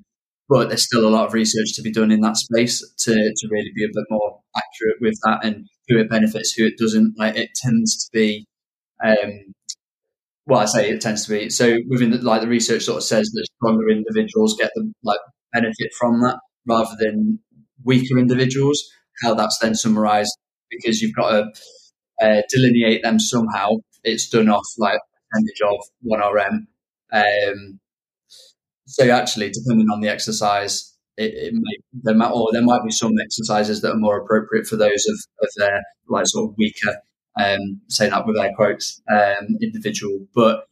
But 0.50 0.68
there's 0.70 0.86
still 0.86 1.08
a 1.08 1.10
lot 1.10 1.28
of 1.28 1.34
research 1.34 1.74
to 1.76 1.82
be 1.82 1.92
done 1.92 2.12
in 2.12 2.22
that 2.22 2.38
space 2.38 2.80
to, 3.06 3.14
to 3.14 3.48
really 3.50 3.72
be 3.76 3.86
a 3.86 3.88
bit 3.94 4.06
more 4.10 4.40
accurate 4.58 4.98
with 5.02 5.16
that 5.24 5.46
and 5.46 5.68
who 5.88 6.00
it 6.00 6.10
benefits, 6.10 6.54
who 6.54 6.66
it 6.66 6.78
doesn't. 6.78 7.16
Like 7.18 7.36
it 7.36 7.50
tends 7.56 8.06
to 8.06 8.10
be, 8.12 8.46
um, 9.04 9.54
well, 10.46 10.60
I 10.60 10.66
say 10.66 10.90
it 10.90 11.02
tends 11.02 11.26
to 11.26 11.32
be. 11.32 11.50
So 11.50 11.78
within 11.90 12.12
the, 12.12 12.18
like 12.18 12.42
the 12.42 12.48
research 12.48 12.84
sort 12.84 12.98
of 12.98 13.04
says 13.04 13.30
that 13.30 13.48
stronger 13.58 13.90
individuals 13.90 14.56
get 14.60 14.72
the 14.76 14.92
like 15.04 15.20
benefit 15.54 15.92
from 15.98 16.22
that 16.22 16.40
rather 16.68 16.96
than 17.00 17.40
weaker 17.84 18.18
individuals. 18.18 18.82
How 19.22 19.36
that's 19.36 19.60
then 19.60 19.76
summarized 19.76 20.32
because 20.70 21.02
you've 21.02 21.16
got 21.16 21.32
to 21.32 21.46
uh, 22.22 22.42
delineate 22.50 23.04
them 23.04 23.20
somehow. 23.20 23.70
It's 24.04 24.28
done 24.28 24.50
off 24.50 24.66
like 24.78 25.00
percentage 25.32 25.62
of 25.62 25.78
one 26.02 26.20
RM. 26.20 26.68
Um, 27.12 27.80
so 28.86 29.10
actually, 29.10 29.50
depending 29.50 29.88
on 29.90 30.02
the 30.02 30.10
exercise, 30.10 30.93
it, 31.18 31.54
it 31.54 31.82
there 32.04 32.16
might 32.16 32.32
or 32.32 32.50
there 32.52 32.64
might 32.64 32.84
be 32.84 32.92
some 32.92 33.14
exercises 33.22 33.82
that 33.82 33.92
are 33.92 33.98
more 33.98 34.20
appropriate 34.20 34.68
for 34.68 34.76
those 34.76 35.06
of, 35.08 35.20
of 35.42 35.50
their 35.58 35.82
like 36.10 36.28
sort 36.28 36.50
of 36.50 36.56
weaker, 36.58 36.98
um, 37.40 37.82
say 37.90 38.10
that 38.10 38.26
with 38.26 38.38
air 38.38 38.52
quotes, 38.56 39.02
um, 39.12 39.58
individual. 39.62 40.26
But 40.36 40.66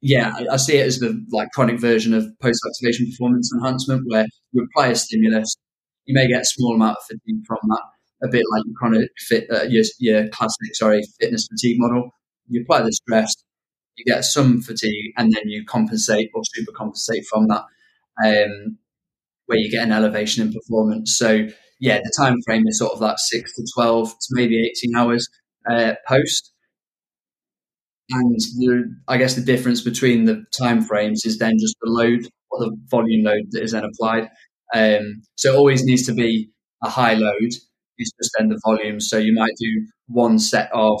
yeah, 0.00 0.32
I, 0.34 0.54
I 0.54 0.56
see 0.56 0.76
it 0.78 0.86
as 0.86 0.98
the 0.98 1.24
like 1.30 1.50
chronic 1.52 1.80
version 1.80 2.14
of 2.14 2.26
post 2.40 2.60
activation 2.66 3.06
performance 3.10 3.52
enhancement, 3.54 4.04
where 4.06 4.26
you 4.52 4.64
apply 4.64 4.88
a 4.88 4.94
stimulus, 4.94 5.56
you 6.06 6.14
may 6.14 6.28
get 6.28 6.42
a 6.42 6.46
small 6.46 6.74
amount 6.74 6.96
of 6.98 7.04
fatigue 7.04 7.44
from 7.46 7.58
that, 7.68 7.82
a 8.24 8.28
bit 8.28 8.44
like 8.50 8.62
your 8.66 8.74
chronic 8.76 9.10
fit, 9.18 9.46
uh, 9.50 9.62
your, 9.68 9.84
your 9.98 10.28
classic 10.28 10.74
sorry 10.74 11.02
fitness 11.20 11.46
fatigue 11.48 11.76
model. 11.78 12.10
You 12.48 12.62
apply 12.62 12.82
the 12.82 12.92
stress, 12.92 13.32
you 13.96 14.04
get 14.04 14.24
some 14.24 14.60
fatigue, 14.60 15.12
and 15.16 15.32
then 15.32 15.42
you 15.46 15.64
compensate 15.64 16.30
or 16.34 16.42
super 16.52 16.72
compensate 16.72 17.24
from 17.26 17.46
that, 17.48 17.64
um, 18.24 18.78
where 19.52 19.60
you 19.60 19.70
get 19.70 19.84
an 19.84 19.92
elevation 19.92 20.46
in 20.46 20.52
performance. 20.52 21.18
So 21.18 21.46
yeah, 21.78 21.98
the 21.98 22.12
time 22.16 22.36
frame 22.46 22.64
is 22.66 22.78
sort 22.78 22.92
of 22.92 23.00
that 23.00 23.18
six 23.18 23.54
to 23.54 23.66
twelve 23.74 24.08
to 24.08 24.28
maybe 24.30 24.58
eighteen 24.58 24.96
hours 24.96 25.28
uh, 25.70 25.92
post. 26.08 26.52
And 28.10 28.38
the, 28.56 28.94
I 29.08 29.18
guess 29.18 29.34
the 29.34 29.42
difference 29.42 29.82
between 29.82 30.24
the 30.24 30.42
time 30.58 30.82
frames 30.82 31.24
is 31.24 31.38
then 31.38 31.52
just 31.60 31.76
the 31.82 31.90
load 31.90 32.28
or 32.50 32.60
the 32.60 32.76
volume 32.90 33.24
load 33.24 33.42
that 33.50 33.62
is 33.62 33.72
then 33.72 33.84
applied. 33.84 34.28
Um, 34.74 35.22
so 35.36 35.52
it 35.52 35.56
always 35.56 35.84
needs 35.84 36.06
to 36.06 36.14
be 36.14 36.50
a 36.82 36.88
high 36.88 37.14
load. 37.14 37.50
It's 37.98 38.12
just 38.18 38.30
then 38.38 38.48
the 38.48 38.60
volume. 38.64 39.00
So 39.00 39.18
you 39.18 39.34
might 39.34 39.52
do 39.58 39.86
one 40.08 40.38
set 40.38 40.70
of 40.72 40.98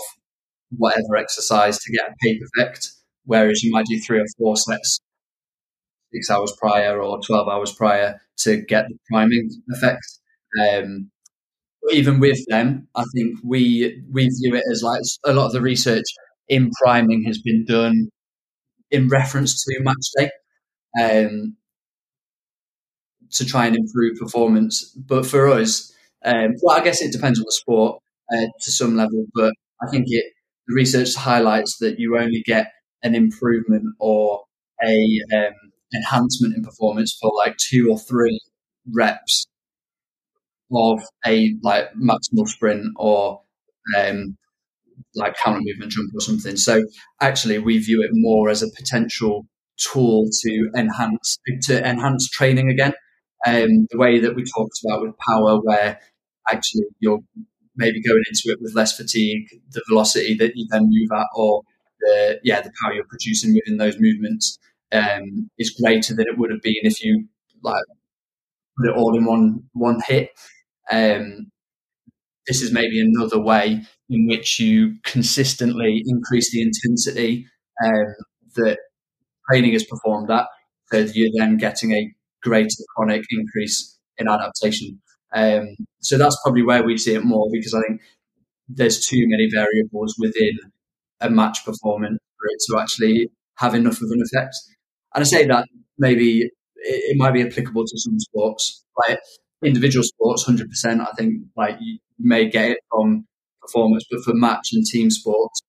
whatever 0.76 1.16
exercise 1.16 1.78
to 1.78 1.92
get 1.92 2.08
a 2.08 2.14
peak 2.22 2.40
effect, 2.54 2.88
whereas 3.24 3.62
you 3.62 3.72
might 3.72 3.86
do 3.86 3.98
three 4.00 4.20
or 4.20 4.26
four 4.38 4.56
sets 4.56 5.00
six 6.12 6.30
hours 6.30 6.52
prior 6.60 7.00
or 7.02 7.20
12 7.22 7.48
hours 7.48 7.72
prior 7.72 8.20
to 8.38 8.62
get 8.62 8.86
the 8.88 8.98
priming 9.10 9.50
effect. 9.70 10.02
Um, 10.60 11.10
even 11.92 12.20
with 12.20 12.38
them, 12.48 12.88
I 12.94 13.04
think 13.14 13.38
we 13.44 14.02
we 14.12 14.28
view 14.28 14.54
it 14.54 14.64
as 14.70 14.82
like 14.82 15.02
a 15.26 15.32
lot 15.32 15.46
of 15.46 15.52
the 15.52 15.60
research 15.60 16.04
in 16.48 16.70
priming 16.82 17.24
has 17.24 17.38
been 17.40 17.64
done 17.64 18.08
in 18.90 19.08
reference 19.08 19.64
to 19.64 19.80
match 19.82 20.06
day 20.18 20.30
um, 21.00 21.56
to 23.32 23.44
try 23.44 23.66
and 23.66 23.76
improve 23.76 24.18
performance. 24.18 24.84
But 24.96 25.26
for 25.26 25.48
us, 25.48 25.92
um, 26.24 26.54
well, 26.62 26.78
I 26.78 26.84
guess 26.84 27.02
it 27.02 27.12
depends 27.12 27.38
on 27.38 27.44
the 27.46 27.52
sport 27.52 28.00
uh, 28.32 28.46
to 28.62 28.70
some 28.70 28.96
level, 28.96 29.24
but 29.34 29.52
I 29.82 29.90
think 29.90 30.06
it 30.08 30.24
the 30.68 30.74
research 30.74 31.14
highlights 31.16 31.78
that 31.78 31.98
you 31.98 32.16
only 32.16 32.40
get 32.46 32.68
an 33.02 33.16
improvement 33.16 33.84
or 33.98 34.44
a 34.84 35.20
um, 35.34 35.71
enhancement 35.94 36.54
in 36.56 36.62
performance 36.62 37.16
for 37.20 37.32
like 37.36 37.56
two 37.56 37.88
or 37.90 37.98
three 37.98 38.40
reps 38.92 39.46
of 40.74 41.02
a 41.26 41.54
like 41.62 41.92
maximal 41.94 42.48
sprint 42.48 42.86
or 42.96 43.42
um, 43.96 44.36
like 45.14 45.36
counter 45.36 45.60
movement 45.62 45.92
jump 45.92 46.10
or 46.14 46.20
something. 46.20 46.56
So 46.56 46.82
actually, 47.20 47.58
we 47.58 47.78
view 47.78 48.02
it 48.02 48.10
more 48.12 48.48
as 48.48 48.62
a 48.62 48.70
potential 48.76 49.46
tool 49.78 50.28
to 50.42 50.70
enhance 50.76 51.38
to 51.62 51.86
enhance 51.86 52.28
training 52.28 52.70
again. 52.70 52.92
Um, 53.46 53.86
the 53.90 53.98
way 53.98 54.20
that 54.20 54.36
we 54.36 54.44
talked 54.44 54.78
about 54.84 55.02
with 55.02 55.14
power, 55.18 55.60
where 55.60 55.98
actually 56.50 56.84
you're 57.00 57.20
maybe 57.76 58.02
going 58.02 58.22
into 58.28 58.52
it 58.52 58.58
with 58.60 58.74
less 58.74 58.96
fatigue, 58.96 59.46
the 59.70 59.82
velocity 59.88 60.34
that 60.34 60.52
you 60.54 60.66
then 60.70 60.88
move 60.88 61.10
at, 61.12 61.26
or 61.34 61.62
the 62.00 62.40
yeah 62.42 62.60
the 62.60 62.72
power 62.82 62.92
you're 62.92 63.04
producing 63.04 63.54
within 63.54 63.78
those 63.78 63.96
movements 63.98 64.58
um, 64.92 65.50
is 65.58 65.70
greater 65.80 66.14
than 66.14 66.26
it 66.28 66.38
would 66.38 66.50
have 66.50 66.62
been 66.62 66.74
if 66.82 67.02
you 67.04 67.26
like 67.62 67.84
put 68.78 68.88
it 68.90 68.96
all 68.96 69.16
in 69.16 69.24
one 69.24 69.64
one 69.72 70.00
hit. 70.06 70.30
Um, 70.90 71.50
this 72.46 72.60
is 72.62 72.72
maybe 72.72 73.00
another 73.00 73.40
way 73.40 73.82
in 74.08 74.26
which 74.26 74.58
you 74.58 74.96
consistently 75.04 76.02
increase 76.06 76.50
the 76.50 76.62
intensity 76.62 77.46
um, 77.84 78.14
that 78.56 78.78
training 79.50 79.72
is 79.72 79.84
performed 79.84 80.30
at, 80.30 80.46
so 80.90 80.98
you're 81.14 81.30
then 81.36 81.56
getting 81.56 81.92
a 81.92 82.12
greater 82.42 82.68
chronic 82.96 83.22
increase 83.30 83.98
in 84.18 84.28
adaptation. 84.28 85.00
Um, 85.34 85.76
so 86.00 86.18
that's 86.18 86.36
probably 86.42 86.62
where 86.62 86.82
we 86.84 86.98
see 86.98 87.14
it 87.14 87.24
more 87.24 87.48
because 87.52 87.74
I 87.74 87.80
think 87.88 88.02
there's 88.68 89.06
too 89.06 89.24
many 89.28 89.48
variables 89.50 90.16
within 90.18 90.58
a 91.20 91.30
match 91.30 91.64
performance 91.64 92.18
for 92.38 92.46
it 92.48 92.60
to 92.68 92.80
actually 92.82 93.30
have 93.58 93.74
enough 93.74 94.00
of 94.02 94.10
an 94.10 94.22
effect. 94.22 94.54
And 95.14 95.22
I 95.22 95.24
say 95.24 95.46
that 95.46 95.66
maybe 95.98 96.50
it, 96.76 97.16
might 97.16 97.32
be 97.32 97.42
applicable 97.42 97.84
to 97.84 97.98
some 97.98 98.18
sports, 98.18 98.84
like 99.08 99.18
individual 99.64 100.02
sports, 100.04 100.44
hundred 100.44 100.68
percent. 100.68 101.00
I 101.00 101.12
think 101.16 101.34
like 101.56 101.76
you 101.80 101.98
may 102.18 102.48
get 102.48 102.70
it 102.72 102.78
from 102.90 103.26
performance, 103.60 104.04
but 104.10 104.22
for 104.22 104.34
match 104.34 104.70
and 104.72 104.84
team 104.86 105.10
sports, 105.10 105.60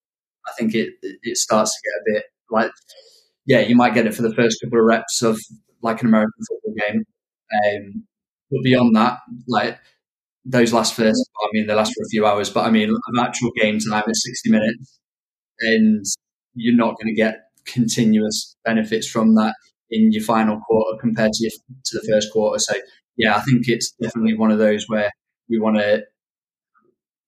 I 0.48 0.52
think 0.58 0.74
it 0.76 0.94
it 1.02 1.38
starts 1.38 1.72
to 1.72 1.80
get 1.90 2.02
a 2.02 2.20
bit 2.20 2.24
like 2.52 2.72
yeah, 3.46 3.60
you 3.60 3.76
might 3.76 3.94
get 3.94 4.08
it 4.08 4.16
for 4.16 4.22
the 4.22 4.34
first 4.34 4.60
couple 4.64 4.80
of 4.80 4.86
reps 4.86 5.22
of 5.22 5.40
like 5.82 6.02
an 6.02 6.08
American 6.08 6.32
football 6.50 6.74
game, 6.88 7.04
um, 7.66 8.04
but 8.52 8.62
beyond 8.64 8.96
that, 8.96 9.20
like 9.48 9.80
those 10.46 10.74
last 10.74 10.94
first, 10.96 11.30
I 11.42 11.48
mean, 11.54 11.68
they 11.68 11.74
last 11.74 11.94
for 11.94 12.04
a 12.04 12.10
few 12.10 12.26
hours, 12.26 12.50
but 12.50 12.66
I 12.66 12.72
mean, 12.72 12.90
an 12.90 13.20
actual 13.20 13.52
game 13.60 13.80
time 13.80 14.04
is 14.08 14.24
sixty 14.26 14.52
minutes, 14.52 15.00
and 15.60 16.06
you're 16.56 16.76
not 16.76 16.96
going 16.98 17.08
to 17.08 17.16
get 17.16 17.38
continuous 17.66 18.56
benefits 18.66 19.08
from 19.08 19.36
that 19.36 19.56
in 19.90 20.12
your 20.12 20.24
final 20.24 20.60
quarter 20.60 20.98
compared 21.00 21.32
to 21.34 21.44
your, 21.44 21.52
to 21.86 22.00
the 22.00 22.08
first 22.12 22.32
quarter. 22.32 22.60
So 22.60 22.76
yeah, 23.18 23.36
I 23.36 23.42
think 23.42 23.68
it's 23.68 23.94
definitely 24.02 24.36
one 24.36 24.52
of 24.52 24.60
those 24.60 24.86
where 24.88 25.12
we 25.50 25.60
want 25.60 25.78
to 25.78 26.04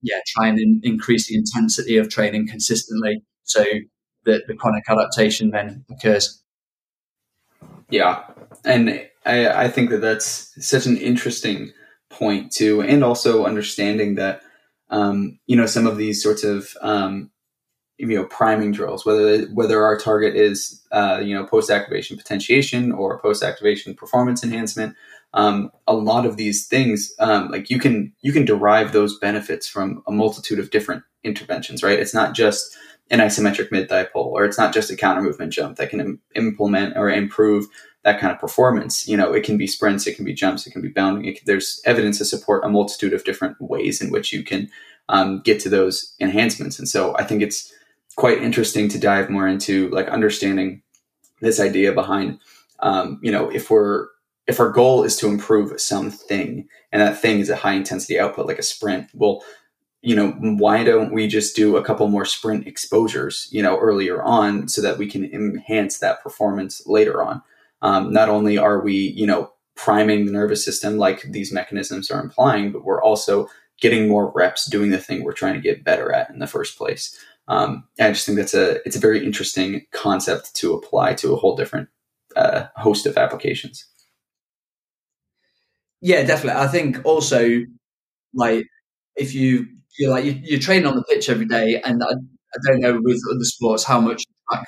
yeah 0.01 0.19
try 0.27 0.47
and 0.47 0.59
in, 0.59 0.81
increase 0.83 1.27
the 1.27 1.35
intensity 1.35 1.97
of 1.97 2.09
training 2.09 2.47
consistently 2.47 3.21
so 3.43 3.63
that 4.25 4.47
the 4.47 4.55
chronic 4.55 4.83
adaptation 4.89 5.51
then 5.51 5.85
occurs. 5.91 6.41
Yeah, 7.89 8.23
and 8.63 9.07
I, 9.25 9.65
I 9.65 9.69
think 9.69 9.91
that 9.91 10.01
that's 10.01 10.51
such 10.65 10.87
an 10.87 10.97
interesting 10.97 11.71
point 12.09 12.51
too, 12.51 12.81
and 12.81 13.03
also 13.03 13.45
understanding 13.45 14.15
that 14.15 14.41
um, 14.89 15.39
you 15.45 15.55
know 15.55 15.67
some 15.67 15.85
of 15.85 15.97
these 15.97 16.21
sorts 16.21 16.43
of 16.43 16.75
um, 16.81 17.31
you 17.97 18.07
know 18.07 18.25
priming 18.25 18.71
drills 18.71 19.05
whether 19.05 19.43
whether 19.47 19.83
our 19.83 19.97
target 19.97 20.35
is 20.35 20.81
uh, 20.91 21.21
you 21.23 21.33
know 21.33 21.45
post 21.45 21.69
activation 21.69 22.17
potentiation 22.17 22.91
or 22.91 23.19
post 23.19 23.43
activation 23.43 23.93
performance 23.93 24.43
enhancement 24.43 24.95
um, 25.35 25.69
a 25.85 25.93
lot 25.93 26.25
of 26.25 26.37
these 26.37 26.65
things 26.65 27.13
um, 27.19 27.49
like 27.49 27.69
you 27.69 27.79
can 27.79 28.11
you 28.21 28.31
can 28.31 28.45
derive 28.45 28.93
those 28.93 29.19
benefits 29.19 29.67
from 29.67 30.01
a 30.07 30.11
multitude 30.11 30.59
of 30.59 30.71
different 30.71 31.03
interventions 31.23 31.83
right? 31.83 31.99
It's 31.99 32.13
not 32.13 32.33
just 32.33 32.75
an 33.11 33.19
isometric 33.19 33.71
mid 33.71 33.89
thigh 33.89 34.05
pull 34.05 34.31
or 34.33 34.45
it's 34.45 34.57
not 34.57 34.73
just 34.73 34.89
a 34.89 34.95
counter 34.95 35.21
movement 35.21 35.53
jump 35.53 35.77
that 35.77 35.89
can 35.89 35.99
Im- 35.99 36.21
implement 36.35 36.97
or 36.97 37.09
improve 37.09 37.67
that 38.03 38.19
kind 38.19 38.33
of 38.33 38.39
performance. 38.39 39.07
You 39.07 39.17
know 39.17 39.33
it 39.33 39.43
can 39.43 39.57
be 39.57 39.67
sprints 39.67 40.07
it 40.07 40.15
can 40.15 40.25
be 40.25 40.33
jumps 40.33 40.65
it 40.65 40.71
can 40.71 40.81
be 40.81 40.89
bounding 40.89 41.25
can, 41.33 41.43
there's 41.45 41.81
evidence 41.85 42.17
to 42.19 42.25
support 42.25 42.63
a 42.63 42.69
multitude 42.69 43.13
of 43.13 43.25
different 43.25 43.59
ways 43.59 44.01
in 44.01 44.11
which 44.11 44.31
you 44.31 44.43
can 44.43 44.69
um, 45.09 45.41
get 45.41 45.59
to 45.59 45.69
those 45.69 46.15
enhancements. 46.19 46.79
And 46.79 46.87
so 46.87 47.15
i 47.17 47.23
think 47.23 47.41
it's 47.41 47.73
quite 48.15 48.41
interesting 48.41 48.87
to 48.89 48.99
dive 48.99 49.29
more 49.29 49.47
into 49.47 49.89
like 49.89 50.07
understanding 50.07 50.81
this 51.41 51.59
idea 51.59 51.91
behind 51.91 52.39
um, 52.79 53.19
you 53.21 53.31
know 53.31 53.49
if 53.49 53.69
we're 53.69 54.07
if 54.47 54.59
our 54.59 54.69
goal 54.69 55.03
is 55.03 55.15
to 55.15 55.27
improve 55.27 55.79
something 55.79 56.67
and 56.91 57.01
that 57.01 57.19
thing 57.19 57.39
is 57.39 57.49
a 57.49 57.55
high 57.55 57.73
intensity 57.73 58.19
output 58.19 58.47
like 58.47 58.59
a 58.59 58.63
sprint 58.63 59.09
well 59.13 59.43
you 60.01 60.15
know 60.15 60.31
why 60.39 60.83
don't 60.83 61.11
we 61.11 61.27
just 61.27 61.55
do 61.55 61.75
a 61.75 61.83
couple 61.83 62.07
more 62.07 62.25
sprint 62.25 62.67
exposures 62.67 63.49
you 63.51 63.61
know 63.61 63.77
earlier 63.79 64.21
on 64.23 64.67
so 64.67 64.81
that 64.81 64.97
we 64.97 65.07
can 65.07 65.25
enhance 65.25 65.97
that 65.97 66.21
performance 66.21 66.85
later 66.85 67.23
on? 67.23 67.41
Um, 67.81 68.13
not 68.13 68.29
only 68.29 68.57
are 68.57 68.79
we 68.79 68.93
you 68.93 69.25
know 69.25 69.51
priming 69.75 70.25
the 70.25 70.31
nervous 70.31 70.63
system 70.63 70.97
like 70.97 71.23
these 71.23 71.51
mechanisms 71.51 72.09
are 72.09 72.21
implying 72.21 72.71
but 72.71 72.85
we're 72.85 73.03
also 73.03 73.49
getting 73.81 74.07
more 74.07 74.31
reps 74.33 74.69
doing 74.69 74.91
the 74.91 74.97
thing 74.97 75.23
we're 75.23 75.33
trying 75.33 75.55
to 75.55 75.59
get 75.59 75.83
better 75.83 76.13
at 76.13 76.29
in 76.29 76.39
the 76.39 76.47
first 76.47 76.77
place 76.77 77.19
um, 77.47 77.83
I 77.99 78.11
just 78.11 78.25
think 78.25 78.37
that's 78.37 78.53
a 78.53 78.85
it's 78.85 78.95
a 78.95 78.99
very 78.99 79.23
interesting 79.25 79.85
concept 79.91 80.55
to 80.55 80.73
apply 80.73 81.13
to 81.15 81.33
a 81.33 81.35
whole 81.35 81.55
different 81.55 81.89
uh, 82.35 82.65
host 82.75 83.05
of 83.05 83.17
applications. 83.17 83.85
Yeah, 86.01 86.23
definitely. 86.23 86.61
I 86.61 86.67
think 86.67 87.05
also 87.05 87.61
like 88.33 88.65
if 89.15 89.33
you 89.33 89.67
you're 89.97 90.11
like 90.11 90.25
you, 90.25 90.57
are 90.57 90.59
training 90.59 90.87
on 90.87 90.95
the 90.95 91.03
pitch 91.03 91.29
every 91.29 91.45
day, 91.45 91.81
and 91.83 92.03
I, 92.03 92.07
I 92.11 92.57
don't 92.65 92.81
know 92.81 92.99
with 93.01 93.21
other 93.31 93.43
sports 93.43 93.83
how 93.83 93.99
much 93.99 94.23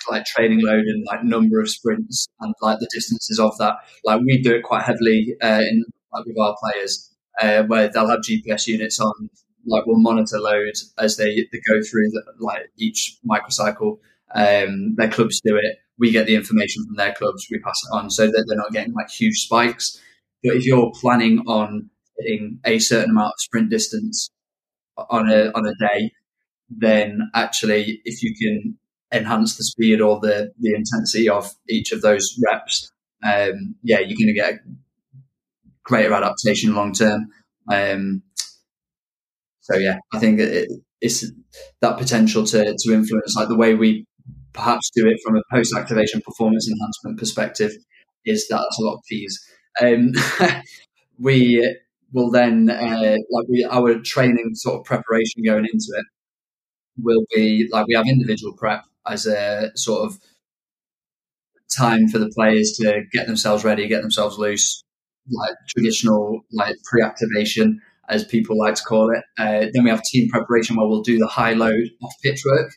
like 0.10 0.26
training 0.26 0.62
load 0.62 0.86
and 0.86 1.06
like 1.06 1.24
number 1.24 1.60
of 1.60 1.70
sprints 1.70 2.28
and 2.40 2.54
like 2.62 2.80
the 2.80 2.90
distances 2.94 3.40
of 3.40 3.58
that. 3.58 3.76
Like 4.06 4.22
we 4.22 4.42
do 4.42 4.56
it 4.56 4.64
quite 4.64 4.84
heavily 4.84 5.36
uh, 5.42 5.62
in 5.62 5.84
like 6.14 6.26
with 6.26 6.38
our 6.40 6.56
players, 6.62 7.14
uh, 7.42 7.64
where 7.64 7.88
they'll 7.90 8.10
have 8.10 8.20
GPS 8.20 8.68
units 8.68 9.00
on 9.00 9.30
like 9.66 9.86
will 9.86 10.00
monitor 10.00 10.40
loads 10.40 10.94
as 10.98 11.18
they, 11.18 11.48
they 11.52 11.62
go 11.68 11.82
through 11.82 12.10
the, 12.12 12.24
like 12.40 12.70
each 12.78 13.18
microcycle. 13.28 14.00
Um, 14.34 14.96
their 14.96 15.10
clubs 15.10 15.42
do 15.44 15.56
it. 15.56 15.78
We 15.98 16.12
get 16.12 16.28
the 16.28 16.36
information 16.36 16.86
from 16.86 16.96
their 16.96 17.14
clubs. 17.14 17.48
We 17.50 17.60
pass 17.60 17.80
it 17.86 17.96
on 17.96 18.10
so 18.10 18.28
that 18.28 18.46
they're 18.48 18.58
not 18.58 18.72
getting 18.72 18.94
like 18.94 19.10
huge 19.10 19.40
spikes. 19.40 20.00
But 20.44 20.58
if 20.58 20.66
you're 20.66 20.92
planning 21.02 21.40
on 21.48 21.90
hitting 22.20 22.60
a 22.66 22.80
certain 22.80 23.12
amount 23.12 23.34
of 23.34 23.40
sprint 23.40 23.70
distance 23.70 24.30
on 25.10 25.30
a 25.30 25.52
on 25.54 25.66
a 25.66 25.74
day, 25.76 26.12
then 26.70 27.30
actually, 27.34 28.02
if 28.04 28.22
you 28.22 28.36
can 28.36 28.78
enhance 29.12 29.58
the 29.58 29.64
speed 29.64 30.02
or 30.02 30.20
the 30.20 30.52
the 30.60 30.74
intensity 30.74 31.30
of 31.30 31.50
each 31.70 31.92
of 31.92 32.02
those 32.02 32.40
reps, 32.46 32.92
um, 33.24 33.76
yeah, 33.84 34.00
you're 34.00 34.18
going 34.18 34.28
to 34.28 34.34
get 34.34 34.54
a 34.54 34.58
greater 35.84 36.14
adaptation 36.14 36.76
long 36.76 36.94
term. 36.94 37.28
Um, 37.72 38.22
so 39.70 39.78
yeah, 39.78 39.98
I 40.14 40.20
think 40.20 40.40
it, 40.40 40.70
it's 41.02 41.26
that 41.82 41.98
potential 41.98 42.46
to 42.46 42.76
to 42.78 42.94
influence 42.94 43.36
like 43.36 43.50
the 43.50 43.58
way 43.58 43.76
we 43.76 44.06
perhaps 44.54 44.90
do 44.96 45.06
it 45.08 45.18
from 45.24 45.36
a 45.38 45.42
post 45.52 45.76
activation 45.76 46.22
performance 46.22 46.68
enhancement 46.70 47.20
perspective 47.20 47.72
is 48.26 48.48
that 48.48 48.58
that's 48.58 48.80
a 48.80 48.84
lot 48.84 48.96
of 48.96 49.02
fees. 49.08 49.40
Um, 49.82 50.12
we 51.20 51.78
will 52.14 52.32
then 52.32 52.70
uh, 52.70 53.16
like 53.32 53.48
we 53.50 53.68
our 53.70 54.00
training 54.00 54.52
sort 54.54 54.80
of 54.80 54.86
preparation 54.86 55.44
going 55.46 55.66
into 55.66 55.94
it 55.98 56.06
will 56.98 57.26
be 57.34 57.68
like 57.72 57.88
we 57.88 57.96
have 57.96 58.08
individual 58.08 58.54
prep 58.54 58.84
as 59.06 59.26
a 59.26 59.72
sort 59.76 60.06
of 60.06 60.18
time 61.76 62.08
for 62.08 62.18
the 62.20 62.32
players 62.34 62.78
to 62.80 63.04
get 63.12 63.28
themselves 63.28 63.64
ready, 63.64 63.88
get 63.88 64.02
themselves 64.02 64.38
loose, 64.38 64.84
like 65.30 65.56
traditional 65.68 66.40
like 66.52 66.76
pre-activation 66.86 67.82
as 68.10 68.24
people 68.24 68.58
like 68.58 68.76
to 68.76 68.84
call 68.84 69.10
it. 69.12 69.24
Uh, 69.38 69.68
then 69.74 69.84
we 69.84 69.90
have 69.90 70.02
team 70.04 70.30
preparation 70.30 70.76
where 70.76 70.88
we'll 70.88 71.02
do 71.02 71.18
the 71.18 71.28
high 71.28 71.54
load 71.54 71.90
off 72.02 72.14
pitch 72.24 72.44
work, 72.46 72.72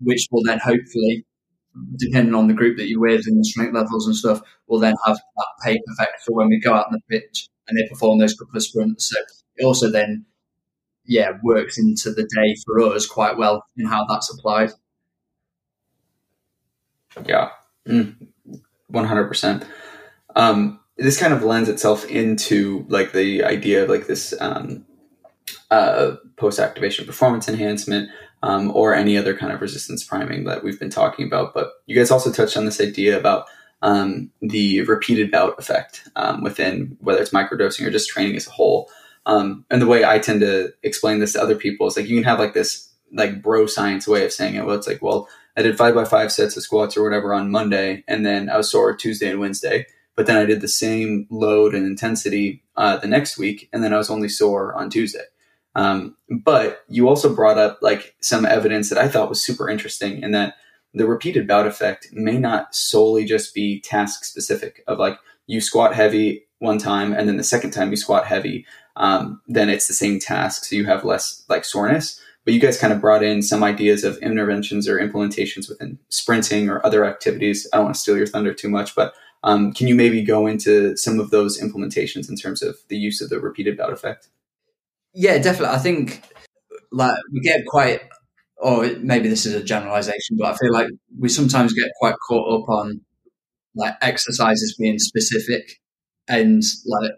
which 0.00 0.26
will 0.30 0.42
then 0.44 0.58
hopefully, 0.58 1.24
depending 1.96 2.34
on 2.34 2.46
the 2.46 2.54
group 2.54 2.76
that 2.76 2.88
you're 2.88 3.00
with 3.00 3.26
and 3.26 3.38
the 3.38 3.44
strength 3.44 3.74
levels 3.74 4.06
and 4.06 4.16
stuff, 4.16 4.40
will 4.66 4.78
then 4.78 4.94
have 5.06 5.16
that 5.16 5.46
pay 5.64 5.78
effect 5.86 6.22
for 6.24 6.34
when 6.34 6.48
we 6.48 6.60
go 6.60 6.74
out 6.74 6.86
on 6.86 6.92
the 6.92 7.00
pitch 7.18 7.48
and 7.68 7.78
they 7.78 7.88
perform 7.88 8.18
those 8.18 8.34
couple 8.34 8.56
of 8.56 8.62
sprints. 8.62 9.08
So 9.08 9.16
it 9.56 9.64
also 9.64 9.90
then, 9.90 10.26
yeah, 11.06 11.32
works 11.42 11.78
into 11.78 12.10
the 12.10 12.24
day 12.24 12.56
for 12.64 12.80
us 12.94 13.06
quite 13.06 13.36
well 13.38 13.64
in 13.76 13.86
how 13.86 14.04
that's 14.06 14.32
applied. 14.32 14.72
Yeah, 17.24 17.48
mm, 17.88 18.14
one 18.88 19.06
hundred 19.06 19.28
percent. 19.28 19.64
This 20.98 21.18
kind 21.18 21.32
of 21.32 21.42
lends 21.42 21.68
itself 21.68 22.06
into 22.06 22.86
like 22.88 23.12
the 23.12 23.44
idea 23.44 23.84
of 23.84 23.90
like 23.90 24.06
this 24.06 24.34
um, 24.40 24.84
uh, 25.70 26.16
post 26.36 26.58
activation 26.58 27.06
performance 27.06 27.48
enhancement 27.48 28.10
um, 28.42 28.70
or 28.74 28.94
any 28.94 29.18
other 29.18 29.36
kind 29.36 29.52
of 29.52 29.60
resistance 29.60 30.04
priming 30.04 30.44
that 30.44 30.62
we've 30.62 30.78
been 30.78 30.90
talking 30.90 31.26
about. 31.26 31.52
But 31.52 31.72
you 31.86 31.96
guys 31.96 32.10
also 32.10 32.32
touched 32.32 32.56
on 32.56 32.64
this 32.64 32.80
idea 32.80 33.18
about 33.18 33.46
um, 33.82 34.30
the 34.40 34.82
repeated 34.82 35.30
bout 35.30 35.58
effect 35.58 36.08
um, 36.16 36.42
within 36.42 36.96
whether 37.00 37.20
it's 37.20 37.30
microdosing 37.30 37.86
or 37.86 37.90
just 37.90 38.08
training 38.08 38.36
as 38.36 38.46
a 38.46 38.50
whole. 38.50 38.90
Um, 39.26 39.64
and 39.70 39.82
the 39.82 39.86
way 39.86 40.04
I 40.04 40.18
tend 40.18 40.40
to 40.40 40.72
explain 40.82 41.18
this 41.18 41.32
to 41.32 41.42
other 41.42 41.56
people 41.56 41.86
is 41.86 41.96
like 41.96 42.06
you 42.06 42.16
can 42.16 42.24
have 42.24 42.38
like 42.38 42.54
this 42.54 42.88
like 43.12 43.42
bro 43.42 43.66
science 43.66 44.06
way 44.06 44.24
of 44.24 44.32
saying 44.32 44.54
it. 44.54 44.64
Well, 44.64 44.76
it's 44.76 44.86
like, 44.86 45.02
well, 45.02 45.28
I 45.56 45.62
did 45.62 45.76
five 45.76 45.94
by 45.94 46.04
five 46.04 46.30
sets 46.32 46.56
of 46.56 46.62
squats 46.62 46.96
or 46.96 47.02
whatever 47.02 47.32
on 47.32 47.50
Monday, 47.50 48.04
and 48.06 48.24
then 48.24 48.48
I 48.50 48.56
was 48.56 48.70
sore 48.70 48.94
Tuesday 48.94 49.30
and 49.30 49.40
Wednesday. 49.40 49.86
But 50.16 50.26
then 50.26 50.36
I 50.36 50.46
did 50.46 50.62
the 50.62 50.68
same 50.68 51.26
load 51.30 51.74
and 51.74 51.86
intensity 51.86 52.64
uh, 52.76 52.96
the 52.96 53.06
next 53.06 53.38
week, 53.38 53.68
and 53.72 53.84
then 53.84 53.92
I 53.92 53.98
was 53.98 54.10
only 54.10 54.28
sore 54.28 54.74
on 54.74 54.90
Tuesday. 54.90 55.24
Um, 55.74 56.16
but 56.30 56.84
you 56.88 57.06
also 57.06 57.34
brought 57.34 57.58
up 57.58 57.78
like 57.82 58.16
some 58.22 58.46
evidence 58.46 58.88
that 58.88 58.98
I 58.98 59.08
thought 59.08 59.28
was 59.28 59.44
super 59.44 59.68
interesting, 59.68 60.22
in 60.22 60.32
that 60.32 60.54
the 60.94 61.06
repeated 61.06 61.46
bout 61.46 61.66
effect 61.66 62.08
may 62.12 62.38
not 62.38 62.74
solely 62.74 63.26
just 63.26 63.54
be 63.54 63.80
task 63.80 64.24
specific. 64.24 64.82
Of 64.86 64.98
like 64.98 65.18
you 65.46 65.60
squat 65.60 65.94
heavy 65.94 66.46
one 66.60 66.78
time, 66.78 67.12
and 67.12 67.28
then 67.28 67.36
the 67.36 67.44
second 67.44 67.72
time 67.72 67.90
you 67.90 67.96
squat 67.96 68.24
heavy, 68.26 68.64
um, 68.96 69.42
then 69.46 69.68
it's 69.68 69.86
the 69.86 69.92
same 69.92 70.18
task, 70.18 70.64
so 70.64 70.74
you 70.74 70.86
have 70.86 71.04
less 71.04 71.44
like 71.50 71.66
soreness. 71.66 72.18
But 72.46 72.54
you 72.54 72.60
guys 72.60 72.78
kind 72.78 72.92
of 72.92 73.00
brought 73.00 73.24
in 73.24 73.42
some 73.42 73.64
ideas 73.64 74.04
of 74.04 74.16
interventions 74.18 74.88
or 74.88 74.98
implementations 74.98 75.68
within 75.68 75.98
sprinting 76.08 76.70
or 76.70 76.84
other 76.86 77.04
activities. 77.04 77.68
I 77.72 77.76
don't 77.76 77.86
want 77.86 77.96
to 77.96 78.00
steal 78.00 78.16
your 78.16 78.26
thunder 78.26 78.54
too 78.54 78.70
much, 78.70 78.94
but 78.94 79.12
um, 79.46 79.72
can 79.72 79.86
you 79.86 79.94
maybe 79.94 80.22
go 80.22 80.48
into 80.48 80.96
some 80.96 81.20
of 81.20 81.30
those 81.30 81.60
implementations 81.60 82.28
in 82.28 82.34
terms 82.34 82.62
of 82.62 82.76
the 82.88 82.96
use 82.96 83.20
of 83.20 83.30
the 83.30 83.38
repeated 83.38 83.78
bout 83.78 83.92
effect? 83.92 84.28
Yeah, 85.14 85.38
definitely. 85.38 85.76
I 85.76 85.78
think 85.78 86.20
like 86.90 87.16
we 87.32 87.40
get 87.40 87.64
quite, 87.64 88.00
or 88.56 88.90
maybe 88.98 89.28
this 89.28 89.46
is 89.46 89.54
a 89.54 89.62
generalization, 89.62 90.36
but 90.36 90.52
I 90.52 90.56
feel 90.56 90.72
like 90.72 90.88
we 91.16 91.28
sometimes 91.28 91.72
get 91.72 91.90
quite 92.00 92.16
caught 92.28 92.60
up 92.60 92.68
on 92.68 93.00
like 93.76 93.94
exercises 94.02 94.74
being 94.78 94.98
specific 94.98 95.80
and 96.26 96.62
like 96.84 97.12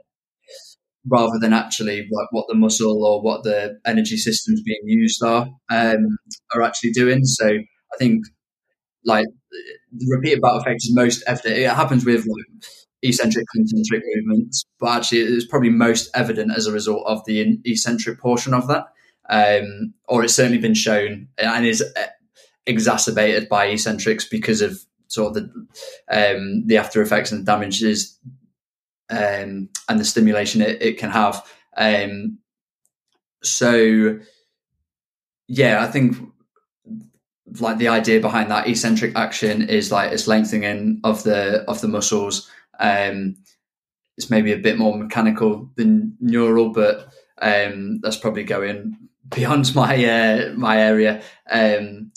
rather 1.07 1.39
than 1.41 1.55
actually 1.55 2.07
like 2.13 2.29
what 2.33 2.47
the 2.49 2.55
muscle 2.55 3.07
or 3.07 3.23
what 3.23 3.43
the 3.43 3.79
energy 3.87 4.19
systems 4.19 4.61
being 4.63 4.83
used 4.85 5.23
are 5.25 5.49
um, 5.71 6.19
are 6.55 6.61
actually 6.61 6.91
doing. 6.91 7.25
So 7.25 7.47
I 7.47 7.97
think 7.97 8.27
like 9.05 9.27
the 9.93 10.07
repeated 10.15 10.41
bout 10.41 10.61
effect 10.61 10.81
is 10.85 10.95
most 10.95 11.23
evident. 11.27 11.59
It 11.59 11.71
happens 11.71 12.05
with 12.05 12.27
like 12.27 12.65
eccentric 13.03 13.47
concentric 13.55 14.03
movements, 14.15 14.65
but 14.81 14.97
actually 14.97 15.21
it's 15.21 15.47
probably 15.47 15.71
most 15.71 16.11
evident 16.15 16.53
as 16.57 16.67
a 16.67 16.73
result 16.73 17.07
of 17.07 17.25
the 17.27 17.59
eccentric 17.65 18.21
portion 18.21 18.55
of 18.55 18.69
that. 18.69 18.87
Um, 19.31 19.93
or 20.09 20.25
it's 20.25 20.35
certainly 20.35 20.59
been 20.59 20.75
shown 20.75 21.29
and 21.37 21.67
is 21.67 21.83
uh, 21.83 22.07
exacerbated 22.67 23.49
by 23.49 23.67
eccentrics 23.67 24.25
because 24.25 24.63
of 24.63 24.79
sort 25.09 25.29
of 25.29 25.35
the 25.35 25.67
um, 26.11 26.67
the 26.67 26.79
after 26.79 27.03
effects 27.03 27.31
and 27.31 27.45
damages 27.45 28.19
um, 29.11 29.69
and 29.89 30.01
the 30.01 30.05
stimulation 30.05 30.63
it, 30.63 30.81
it 30.83 30.99
can 30.99 31.11
have. 31.11 31.47
Um, 31.77 32.39
so, 33.43 34.19
yeah, 35.47 35.83
I 35.83 35.87
think 35.87 36.17
like 37.59 37.79
the 37.79 37.89
idea 37.89 38.21
behind 38.21 38.51
that 38.51 38.69
eccentric 38.69 39.17
action 39.17 39.69
is 39.69 39.91
like 39.91 40.13
it's 40.13 40.27
lengthening 40.27 41.01
of 41.05 41.23
the 41.23 41.65
of 41.69 41.81
the 41.81 41.89
muscles. 41.89 42.51
Um, 42.79 43.37
it's 44.17 44.31
maybe 44.31 44.53
a 44.53 44.59
bit 44.59 44.79
more 44.79 44.97
mechanical 44.97 45.71
than 45.77 46.17
neural, 46.21 46.71
but 46.71 47.09
um, 47.41 48.01
that's 48.03 48.17
probably 48.17 48.45
going 48.45 48.97
beyond 49.29 49.75
my 49.75 50.05
uh, 50.05 50.53
my 50.57 50.81
area 50.81 51.23
um, 51.51 52.13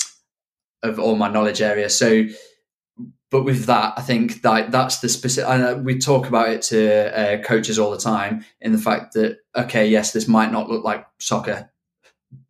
of 0.83 0.99
all 0.99 1.15
my 1.15 1.29
knowledge 1.29 1.61
area. 1.61 1.89
So, 1.89 2.25
but 3.29 3.43
with 3.43 3.65
that, 3.65 3.93
I 3.97 4.01
think 4.01 4.41
that 4.41 4.71
that's 4.71 4.99
the 4.99 5.09
specific. 5.09 5.49
And 5.49 5.85
we 5.85 5.99
talk 5.99 6.27
about 6.27 6.49
it 6.49 6.61
to 6.63 7.17
uh, 7.17 7.43
coaches 7.43 7.77
all 7.79 7.91
the 7.91 7.97
time 7.97 8.45
in 8.59 8.71
the 8.71 8.77
fact 8.77 9.13
that 9.13 9.37
okay, 9.55 9.87
yes, 9.87 10.11
this 10.11 10.27
might 10.27 10.51
not 10.51 10.69
look 10.69 10.83
like 10.83 11.05
soccer, 11.19 11.71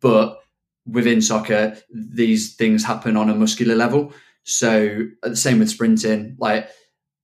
but 0.00 0.41
within 0.86 1.22
soccer, 1.22 1.76
these 1.92 2.54
things 2.54 2.84
happen 2.84 3.16
on 3.16 3.30
a 3.30 3.34
muscular 3.34 3.74
level. 3.74 4.12
So 4.44 5.04
the 5.22 5.36
same 5.36 5.58
with 5.60 5.70
sprinting. 5.70 6.36
Like 6.38 6.68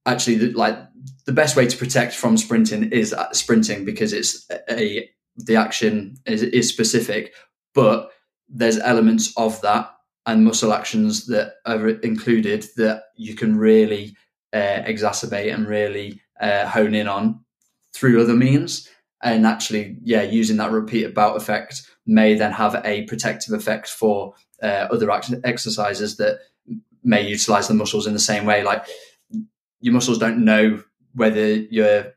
actually, 0.07 0.37
the, 0.37 0.53
like 0.53 0.79
the 1.27 1.33
best 1.33 1.57
way 1.57 1.67
to 1.67 1.77
protect 1.77 2.15
from 2.15 2.37
sprinting 2.37 2.91
is 2.93 3.15
sprinting 3.33 3.85
because 3.85 4.13
it's 4.13 4.47
a 4.71 5.09
the 5.37 5.57
action 5.57 6.17
is, 6.27 6.43
is 6.43 6.69
specific, 6.69 7.35
but 7.75 8.11
there's 8.49 8.79
elements 8.79 9.33
of 9.37 9.61
that 9.61 9.91
and 10.27 10.45
muscle 10.45 10.73
actions 10.73 11.27
that 11.27 11.55
are 11.65 11.89
included 11.89 12.67
that 12.77 13.05
you 13.17 13.35
can 13.35 13.57
really 13.57 14.17
uh, 14.53 14.83
exacerbate 14.85 15.53
and 15.53 15.67
really 15.67 16.21
uh, 16.41 16.67
hone 16.67 16.95
in 16.95 17.09
on 17.09 17.41
through 17.95 18.21
other 18.21 18.35
means. 18.35 18.89
And 19.23 19.47
actually, 19.47 19.97
yeah, 20.03 20.23
using 20.23 20.59
that 20.59 20.71
repeated 20.71 21.15
bout 21.15 21.37
effect 21.37 21.83
may 22.09 22.35
then 22.35 22.51
have 22.51 22.81
a 22.85 23.03
protective 23.03 23.55
effect 23.55 23.89
for 23.89 24.35
uh, 24.63 24.89
other 24.91 25.09
exercises 25.45 26.17
that 26.17 26.41
may 27.05 27.27
utilize 27.27 27.69
the 27.69 27.75
muscles 27.75 28.07
in 28.07 28.15
the 28.15 28.19
same 28.19 28.47
way. 28.47 28.65
Like 28.65 28.85
your 29.81 29.95
muscles 29.95 30.19
don't 30.19 30.45
know 30.45 30.83
whether 31.15 31.55
you're 31.55 32.15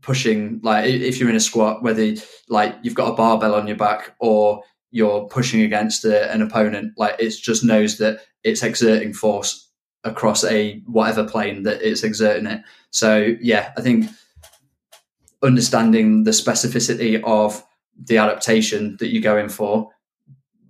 pushing, 0.00 0.60
like 0.62 0.86
if 0.86 1.18
you're 1.20 1.30
in 1.30 1.36
a 1.36 1.40
squat, 1.40 1.82
whether 1.82 2.14
like 2.48 2.74
you've 2.82 2.94
got 2.94 3.12
a 3.12 3.16
barbell 3.16 3.54
on 3.54 3.66
your 3.66 3.76
back 3.76 4.16
or 4.18 4.62
you're 4.90 5.26
pushing 5.28 5.60
against 5.60 6.04
a, 6.04 6.32
an 6.32 6.40
opponent. 6.40 6.94
Like 6.96 7.16
it 7.18 7.30
just 7.30 7.64
knows 7.64 7.98
that 7.98 8.20
it's 8.42 8.62
exerting 8.62 9.12
force 9.12 9.70
across 10.04 10.44
a 10.44 10.80
whatever 10.86 11.24
plane 11.24 11.64
that 11.64 11.82
it's 11.82 12.02
exerting 12.02 12.46
it. 12.46 12.62
So 12.90 13.34
yeah, 13.40 13.72
I 13.76 13.82
think 13.82 14.10
understanding 15.42 16.24
the 16.24 16.30
specificity 16.30 17.22
of 17.24 17.62
the 18.02 18.18
adaptation 18.18 18.96
that 18.98 19.12
you're 19.12 19.22
going 19.22 19.48
for 19.48 19.90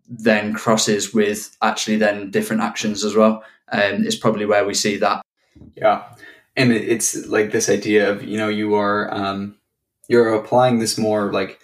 then 0.08 0.54
crosses 0.54 1.14
with 1.14 1.56
actually 1.62 1.96
then 1.96 2.30
different 2.30 2.62
actions 2.62 3.04
as 3.04 3.14
well. 3.14 3.42
Um, 3.72 4.04
it's 4.04 4.16
probably 4.16 4.46
where 4.46 4.64
we 4.64 4.74
see 4.74 4.96
that. 4.98 5.22
Yeah. 5.76 6.04
And 6.56 6.72
it's 6.72 7.26
like 7.26 7.50
this 7.50 7.68
idea 7.68 8.10
of, 8.10 8.22
you 8.22 8.36
know, 8.38 8.48
you 8.48 8.74
are, 8.74 9.12
um, 9.12 9.56
you're 10.08 10.34
applying 10.34 10.78
this 10.78 10.98
more 10.98 11.32
like 11.32 11.58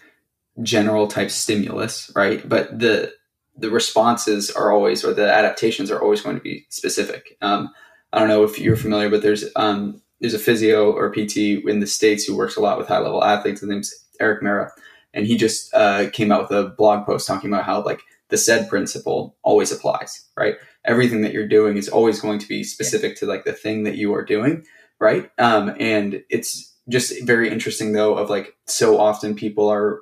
general 0.62 1.06
type 1.06 1.30
stimulus, 1.30 2.10
right? 2.16 2.46
But 2.48 2.78
the, 2.78 3.12
the 3.56 3.70
responses 3.70 4.50
are 4.50 4.72
always, 4.72 5.04
or 5.04 5.12
the 5.12 5.30
adaptations 5.30 5.90
are 5.90 6.00
always 6.00 6.22
going 6.22 6.36
to 6.36 6.42
be 6.42 6.66
specific. 6.70 7.36
Um, 7.42 7.70
I 8.12 8.18
don't 8.18 8.28
know 8.28 8.42
if 8.42 8.58
you're 8.58 8.76
familiar, 8.76 9.10
but 9.10 9.22
there's, 9.22 9.44
um, 9.54 10.00
there's 10.20 10.34
a 10.34 10.38
physio 10.38 10.90
or 10.90 11.12
PT 11.12 11.36
in 11.66 11.80
the 11.80 11.86
States 11.86 12.24
who 12.24 12.36
works 12.36 12.56
a 12.56 12.60
lot 12.60 12.78
with 12.78 12.88
high 12.88 12.98
level 12.98 13.22
athletes. 13.22 13.60
His 13.60 13.68
name's 13.68 13.94
Erik 14.18 14.42
Meira 14.42 14.70
and 15.12 15.26
he 15.26 15.36
just 15.36 15.72
uh, 15.74 16.10
came 16.10 16.32
out 16.32 16.42
with 16.42 16.58
a 16.58 16.68
blog 16.70 17.06
post 17.06 17.26
talking 17.26 17.52
about 17.52 17.64
how 17.64 17.82
like 17.82 18.02
the 18.28 18.36
SAID 18.36 18.68
principle 18.68 19.36
always 19.42 19.72
applies, 19.72 20.26
right? 20.36 20.54
Everything 20.84 21.22
that 21.22 21.32
you're 21.32 21.48
doing 21.48 21.76
is 21.76 21.88
always 21.88 22.20
going 22.20 22.38
to 22.38 22.48
be 22.48 22.64
specific 22.64 23.16
to 23.16 23.26
like 23.26 23.44
the 23.44 23.52
thing 23.52 23.82
that 23.84 23.96
you 23.96 24.14
are 24.14 24.24
doing, 24.24 24.64
right? 24.98 25.30
Um, 25.38 25.74
and 25.78 26.22
it's 26.30 26.70
just 26.88 27.24
very 27.24 27.50
interesting 27.50 27.92
though 27.92 28.16
of 28.16 28.30
like 28.30 28.54
so 28.66 28.98
often 28.98 29.34
people 29.34 29.68
are 29.68 30.00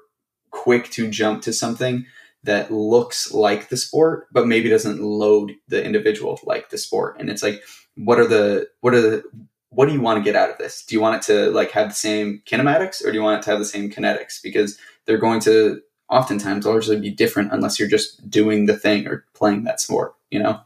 quick 0.50 0.90
to 0.90 1.08
jump 1.08 1.42
to 1.42 1.52
something 1.52 2.06
that 2.44 2.72
looks 2.72 3.32
like 3.32 3.68
the 3.68 3.76
sport 3.76 4.26
but 4.32 4.46
maybe 4.46 4.68
doesn't 4.68 5.02
load 5.02 5.52
the 5.68 5.84
individual 5.84 6.40
like 6.44 6.70
the 6.70 6.78
sport 6.78 7.16
and 7.18 7.28
it's 7.28 7.42
like 7.42 7.62
what 7.96 8.18
are 8.18 8.26
the 8.26 8.66
what 8.80 8.94
are 8.94 9.00
the 9.00 9.22
what 9.70 9.86
do 9.86 9.92
you 9.92 10.00
want 10.00 10.18
to 10.18 10.24
get 10.24 10.36
out 10.36 10.50
of 10.50 10.56
this 10.56 10.84
do 10.84 10.94
you 10.94 11.00
want 11.00 11.16
it 11.16 11.22
to 11.22 11.50
like 11.50 11.70
have 11.72 11.88
the 11.88 11.94
same 11.94 12.40
kinematics 12.46 13.04
or 13.04 13.10
do 13.10 13.18
you 13.18 13.22
want 13.22 13.38
it 13.38 13.42
to 13.42 13.50
have 13.50 13.58
the 13.58 13.64
same 13.64 13.90
kinetics 13.90 14.40
because 14.42 14.78
they're 15.08 15.18
going 15.18 15.40
to 15.40 15.80
oftentimes 16.10 16.66
largely 16.66 17.00
be 17.00 17.10
different 17.10 17.52
unless 17.52 17.80
you're 17.80 17.88
just 17.88 18.30
doing 18.30 18.66
the 18.66 18.76
thing 18.76 19.08
or 19.08 19.24
playing 19.34 19.64
that 19.64 19.80
sport, 19.80 20.14
you 20.30 20.38
know? 20.38 20.60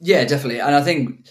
Yeah, 0.00 0.24
definitely. 0.24 0.60
And 0.60 0.74
I 0.74 0.82
think 0.82 1.28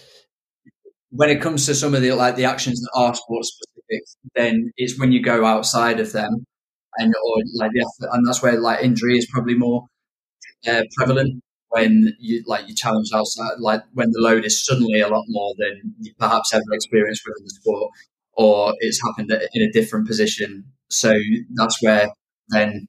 when 1.10 1.30
it 1.30 1.42
comes 1.42 1.66
to 1.66 1.74
some 1.74 1.94
of 1.94 2.02
the 2.02 2.12
like 2.12 2.36
the 2.36 2.44
actions 2.44 2.80
that 2.80 2.90
are 2.94 3.14
sport 3.14 3.44
specific, 3.44 4.04
then 4.34 4.72
it's 4.76 4.98
when 4.98 5.12
you 5.12 5.22
go 5.22 5.44
outside 5.44 6.00
of 6.00 6.12
them 6.12 6.46
and 6.98 7.12
or 7.26 7.36
like 7.54 7.72
the 7.72 8.08
and 8.12 8.26
that's 8.26 8.42
where 8.42 8.58
like 8.58 8.82
injury 8.82 9.18
is 9.18 9.26
probably 9.32 9.54
more 9.54 9.86
uh, 10.68 10.82
prevalent 10.96 11.42
when 11.70 12.14
you 12.18 12.42
like 12.46 12.68
you 12.68 12.74
challenge 12.74 13.10
outside 13.14 13.52
like 13.58 13.82
when 13.94 14.10
the 14.12 14.20
load 14.20 14.44
is 14.44 14.64
suddenly 14.64 15.00
a 15.00 15.08
lot 15.08 15.24
more 15.28 15.54
than 15.58 15.94
you 16.00 16.12
perhaps 16.18 16.52
ever 16.52 16.64
experienced 16.72 17.22
within 17.26 17.44
the 17.44 17.50
sport 17.50 17.90
or 18.34 18.74
it's 18.80 19.00
happened 19.02 19.30
in 19.54 19.62
a 19.62 19.70
different 19.72 20.06
position 20.06 20.64
so 20.88 21.14
that's 21.54 21.80
where 21.82 22.08
then 22.50 22.86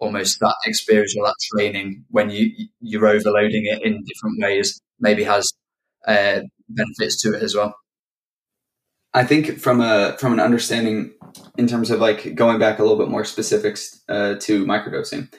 almost 0.00 0.40
that 0.40 0.56
experience 0.66 1.14
or 1.16 1.24
that 1.24 1.36
training 1.52 2.04
when 2.10 2.30
you 2.30 2.50
you're 2.80 3.06
overloading 3.06 3.64
it 3.66 3.82
in 3.82 4.04
different 4.04 4.40
ways 4.40 4.80
maybe 5.00 5.24
has 5.24 5.52
uh, 6.06 6.40
benefits 6.68 7.22
to 7.22 7.34
it 7.34 7.42
as 7.42 7.54
well. 7.54 7.74
I 9.12 9.24
think 9.24 9.58
from 9.58 9.80
a 9.80 10.16
from 10.18 10.32
an 10.32 10.40
understanding 10.40 11.12
in 11.56 11.66
terms 11.66 11.90
of 11.90 12.00
like 12.00 12.34
going 12.34 12.58
back 12.58 12.78
a 12.78 12.82
little 12.82 12.98
bit 12.98 13.08
more 13.08 13.24
specifics 13.24 14.02
uh, 14.08 14.34
to 14.40 14.64
microdosing, 14.66 15.32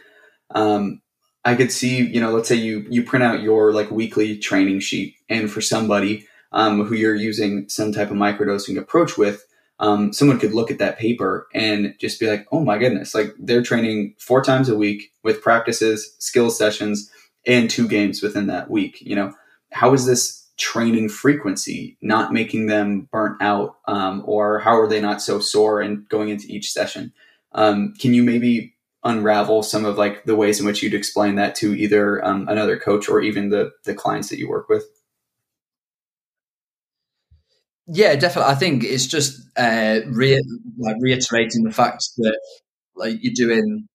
um, 0.54 1.02
I 1.44 1.56
could 1.56 1.72
see 1.72 2.02
you 2.02 2.22
know 2.22 2.32
let's 2.32 2.48
say 2.48 2.56
you 2.56 2.86
you 2.90 3.04
print 3.04 3.24
out 3.24 3.42
your 3.42 3.74
like 3.74 3.92
weekly 3.92 4.38
training 4.38 4.80
sheet, 4.80 5.16
and 5.30 5.52
for 5.52 5.62
somebody 5.62 6.26
um, 6.54 6.86
who 6.86 6.96
you're 6.96 7.16
using 7.16 7.68
some 7.68 7.92
type 7.92 8.12
of 8.12 8.18
microdosing 8.18 8.78
approach 8.78 9.18
with, 9.18 9.46
um, 9.80 10.14
someone 10.14 10.40
could 10.40 10.54
look 10.54 10.72
at 10.72 10.78
that 10.80 10.98
paper 10.98 11.48
and 11.54 11.96
just 12.00 12.20
be 12.20 12.28
like, 12.28 12.48
oh 12.52 12.62
my 12.62 12.78
goodness, 12.78 13.14
like 13.14 13.34
they're 13.40 13.62
training 13.62 14.16
four 14.20 14.42
times 14.42 14.70
a 14.70 14.78
week 14.78 15.12
with 15.24 15.42
practices, 15.42 16.16
skill 16.20 16.50
sessions, 16.50 17.12
and 17.46 17.70
two 17.70 17.88
games 17.88 18.22
within 18.22 18.48
that 18.48 18.70
week. 18.70 18.98
You 19.02 19.16
know, 19.16 19.34
how 19.72 19.94
is 19.94 20.06
this 20.06 20.48
training 20.58 21.10
frequency 21.10 21.98
not 22.02 22.32
making 22.32 22.68
them 22.68 23.10
burnt 23.12 23.42
out, 23.42 23.78
um, 23.88 24.24
or 24.26 24.60
how 24.60 24.80
are 24.80 24.88
they 24.88 25.02
not 25.02 25.22
so 25.22 25.40
sore 25.40 25.82
and 25.82 26.08
going 26.08 26.30
into 26.30 26.48
each 26.48 26.72
session? 26.72 27.12
Um, 27.52 27.94
can 28.00 28.14
you 28.14 28.24
maybe 28.24 28.76
unravel 29.04 29.62
some 29.62 29.86
of 29.86 29.98
like 29.98 30.24
the 30.24 30.36
ways 30.36 30.60
in 30.60 30.66
which 30.66 30.82
you'd 30.82 30.94
explain 30.94 31.36
that 31.36 31.54
to 31.56 31.76
either 31.76 32.24
um, 32.26 32.48
another 32.48 32.78
coach 32.78 33.10
or 33.10 33.22
even 33.22 33.50
the 33.50 33.72
the 33.84 33.94
clients 33.94 34.30
that 34.30 34.40
you 34.40 34.50
work 34.50 34.70
with? 34.70 34.86
Yeah, 37.88 38.16
definitely. 38.16 38.52
I 38.52 38.56
think 38.56 38.84
it's 38.84 39.06
just 39.06 39.42
uh, 39.58 40.00
re- 40.08 40.42
like 40.78 40.96
reiterating 41.00 41.64
the 41.64 41.72
fact 41.72 42.04
that 42.18 42.40
like 42.96 43.18
you're 43.22 43.34
doing 43.36 43.88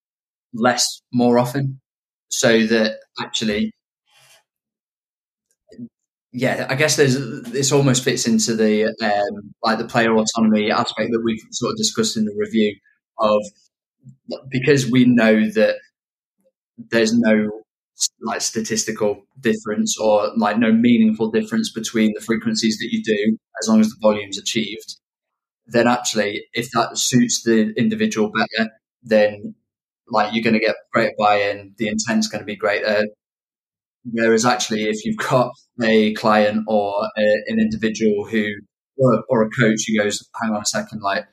less 0.55 1.03
more 1.12 1.38
often, 1.38 1.80
so 2.30 2.66
that 2.66 2.99
actually, 3.20 3.72
yeah, 6.32 6.66
I 6.70 6.76
guess 6.76 6.97
there's 6.97 7.16
this 7.43 7.72
almost 7.72 8.05
fits 8.05 8.26
into 8.26 8.55
the 8.55 8.86
um, 9.03 9.53
like 9.64 9.78
the 9.78 9.86
player 9.86 10.14
autonomy 10.14 10.70
aspect 10.70 11.11
that 11.11 11.22
we've 11.24 11.41
sort 11.51 11.72
of 11.72 11.76
discussed 11.76 12.16
in 12.16 12.24
the 12.24 12.34
review 12.38 12.76
of 13.18 13.43
because 14.51 14.91
we 14.91 15.05
know 15.05 15.49
that 15.51 15.76
there's 16.91 17.12
no 17.16 17.51
like 18.22 18.41
statistical 18.41 19.22
difference 19.41 19.99
or 19.99 20.30
like 20.36 20.59
no 20.59 20.72
meaningful 20.72 21.30
difference 21.30 21.70
between 21.72 22.12
the 22.14 22.20
frequencies 22.24 22.78
that 22.78 22.88
you 22.91 23.03
do 23.05 23.38
as 23.61 23.69
long 23.69 23.81
as 23.81 23.89
the 23.89 23.97
volume's 24.01 24.39
achieved 24.39 24.97
then 25.67 25.87
actually 25.87 26.45
if 26.53 26.71
that 26.73 26.99
suits 26.99 27.43
the 27.43 27.73
individual 27.77 28.31
better 28.31 28.71
then 29.03 29.55
like 30.09 30.33
you're 30.33 30.43
going 30.43 30.55
to 30.55 30.61
get 30.61 30.75
greater 30.93 31.15
buy-in 31.19 31.75
the 31.79 31.89
intent's 31.89 32.27
going 32.27 32.41
to 32.41 32.47
be 32.47 32.57
greater. 32.57 33.05
Whereas 34.05 34.45
actually 34.45 34.85
if 34.85 35.05
you've 35.05 35.19
got 35.19 35.53
a 35.83 36.13
client 36.15 36.65
or 36.67 36.93
a, 37.17 37.23
an 37.47 37.61
individual 37.61 38.27
who 38.27 38.47
or, 38.97 39.23
or 39.29 39.43
a 39.43 39.51
coach 39.51 39.83
who 39.87 39.99
goes 40.03 40.27
hang 40.43 40.53
on 40.53 40.63
a 40.63 40.67
second 40.67 41.01
like 41.03 41.25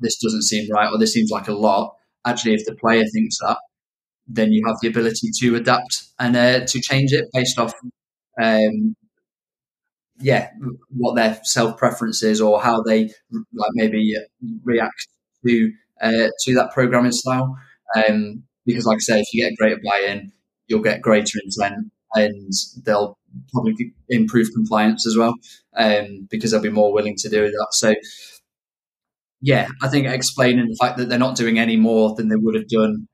this 0.00 0.18
doesn't 0.18 0.42
seem 0.42 0.68
right 0.72 0.90
or 0.90 0.98
this 0.98 1.12
seems 1.12 1.30
like 1.30 1.48
a 1.48 1.52
lot 1.52 1.94
actually 2.26 2.54
if 2.54 2.64
the 2.64 2.74
player 2.74 3.04
thinks 3.12 3.38
that 3.38 3.58
then 4.28 4.52
you 4.52 4.62
have 4.66 4.76
the 4.80 4.88
ability 4.88 5.30
to 5.40 5.56
adapt 5.56 6.04
and 6.18 6.36
uh, 6.36 6.60
to 6.66 6.80
change 6.80 7.12
it 7.12 7.24
based 7.32 7.58
off, 7.58 7.72
um, 8.40 8.94
yeah, 10.20 10.50
what 10.90 11.14
their 11.14 11.40
self 11.44 11.76
preference 11.76 12.22
is 12.22 12.40
or 12.40 12.60
how 12.60 12.82
they 12.82 13.04
like 13.32 13.70
maybe 13.74 14.14
react 14.64 15.06
to 15.46 15.72
uh, 16.00 16.28
to 16.44 16.54
that 16.54 16.70
programming 16.72 17.12
style. 17.12 17.56
Um, 17.96 18.44
because, 18.66 18.84
like 18.86 18.96
I 18.96 19.00
say, 19.00 19.20
if 19.20 19.26
you 19.32 19.48
get 19.48 19.56
greater 19.56 19.80
buy-in, 19.82 20.30
you'll 20.66 20.82
get 20.82 21.00
greater 21.00 21.38
intent, 21.42 21.90
and 22.14 22.52
they'll 22.84 23.16
probably 23.52 23.92
improve 24.08 24.48
compliance 24.54 25.06
as 25.06 25.16
well 25.16 25.34
um, 25.76 26.26
because 26.30 26.50
they'll 26.50 26.60
be 26.60 26.70
more 26.70 26.92
willing 26.92 27.16
to 27.16 27.28
do 27.28 27.48
that. 27.50 27.68
So, 27.72 27.94
yeah, 29.40 29.68
I 29.82 29.88
think 29.88 30.06
explaining 30.06 30.66
the 30.66 30.76
fact 30.80 30.98
that 30.98 31.08
they're 31.08 31.18
not 31.18 31.36
doing 31.36 31.58
any 31.58 31.76
more 31.76 32.14
than 32.14 32.28
they 32.28 32.36
would 32.36 32.54
have 32.56 32.68
done 32.68 33.06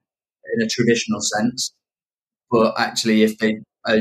in 0.55 0.63
a 0.63 0.69
traditional 0.69 1.21
sense. 1.21 1.73
But 2.51 2.75
actually, 2.79 3.23
if 3.23 3.39
they 3.39 3.59
are 3.87 3.99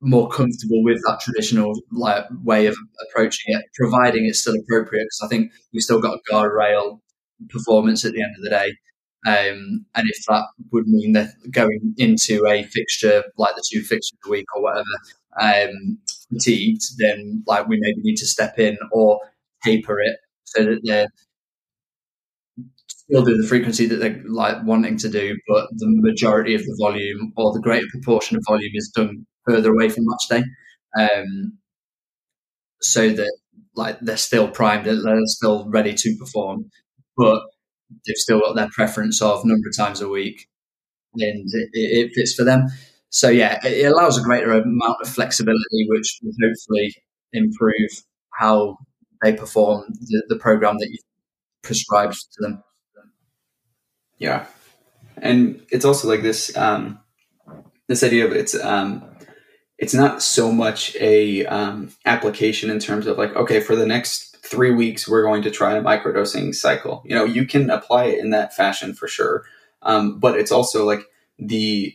more 0.00 0.28
comfortable 0.28 0.82
with 0.84 1.00
that 1.06 1.20
traditional 1.20 1.72
like 1.92 2.24
way 2.44 2.66
of 2.66 2.76
approaching 3.08 3.54
it, 3.54 3.64
providing 3.74 4.26
it's 4.26 4.40
still 4.40 4.54
appropriate, 4.54 5.04
because 5.04 5.20
I 5.24 5.28
think 5.28 5.52
we've 5.72 5.82
still 5.82 6.00
got 6.00 6.18
a 6.18 6.32
guardrail 6.32 7.00
performance 7.50 8.04
at 8.04 8.12
the 8.12 8.22
end 8.22 8.34
of 8.36 8.42
the 8.42 8.50
day. 8.50 8.74
Um, 9.26 9.84
and 9.96 10.06
if 10.08 10.24
that 10.28 10.44
would 10.72 10.86
mean 10.86 11.12
that 11.12 11.30
going 11.50 11.94
into 11.96 12.46
a 12.46 12.62
fixture 12.64 13.24
like 13.36 13.56
the 13.56 13.64
two 13.70 13.82
fixtures 13.82 14.18
a 14.24 14.30
week 14.30 14.46
or 14.54 14.62
whatever, 14.62 14.84
um, 15.40 15.98
fatigued, 16.32 16.82
then 16.98 17.42
like 17.46 17.66
we 17.66 17.78
maybe 17.80 18.00
need 18.02 18.16
to 18.16 18.26
step 18.26 18.58
in 18.58 18.78
or 18.92 19.20
taper 19.64 20.00
it 20.00 20.16
so 20.44 20.64
that 20.64 20.80
they're 20.84 21.08
still 22.86 23.24
do 23.24 23.36
the 23.36 23.48
frequency 23.48 23.86
that 23.86 23.96
they're 23.96 24.22
like 24.28 24.56
wanting 24.64 24.96
to 24.98 25.08
do, 25.08 25.36
but 25.48 25.68
the 25.76 25.86
majority 25.88 26.54
of 26.54 26.62
the 26.62 26.76
volume 26.78 27.32
or 27.36 27.52
the 27.52 27.60
greater 27.60 27.86
proportion 27.90 28.36
of 28.36 28.42
volume 28.46 28.72
is 28.74 28.92
done 28.94 29.26
further 29.48 29.72
away 29.72 29.88
from 29.88 30.04
match 30.06 30.28
day, 30.28 30.44
um, 30.98 31.58
so 32.80 33.10
that 33.10 33.36
like 33.74 33.98
they're 34.00 34.16
still 34.16 34.48
primed, 34.48 34.86
they're 34.86 35.20
still 35.26 35.68
ready 35.70 35.94
to 35.94 36.16
perform, 36.18 36.70
but 37.16 37.42
they've 38.06 38.16
still 38.16 38.40
got 38.40 38.56
their 38.56 38.68
preference 38.72 39.22
of 39.22 39.44
number 39.44 39.68
of 39.68 39.76
times 39.76 40.00
a 40.00 40.08
week, 40.08 40.48
and 41.14 41.48
it, 41.52 41.70
it 41.72 42.10
fits 42.14 42.34
for 42.34 42.44
them. 42.44 42.66
So 43.10 43.30
yeah, 43.30 43.58
it 43.64 43.90
allows 43.90 44.18
a 44.18 44.22
greater 44.22 44.50
amount 44.52 44.98
of 45.02 45.08
flexibility, 45.08 45.86
which 45.88 46.18
will 46.22 46.32
hopefully 46.42 46.94
improve 47.32 47.90
how 48.34 48.76
they 49.22 49.32
perform 49.32 49.84
the, 49.88 50.22
the 50.28 50.36
program 50.36 50.76
that 50.78 50.88
you've 50.90 51.04
prescribed 51.62 52.14
to 52.14 52.42
them. 52.42 52.62
Yeah, 54.18 54.46
and 55.16 55.62
it's 55.70 55.84
also 55.84 56.08
like 56.08 56.22
this 56.22 56.54
um, 56.56 57.00
this 57.86 58.02
idea 58.02 58.26
of 58.26 58.32
it's 58.32 58.54
um, 58.54 59.04
it's 59.78 59.94
not 59.94 60.22
so 60.22 60.50
much 60.50 60.94
a 60.96 61.46
um, 61.46 61.92
application 62.04 62.68
in 62.68 62.78
terms 62.80 63.06
of 63.06 63.16
like 63.16 63.34
okay 63.36 63.60
for 63.60 63.76
the 63.76 63.86
next 63.86 64.36
three 64.44 64.72
weeks 64.72 65.08
we're 65.08 65.22
going 65.22 65.42
to 65.42 65.50
try 65.50 65.76
a 65.76 65.82
microdosing 65.82 66.54
cycle. 66.54 67.02
You 67.04 67.14
know, 67.14 67.24
you 67.24 67.46
can 67.46 67.70
apply 67.70 68.06
it 68.06 68.18
in 68.18 68.30
that 68.30 68.54
fashion 68.54 68.94
for 68.94 69.06
sure, 69.06 69.44
um, 69.82 70.18
but 70.18 70.38
it's 70.38 70.52
also 70.52 70.84
like 70.84 71.06
the 71.38 71.94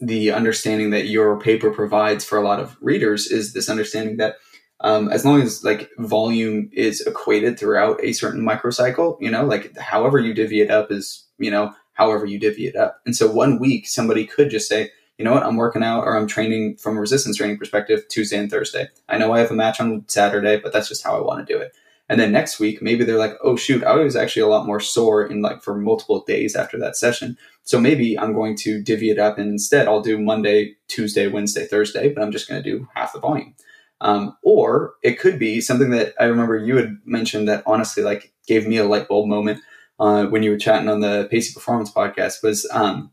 the 0.00 0.32
understanding 0.32 0.90
that 0.90 1.06
your 1.06 1.38
paper 1.38 1.70
provides 1.70 2.24
for 2.24 2.36
a 2.36 2.42
lot 2.42 2.58
of 2.58 2.76
readers 2.80 3.28
is 3.28 3.52
this 3.52 3.68
understanding 3.68 4.16
that 4.16 4.36
um, 4.80 5.08
as 5.10 5.24
long 5.24 5.40
as 5.40 5.62
like 5.62 5.90
volume 5.98 6.68
is 6.72 7.00
equated 7.02 7.56
throughout 7.56 8.02
a 8.02 8.12
certain 8.12 8.42
microcycle, 8.42 9.16
you 9.20 9.30
know, 9.30 9.44
like 9.44 9.76
however 9.78 10.18
you 10.18 10.34
divvy 10.34 10.60
it 10.60 10.72
up 10.72 10.90
is 10.90 11.24
you 11.38 11.50
know, 11.50 11.72
however 11.92 12.26
you 12.26 12.38
divvy 12.38 12.66
it 12.66 12.76
up. 12.76 13.00
And 13.06 13.14
so 13.14 13.30
one 13.30 13.58
week 13.58 13.86
somebody 13.86 14.26
could 14.26 14.50
just 14.50 14.68
say, 14.68 14.90
you 15.22 15.28
know 15.28 15.34
what, 15.34 15.44
I'm 15.44 15.54
working 15.54 15.84
out 15.84 16.02
or 16.02 16.16
I'm 16.16 16.26
training 16.26 16.78
from 16.78 16.96
a 16.96 17.00
resistance 17.00 17.36
training 17.36 17.56
perspective 17.56 18.02
Tuesday 18.08 18.38
and 18.38 18.50
Thursday. 18.50 18.88
I 19.08 19.18
know 19.18 19.32
I 19.32 19.38
have 19.38 19.52
a 19.52 19.54
match 19.54 19.80
on 19.80 20.04
Saturday, 20.08 20.56
but 20.56 20.72
that's 20.72 20.88
just 20.88 21.04
how 21.04 21.16
I 21.16 21.20
want 21.20 21.46
to 21.46 21.52
do 21.54 21.60
it. 21.60 21.76
And 22.08 22.18
then 22.18 22.32
next 22.32 22.58
week, 22.58 22.82
maybe 22.82 23.04
they're 23.04 23.18
like, 23.18 23.36
oh 23.40 23.54
shoot, 23.54 23.84
I 23.84 23.94
was 23.94 24.16
actually 24.16 24.42
a 24.42 24.48
lot 24.48 24.66
more 24.66 24.80
sore 24.80 25.24
in 25.24 25.40
like 25.40 25.62
for 25.62 25.76
multiple 25.76 26.24
days 26.26 26.56
after 26.56 26.76
that 26.80 26.96
session. 26.96 27.38
So 27.62 27.78
maybe 27.78 28.18
I'm 28.18 28.32
going 28.32 28.56
to 28.62 28.82
divvy 28.82 29.10
it 29.10 29.20
up 29.20 29.38
and 29.38 29.48
instead 29.48 29.86
I'll 29.86 30.02
do 30.02 30.18
Monday, 30.18 30.74
Tuesday, 30.88 31.28
Wednesday, 31.28 31.66
Thursday, 31.66 32.12
but 32.12 32.20
I'm 32.20 32.32
just 32.32 32.48
going 32.48 32.60
to 32.60 32.68
do 32.68 32.88
half 32.92 33.12
the 33.12 33.20
volume. 33.20 33.54
Um, 34.00 34.36
or 34.42 34.94
it 35.04 35.20
could 35.20 35.38
be 35.38 35.60
something 35.60 35.90
that 35.90 36.14
I 36.18 36.24
remember 36.24 36.56
you 36.56 36.78
had 36.78 36.98
mentioned 37.04 37.46
that 37.46 37.62
honestly 37.64 38.02
like 38.02 38.32
gave 38.48 38.66
me 38.66 38.78
a 38.78 38.84
light 38.84 39.06
bulb 39.06 39.28
moment 39.28 39.60
uh, 40.00 40.24
when 40.26 40.42
you 40.42 40.50
were 40.50 40.58
chatting 40.58 40.88
on 40.88 40.98
the 40.98 41.28
Pacey 41.30 41.54
Performance 41.54 41.92
podcast 41.92 42.42
was 42.42 42.68
um, 42.72 43.11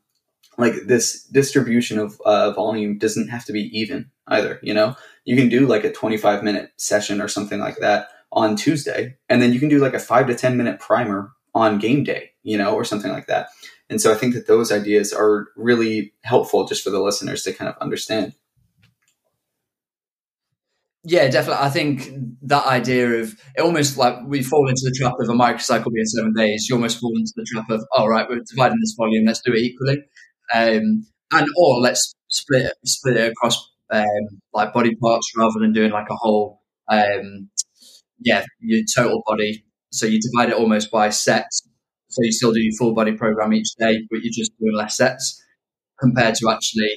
like 0.59 0.73
this 0.85 1.23
distribution 1.23 1.97
of 1.97 2.19
uh, 2.25 2.51
volume 2.51 2.97
doesn't 2.97 3.29
have 3.29 3.45
to 3.45 3.53
be 3.53 3.71
even 3.77 4.11
either. 4.27 4.59
You 4.61 4.73
know, 4.73 4.95
you 5.23 5.35
can 5.35 5.47
do 5.47 5.65
like 5.65 5.85
a 5.85 5.91
25 5.91 6.43
minute 6.43 6.71
session 6.77 7.21
or 7.21 7.27
something 7.27 7.59
like 7.59 7.77
that 7.77 8.09
on 8.31 8.55
Tuesday, 8.55 9.17
and 9.29 9.41
then 9.41 9.53
you 9.53 9.59
can 9.59 9.69
do 9.69 9.79
like 9.79 9.93
a 9.93 9.99
five 9.99 10.27
to 10.27 10.35
10 10.35 10.57
minute 10.57 10.79
primer 10.79 11.31
on 11.55 11.79
game 11.79 12.03
day, 12.03 12.31
you 12.43 12.57
know, 12.57 12.75
or 12.75 12.83
something 12.83 13.11
like 13.11 13.27
that. 13.27 13.47
And 13.89 13.99
so 13.99 14.11
I 14.11 14.15
think 14.15 14.35
that 14.35 14.47
those 14.47 14.71
ideas 14.71 15.13
are 15.13 15.47
really 15.55 16.13
helpful 16.23 16.65
just 16.65 16.83
for 16.83 16.91
the 16.91 17.01
listeners 17.01 17.41
to 17.43 17.53
kind 17.53 17.69
of 17.69 17.75
understand. 17.81 18.33
Yeah, 21.05 21.29
definitely. 21.29 21.65
I 21.65 21.69
think 21.69 22.11
that 22.43 22.67
idea 22.67 23.21
of 23.21 23.33
almost 23.57 23.97
like 23.97 24.15
we 24.27 24.43
fall 24.43 24.67
into 24.67 24.81
the 24.83 24.91
trap 24.91 25.13
of 25.19 25.29
a 25.29 25.31
microcycle 25.31 25.91
being 25.93 26.05
seven 26.05 26.33
days. 26.35 26.67
You 26.69 26.75
almost 26.75 26.99
fall 26.99 27.13
into 27.15 27.31
the 27.35 27.45
trap 27.45 27.69
of, 27.69 27.79
all 27.95 28.05
oh, 28.05 28.07
right, 28.07 28.27
we're 28.29 28.41
dividing 28.47 28.77
this 28.81 28.95
volume, 28.97 29.25
let's 29.25 29.41
do 29.41 29.53
it 29.53 29.59
equally, 29.59 30.03
um, 30.53 31.05
and 31.31 31.47
or 31.57 31.79
let's 31.79 32.13
split 32.27 32.65
it, 32.65 32.73
split 32.85 33.17
it 33.17 33.31
across 33.31 33.71
um, 33.91 34.05
like 34.53 34.73
body 34.73 34.95
parts 34.95 35.31
rather 35.37 35.59
than 35.59 35.73
doing 35.73 35.91
like 35.91 36.07
a 36.09 36.15
whole, 36.15 36.61
um, 36.89 37.49
yeah, 38.19 38.43
your 38.59 38.81
total 38.95 39.21
body. 39.25 39.63
So 39.91 40.05
you 40.05 40.19
divide 40.19 40.49
it 40.49 40.59
almost 40.59 40.91
by 40.91 41.09
sets. 41.09 41.67
So 42.09 42.23
you 42.23 42.31
still 42.31 42.53
do 42.53 42.61
your 42.61 42.73
full 42.77 42.93
body 42.95 43.13
program 43.13 43.53
each 43.53 43.69
day, 43.79 43.99
but 44.09 44.21
you're 44.21 44.33
just 44.33 44.51
doing 44.59 44.75
less 44.75 44.97
sets 44.97 45.43
compared 45.99 46.35
to 46.35 46.49
actually 46.49 46.91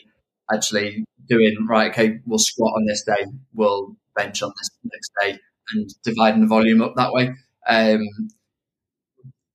actually 0.53 1.05
doing 1.29 1.55
right. 1.69 1.91
Okay, 1.91 2.19
we'll 2.27 2.39
squat 2.39 2.73
on 2.77 2.87
this 2.87 3.05
day, 3.05 3.27
we'll 3.55 3.97
bench 4.17 4.43
on 4.43 4.53
this 4.59 4.71
next 4.85 5.13
day, 5.23 5.39
and 5.73 5.91
dividing 6.05 6.41
the 6.41 6.47
volume 6.47 6.83
up 6.83 6.95
that 6.97 7.13
way. 7.13 7.35
Um, 7.69 8.01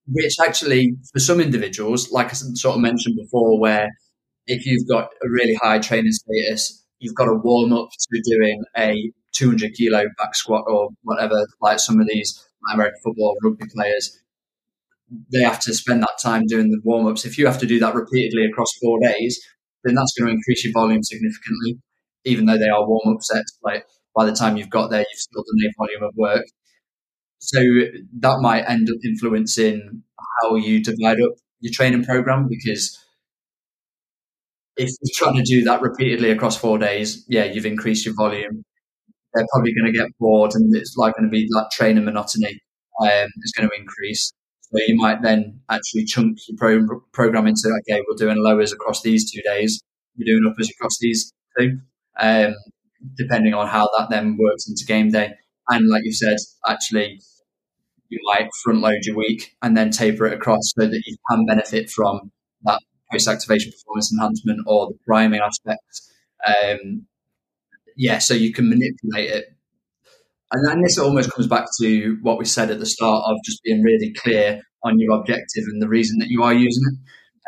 which 0.07 0.35
actually, 0.45 0.95
for 1.13 1.19
some 1.19 1.39
individuals, 1.41 2.11
like 2.11 2.27
I 2.27 2.33
sort 2.33 2.75
of 2.75 2.81
mentioned 2.81 3.17
before, 3.17 3.59
where 3.59 3.89
if 4.47 4.65
you've 4.65 4.87
got 4.87 5.09
a 5.23 5.29
really 5.29 5.55
high 5.55 5.79
training 5.79 6.11
status, 6.11 6.85
you've 6.99 7.15
got 7.15 7.25
to 7.25 7.35
warm 7.35 7.73
up 7.73 7.89
to 7.91 8.21
doing 8.25 8.63
a 8.77 9.11
200 9.33 9.73
kilo 9.73 10.05
back 10.17 10.35
squat 10.35 10.63
or 10.67 10.89
whatever, 11.03 11.45
like 11.61 11.79
some 11.79 11.99
of 11.99 12.07
these 12.07 12.47
American 12.73 12.99
football, 13.03 13.35
rugby 13.43 13.65
players, 13.73 14.17
they 15.31 15.41
have 15.41 15.59
to 15.61 15.73
spend 15.73 16.01
that 16.01 16.17
time 16.21 16.43
doing 16.47 16.69
the 16.69 16.81
warm 16.83 17.07
ups. 17.07 17.25
If 17.25 17.37
you 17.37 17.45
have 17.45 17.59
to 17.59 17.65
do 17.65 17.79
that 17.79 17.95
repeatedly 17.95 18.45
across 18.45 18.71
four 18.81 18.99
days, 18.99 19.39
then 19.83 19.95
that's 19.95 20.13
going 20.17 20.27
to 20.27 20.35
increase 20.35 20.65
your 20.65 20.73
volume 20.73 21.03
significantly, 21.03 21.79
even 22.25 22.45
though 22.45 22.57
they 22.57 22.69
are 22.69 22.87
warm 22.87 23.15
up 23.15 23.23
sets. 23.23 23.57
Like 23.63 23.85
by 24.15 24.25
the 24.25 24.33
time 24.33 24.57
you've 24.57 24.69
got 24.69 24.89
there, 24.89 24.99
you've 24.99 25.19
still 25.19 25.43
done 25.43 25.69
a 25.69 25.73
volume 25.77 26.03
of 26.03 26.13
work. 26.17 26.45
So 27.39 27.59
that 28.19 28.39
might 28.41 28.67
end 28.67 28.89
up 28.89 28.97
influencing 29.05 30.03
how 30.41 30.55
you 30.55 30.83
divide 30.83 31.21
up 31.21 31.33
your 31.59 31.73
training 31.73 32.03
program 32.03 32.47
because 32.49 32.97
if 34.75 34.89
you're 35.01 35.13
trying 35.15 35.37
to 35.37 35.43
do 35.43 35.63
that 35.63 35.81
repeatedly 35.81 36.31
across 36.31 36.57
four 36.57 36.77
days, 36.77 37.25
yeah, 37.27 37.45
you've 37.45 37.65
increased 37.65 38.05
your 38.05 38.15
volume. 38.15 38.63
They're 39.33 39.45
probably 39.51 39.73
going 39.73 39.91
to 39.91 39.97
get 39.97 40.09
bored, 40.19 40.51
and 40.55 40.75
it's 40.75 40.95
like 40.97 41.15
going 41.15 41.29
to 41.29 41.31
be 41.31 41.47
that 41.51 41.69
training 41.71 42.05
monotony 42.05 42.59
um, 43.01 43.27
is 43.43 43.53
going 43.55 43.69
to 43.69 43.75
increase. 43.77 44.31
So 44.61 44.79
you 44.87 44.95
might 44.95 45.21
then 45.21 45.61
actually 45.69 46.05
chunk 46.05 46.37
your 46.47 46.57
pro- 46.57 47.01
program 47.13 47.47
into 47.47 47.69
okay, 47.81 48.01
we're 48.07 48.17
doing 48.17 48.37
lowers 48.43 48.71
across 48.71 49.01
these 49.01 49.31
two 49.31 49.41
days, 49.43 49.81
we're 50.17 50.25
doing 50.25 50.49
uppers 50.51 50.69
across 50.69 50.97
these 50.99 51.33
two, 51.57 51.79
um, 52.19 52.55
depending 53.15 53.53
on 53.53 53.67
how 53.67 53.89
that 53.97 54.09
then 54.09 54.37
works 54.37 54.67
into 54.67 54.85
game 54.85 55.09
day. 55.11 55.33
And 55.69 55.89
like 55.89 56.03
you 56.05 56.13
said, 56.13 56.37
actually, 56.67 57.19
you 58.09 58.19
might 58.33 58.49
front 58.63 58.81
load 58.81 59.03
your 59.03 59.17
week 59.17 59.55
and 59.61 59.75
then 59.75 59.91
taper 59.91 60.25
it 60.27 60.33
across 60.33 60.73
so 60.77 60.87
that 60.87 61.01
you 61.05 61.17
can 61.29 61.45
benefit 61.45 61.89
from 61.89 62.31
that 62.63 62.81
post 63.11 63.27
activation 63.27 63.71
performance 63.71 64.11
enhancement 64.13 64.59
or 64.65 64.87
the 64.87 64.97
priming 65.05 65.41
aspect. 65.41 66.01
Um, 66.45 67.05
yeah, 67.95 68.19
so 68.19 68.33
you 68.33 68.53
can 68.53 68.69
manipulate 68.69 69.29
it. 69.29 69.45
And 70.51 70.65
then 70.65 70.81
this 70.81 70.97
almost 70.97 71.31
comes 71.33 71.47
back 71.47 71.65
to 71.81 72.17
what 72.21 72.37
we 72.37 72.45
said 72.45 72.71
at 72.71 72.79
the 72.79 72.85
start 72.85 73.23
of 73.27 73.37
just 73.43 73.61
being 73.63 73.81
really 73.83 74.13
clear 74.13 74.61
on 74.83 74.99
your 74.99 75.19
objective 75.19 75.63
and 75.67 75.81
the 75.81 75.89
reason 75.89 76.19
that 76.19 76.29
you 76.29 76.43
are 76.43 76.53
using 76.53 76.83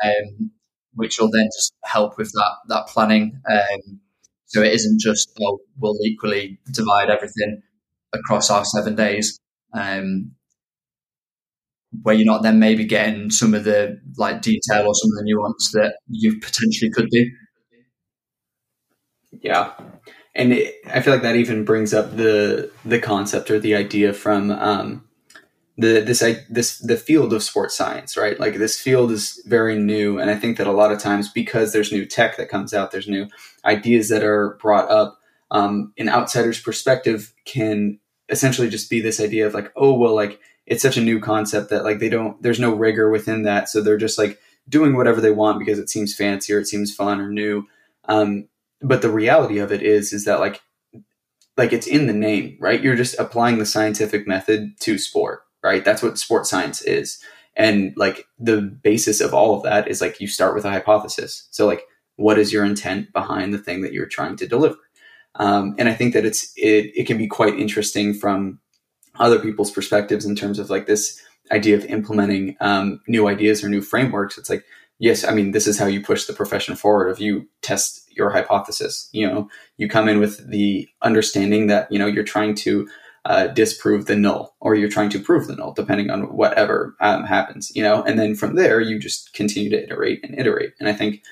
it, 0.03 0.07
um, 0.07 0.51
which 0.95 1.19
will 1.19 1.31
then 1.31 1.47
just 1.55 1.73
help 1.85 2.17
with 2.17 2.31
that 2.33 2.55
that 2.67 2.87
planning. 2.87 3.39
Um, 3.49 4.01
so 4.47 4.61
it 4.61 4.73
isn't 4.73 4.99
just 4.99 5.29
oh, 5.41 5.59
we'll 5.77 5.95
equally 6.03 6.59
divide 6.73 7.09
everything 7.09 7.61
across 8.13 8.49
our 8.49 8.65
seven 8.65 8.95
days. 8.95 9.39
Um, 9.73 10.31
where 12.03 12.15
you're 12.15 12.25
not 12.25 12.43
then 12.43 12.59
maybe 12.59 12.85
getting 12.85 13.31
some 13.31 13.53
of 13.53 13.63
the 13.63 13.99
like 14.17 14.41
detail 14.41 14.87
or 14.87 14.93
some 14.93 15.11
of 15.11 15.17
the 15.17 15.23
nuance 15.23 15.71
that 15.73 15.95
you 16.07 16.39
potentially 16.39 16.91
could 16.91 17.09
do. 17.09 17.25
Yeah, 19.41 19.73
and 20.35 20.53
it, 20.53 20.75
I 20.87 21.01
feel 21.01 21.13
like 21.13 21.23
that 21.23 21.35
even 21.35 21.65
brings 21.65 21.93
up 21.93 22.15
the 22.15 22.71
the 22.85 22.99
concept 22.99 23.49
or 23.49 23.59
the 23.59 23.75
idea 23.75 24.13
from 24.13 24.51
um, 24.51 25.07
the 25.77 26.01
this 26.01 26.21
I, 26.21 26.45
this 26.49 26.79
the 26.79 26.97
field 26.97 27.33
of 27.33 27.43
sports 27.43 27.75
science, 27.75 28.17
right? 28.17 28.39
Like 28.39 28.55
this 28.55 28.79
field 28.79 29.11
is 29.11 29.41
very 29.45 29.77
new, 29.77 30.19
and 30.19 30.29
I 30.29 30.35
think 30.35 30.57
that 30.57 30.67
a 30.67 30.71
lot 30.71 30.91
of 30.91 30.99
times 30.99 31.29
because 31.31 31.73
there's 31.73 31.91
new 31.91 32.05
tech 32.05 32.37
that 32.37 32.49
comes 32.49 32.73
out, 32.73 32.91
there's 32.91 33.07
new 33.07 33.27
ideas 33.65 34.09
that 34.09 34.23
are 34.23 34.57
brought 34.61 34.89
up. 34.89 35.18
Um, 35.51 35.93
an 35.97 36.09
outsider's 36.09 36.61
perspective 36.61 37.33
can 37.45 37.99
essentially 38.29 38.69
just 38.69 38.89
be 38.89 39.01
this 39.01 39.19
idea 39.19 39.47
of 39.47 39.53
like, 39.53 39.71
oh 39.75 39.93
well, 39.93 40.15
like 40.15 40.39
it's 40.65 40.83
such 40.83 40.97
a 40.97 41.01
new 41.01 41.19
concept 41.19 41.69
that 41.71 41.83
like 41.83 41.99
they 41.99 42.09
don't 42.09 42.41
there's 42.41 42.59
no 42.59 42.73
rigor 42.73 43.09
within 43.09 43.43
that. 43.43 43.69
So 43.69 43.81
they're 43.81 43.97
just 43.97 44.17
like 44.17 44.39
doing 44.67 44.95
whatever 44.95 45.19
they 45.19 45.31
want 45.31 45.59
because 45.59 45.79
it 45.79 45.89
seems 45.89 46.15
fancy 46.15 46.53
or 46.53 46.59
it 46.59 46.67
seems 46.67 46.93
fun 46.93 47.19
or 47.19 47.29
new. 47.29 47.65
Um, 48.05 48.47
but 48.81 49.01
the 49.01 49.11
reality 49.11 49.57
of 49.57 49.71
it 49.71 49.81
is 49.81 50.13
is 50.13 50.25
that 50.25 50.39
like 50.39 50.61
like 51.57 51.73
it's 51.73 51.87
in 51.87 52.07
the 52.07 52.13
name 52.13 52.57
right? 52.59 52.81
You're 52.81 52.95
just 52.95 53.19
applying 53.19 53.57
the 53.57 53.65
scientific 53.65 54.27
method 54.27 54.79
to 54.81 54.97
sport 54.97 55.41
right? 55.63 55.83
That's 55.83 56.01
what 56.01 56.17
sports 56.17 56.49
science 56.49 56.81
is. 56.81 57.21
And 57.55 57.93
like 57.97 58.25
the 58.37 58.61
basis 58.61 59.19
of 59.19 59.33
all 59.33 59.55
of 59.55 59.63
that 59.63 59.87
is 59.87 60.01
like 60.01 60.21
you 60.21 60.27
start 60.27 60.55
with 60.55 60.65
a 60.65 60.69
hypothesis. 60.69 61.47
So 61.51 61.65
like 61.65 61.83
what 62.15 62.37
is 62.37 62.53
your 62.53 62.65
intent 62.65 63.11
behind 63.13 63.53
the 63.53 63.57
thing 63.57 63.81
that 63.81 63.93
you're 63.93 64.05
trying 64.05 64.35
to 64.37 64.47
deliver 64.47 64.75
um, 65.39 65.75
and 65.79 65.89
i 65.89 65.93
think 65.93 66.13
that 66.13 66.25
it's 66.25 66.53
it, 66.55 66.91
it 66.95 67.07
can 67.07 67.17
be 67.17 67.27
quite 67.27 67.57
interesting 67.57 68.13
from 68.13 68.59
other 69.19 69.39
people's 69.39 69.71
perspectives 69.71 70.25
in 70.25 70.35
terms 70.35 70.59
of 70.59 70.69
like 70.69 70.85
this 70.85 71.21
idea 71.51 71.75
of 71.75 71.85
implementing 71.85 72.55
um, 72.59 73.01
new 73.07 73.27
ideas 73.27 73.63
or 73.63 73.69
new 73.69 73.81
frameworks. 73.81 74.37
It's 74.37 74.49
like, 74.49 74.63
yes, 74.99 75.23
I 75.23 75.33
mean, 75.33 75.51
this 75.51 75.67
is 75.67 75.77
how 75.77 75.85
you 75.85 76.01
push 76.01 76.25
the 76.25 76.33
profession 76.33 76.75
forward. 76.75 77.09
If 77.09 77.19
you 77.19 77.47
test 77.61 78.07
your 78.15 78.29
hypothesis, 78.29 79.09
you 79.11 79.27
know, 79.27 79.49
you 79.77 79.87
come 79.87 80.07
in 80.07 80.19
with 80.19 80.49
the 80.49 80.87
understanding 81.01 81.67
that 81.67 81.91
you 81.91 81.99
know 81.99 82.07
you're 82.07 82.23
trying 82.23 82.55
to 82.55 82.87
uh, 83.25 83.47
disprove 83.47 84.05
the 84.05 84.15
null 84.15 84.55
or 84.59 84.75
you're 84.75 84.89
trying 84.89 85.09
to 85.09 85.19
prove 85.19 85.47
the 85.47 85.55
null, 85.55 85.73
depending 85.73 86.09
on 86.09 86.35
whatever 86.35 86.95
um, 87.01 87.23
happens, 87.23 87.71
you 87.75 87.83
know, 87.83 88.01
and 88.03 88.17
then 88.17 88.35
from 88.35 88.55
there 88.55 88.79
you 88.79 88.99
just 88.99 89.33
continue 89.33 89.69
to 89.69 89.83
iterate 89.83 90.23
and 90.23 90.37
iterate. 90.39 90.73
And 90.79 90.87
I 90.87 90.93
think 90.93 91.23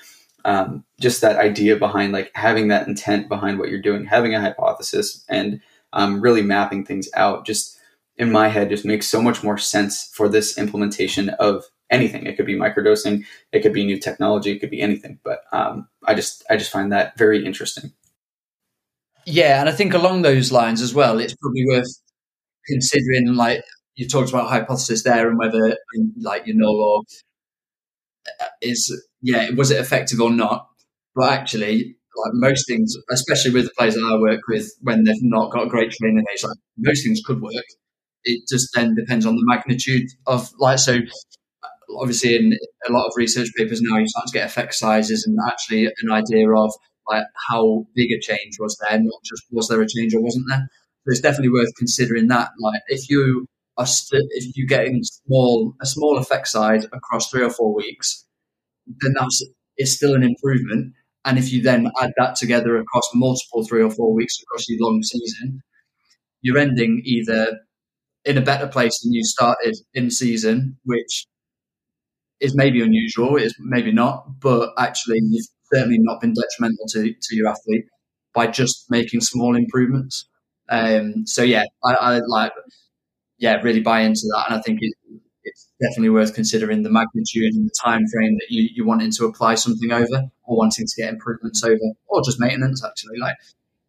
um, 0.48 0.82
just 0.98 1.20
that 1.20 1.36
idea 1.36 1.76
behind 1.76 2.12
like 2.12 2.30
having 2.34 2.68
that 2.68 2.88
intent 2.88 3.28
behind 3.28 3.58
what 3.58 3.68
you're 3.68 3.82
doing, 3.82 4.06
having 4.06 4.34
a 4.34 4.40
hypothesis, 4.40 5.22
and 5.28 5.60
um, 5.92 6.22
really 6.22 6.40
mapping 6.40 6.86
things 6.86 7.06
out 7.14 7.44
just 7.44 7.78
in 8.16 8.32
my 8.32 8.48
head 8.48 8.70
just 8.70 8.86
makes 8.86 9.06
so 9.06 9.20
much 9.20 9.44
more 9.44 9.58
sense 9.58 10.10
for 10.14 10.26
this 10.26 10.56
implementation 10.56 11.28
of 11.38 11.64
anything. 11.90 12.24
It 12.24 12.36
could 12.36 12.46
be 12.46 12.56
microdosing, 12.56 13.26
it 13.52 13.60
could 13.60 13.74
be 13.74 13.84
new 13.84 13.98
technology, 13.98 14.52
it 14.52 14.58
could 14.58 14.70
be 14.70 14.80
anything. 14.80 15.18
But 15.22 15.40
um, 15.52 15.86
I 16.06 16.14
just 16.14 16.42
I 16.48 16.56
just 16.56 16.72
find 16.72 16.90
that 16.92 17.18
very 17.18 17.44
interesting. 17.44 17.92
Yeah, 19.26 19.60
and 19.60 19.68
I 19.68 19.72
think 19.72 19.92
along 19.92 20.22
those 20.22 20.50
lines 20.50 20.80
as 20.80 20.94
well, 20.94 21.18
it's 21.18 21.36
probably 21.42 21.66
worth 21.66 21.92
considering. 22.66 23.34
Like 23.34 23.62
you 23.96 24.08
talked 24.08 24.30
about 24.30 24.48
hypothesis 24.48 25.02
there, 25.02 25.28
and 25.28 25.38
whether 25.38 25.76
like 26.22 26.46
your 26.46 26.56
null 26.56 26.80
or 26.80 27.02
is 28.60 29.06
yeah, 29.22 29.50
was 29.50 29.70
it 29.70 29.80
effective 29.80 30.20
or 30.20 30.30
not? 30.30 30.68
But 31.14 31.32
actually, 31.32 31.96
like 32.16 32.32
most 32.34 32.66
things, 32.68 32.94
especially 33.10 33.52
with 33.52 33.64
the 33.64 33.72
players 33.76 33.94
that 33.94 34.04
I 34.04 34.20
work 34.20 34.40
with, 34.48 34.70
when 34.82 35.04
they've 35.04 35.16
not 35.22 35.50
got 35.50 35.68
great 35.68 35.90
training 35.92 36.24
age, 36.32 36.44
like 36.44 36.58
most 36.78 37.04
things 37.04 37.20
could 37.24 37.40
work 37.40 37.64
it 38.24 38.42
just 38.48 38.68
then 38.74 38.94
depends 38.94 39.26
on 39.26 39.34
the 39.36 39.44
magnitude 39.44 40.08
of 40.26 40.50
like 40.58 40.78
so 40.78 40.98
obviously 41.98 42.36
in 42.36 42.52
a 42.88 42.92
lot 42.92 43.06
of 43.06 43.12
research 43.16 43.48
papers 43.56 43.80
now 43.80 43.96
you 43.98 44.06
start 44.06 44.26
to 44.26 44.32
get 44.32 44.46
effect 44.46 44.74
sizes 44.74 45.24
and 45.26 45.36
actually 45.46 45.86
an 45.86 46.10
idea 46.10 46.50
of 46.50 46.72
like 47.08 47.24
how 47.48 47.86
big 47.94 48.10
a 48.12 48.20
change 48.20 48.56
was 48.60 48.76
there 48.82 48.98
not 48.98 49.20
just 49.24 49.42
was 49.50 49.68
there 49.68 49.80
a 49.80 49.88
change 49.88 50.14
or 50.14 50.20
wasn't 50.20 50.44
there 50.48 50.68
so 51.06 51.10
it's 51.10 51.20
definitely 51.20 51.50
worth 51.50 51.74
considering 51.76 52.28
that 52.28 52.50
like 52.60 52.82
if 52.88 53.08
you 53.08 53.46
are 53.78 53.86
st- 53.86 54.22
if 54.32 54.56
you're 54.56 54.66
getting 54.66 55.00
small 55.02 55.74
a 55.82 55.86
small 55.86 56.18
effect 56.18 56.48
size 56.48 56.84
across 56.92 57.30
three 57.30 57.42
or 57.42 57.50
four 57.50 57.74
weeks 57.74 58.26
then 59.02 59.14
that's 59.18 59.44
it's 59.76 59.92
still 59.92 60.14
an 60.14 60.22
improvement 60.22 60.92
and 61.24 61.38
if 61.38 61.52
you 61.52 61.62
then 61.62 61.90
add 62.00 62.12
that 62.18 62.36
together 62.36 62.76
across 62.78 63.08
multiple 63.14 63.64
three 63.66 63.82
or 63.82 63.90
four 63.90 64.14
weeks 64.14 64.36
across 64.42 64.68
your 64.68 64.78
long 64.80 65.02
season 65.02 65.60
you're 66.42 66.58
ending 66.58 67.02
either 67.04 67.58
in 68.24 68.38
a 68.38 68.42
better 68.42 68.66
place 68.68 69.00
than 69.02 69.12
you 69.12 69.24
started 69.24 69.76
in 69.94 70.10
season, 70.10 70.78
which 70.84 71.26
is 72.40 72.54
maybe 72.54 72.80
unusual, 72.82 73.36
is 73.36 73.54
maybe 73.58 73.92
not, 73.92 74.24
but 74.40 74.70
actually 74.78 75.18
you've 75.22 75.46
certainly 75.72 75.98
not 76.00 76.20
been 76.20 76.34
detrimental 76.34 76.86
to, 76.88 77.12
to 77.20 77.36
your 77.36 77.48
athlete 77.48 77.84
by 78.34 78.46
just 78.46 78.86
making 78.90 79.20
small 79.20 79.56
improvements. 79.56 80.28
Um, 80.68 81.26
so 81.26 81.42
yeah, 81.42 81.64
I, 81.84 81.94
I, 81.94 82.20
like, 82.28 82.52
yeah, 83.38 83.60
really 83.62 83.80
buy 83.80 84.00
into 84.00 84.22
that, 84.34 84.44
and 84.48 84.58
I 84.58 84.62
think 84.62 84.78
it, 84.82 84.94
it's 85.44 85.68
definitely 85.80 86.10
worth 86.10 86.34
considering 86.34 86.82
the 86.82 86.90
magnitude 86.90 87.54
and 87.54 87.66
the 87.66 87.74
time 87.84 88.04
frame 88.12 88.34
that 88.34 88.46
you, 88.50 88.68
you're 88.74 88.86
wanting 88.86 89.12
to 89.12 89.24
apply 89.26 89.54
something 89.54 89.92
over, 89.92 90.28
or 90.44 90.56
wanting 90.56 90.86
to 90.86 91.02
get 91.02 91.12
improvements 91.12 91.62
over, 91.64 91.78
or 92.08 92.22
just 92.24 92.40
maintenance. 92.40 92.84
Actually, 92.84 93.18
like 93.18 93.36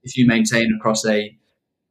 if 0.04 0.18
you 0.18 0.26
maintain 0.26 0.68
across 0.78 1.06
a 1.06 1.36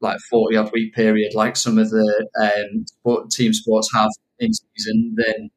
like 0.00 0.18
40 0.30 0.56
odd 0.56 0.70
week 0.72 0.94
period, 0.94 1.34
like 1.34 1.56
some 1.56 1.78
of 1.78 1.90
the 1.90 2.28
um, 2.40 2.84
sport, 2.86 3.30
team 3.30 3.52
sports 3.52 3.90
have 3.92 4.10
in 4.38 4.52
season, 4.52 5.16
then 5.16 5.50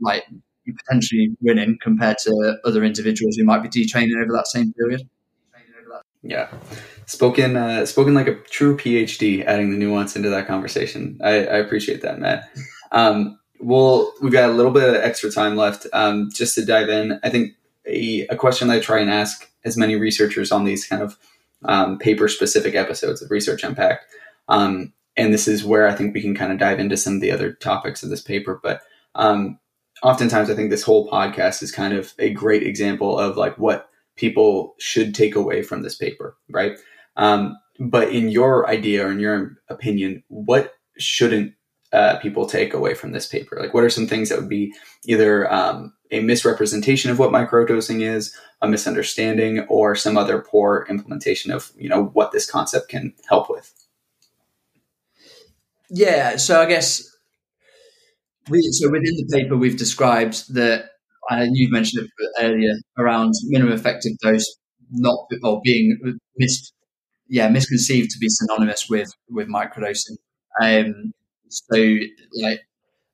like 0.00 0.24
you're 0.64 0.76
potentially 0.86 1.36
winning 1.40 1.76
compared 1.82 2.18
to 2.18 2.58
other 2.64 2.84
individuals 2.84 3.36
who 3.36 3.44
might 3.44 3.62
be 3.62 3.68
detraining 3.68 4.20
over 4.22 4.32
that 4.32 4.46
same 4.46 4.72
period. 4.72 5.02
Yeah, 6.22 6.48
spoken 7.06 7.56
uh, 7.56 7.86
spoken 7.86 8.14
like 8.14 8.28
a 8.28 8.34
true 8.34 8.76
PhD, 8.76 9.44
adding 9.44 9.70
the 9.70 9.76
nuance 9.76 10.16
into 10.16 10.30
that 10.30 10.46
conversation. 10.46 11.18
I, 11.22 11.30
I 11.30 11.56
appreciate 11.58 12.02
that, 12.02 12.18
Matt. 12.18 12.48
Um, 12.92 13.38
well, 13.60 14.12
we've 14.20 14.32
got 14.32 14.50
a 14.50 14.52
little 14.52 14.72
bit 14.72 14.88
of 14.88 14.94
extra 14.96 15.30
time 15.30 15.56
left. 15.56 15.86
Um, 15.92 16.30
just 16.32 16.54
to 16.56 16.64
dive 16.64 16.88
in, 16.88 17.18
I 17.22 17.30
think 17.30 17.52
a, 17.86 18.26
a 18.28 18.36
question 18.36 18.68
that 18.68 18.76
I 18.76 18.80
try 18.80 19.00
and 19.00 19.10
ask 19.10 19.48
as 19.64 19.76
many 19.76 19.96
researchers 19.96 20.52
on 20.52 20.64
these 20.64 20.86
kind 20.86 21.02
of 21.02 21.16
um, 21.64 21.98
paper 21.98 22.28
specific 22.28 22.74
episodes 22.74 23.22
of 23.22 23.30
Research 23.30 23.64
Unpacked. 23.64 24.04
Um, 24.48 24.92
and 25.16 25.32
this 25.32 25.48
is 25.48 25.64
where 25.64 25.88
I 25.88 25.94
think 25.94 26.14
we 26.14 26.20
can 26.20 26.34
kind 26.34 26.52
of 26.52 26.58
dive 26.58 26.80
into 26.80 26.96
some 26.96 27.14
of 27.14 27.20
the 27.20 27.30
other 27.30 27.52
topics 27.52 28.02
of 28.02 28.10
this 28.10 28.20
paper. 28.20 28.60
But 28.62 28.82
um, 29.14 29.58
oftentimes, 30.02 30.50
I 30.50 30.54
think 30.54 30.70
this 30.70 30.82
whole 30.82 31.08
podcast 31.08 31.62
is 31.62 31.72
kind 31.72 31.94
of 31.94 32.12
a 32.18 32.30
great 32.30 32.64
example 32.64 33.18
of 33.18 33.36
like 33.36 33.56
what 33.58 33.88
people 34.16 34.74
should 34.78 35.14
take 35.14 35.34
away 35.34 35.62
from 35.62 35.82
this 35.82 35.94
paper, 35.94 36.36
right? 36.50 36.76
Um, 37.16 37.56
but 37.80 38.10
in 38.10 38.28
your 38.28 38.68
idea 38.68 39.06
or 39.06 39.10
in 39.10 39.20
your 39.20 39.56
opinion, 39.68 40.22
what 40.28 40.74
shouldn't 40.98 41.54
uh, 41.92 42.18
people 42.18 42.46
take 42.46 42.74
away 42.74 42.94
from 42.94 43.12
this 43.12 43.26
paper? 43.26 43.56
Like, 43.60 43.74
what 43.74 43.84
are 43.84 43.90
some 43.90 44.06
things 44.06 44.28
that 44.28 44.38
would 44.38 44.48
be 44.48 44.74
either 45.06 45.52
um, 45.52 45.92
a 46.10 46.20
misrepresentation 46.20 47.10
of 47.10 47.18
what 47.18 47.30
microdosing 47.30 48.00
is, 48.00 48.36
a 48.60 48.68
misunderstanding, 48.68 49.60
or 49.68 49.94
some 49.94 50.16
other 50.16 50.40
poor 50.40 50.86
implementation 50.88 51.52
of 51.52 51.72
you 51.76 51.88
know 51.88 52.06
what 52.06 52.32
this 52.32 52.50
concept 52.50 52.88
can 52.88 53.12
help 53.28 53.48
with? 53.48 53.72
Yeah, 55.90 56.36
so 56.36 56.60
I 56.60 56.66
guess 56.66 57.02
we, 58.48 58.60
so 58.72 58.90
within 58.90 59.14
the 59.16 59.28
paper 59.32 59.56
we've 59.56 59.76
described 59.76 60.52
that, 60.54 60.86
and 61.30 61.56
you 61.56 61.70
mentioned 61.70 62.06
it 62.06 62.44
earlier 62.44 62.74
around 62.98 63.32
minimum 63.44 63.72
effective 63.74 64.12
dose 64.22 64.56
not 64.90 65.26
or 65.42 65.60
being 65.64 65.98
mis, 66.36 66.72
yeah 67.28 67.48
misconceived 67.48 68.10
to 68.10 68.18
be 68.18 68.28
synonymous 68.28 68.88
with 68.88 69.10
with 69.30 69.48
microdosing. 69.48 70.16
Um, 70.62 71.12
so 71.48 71.96
like 72.42 72.60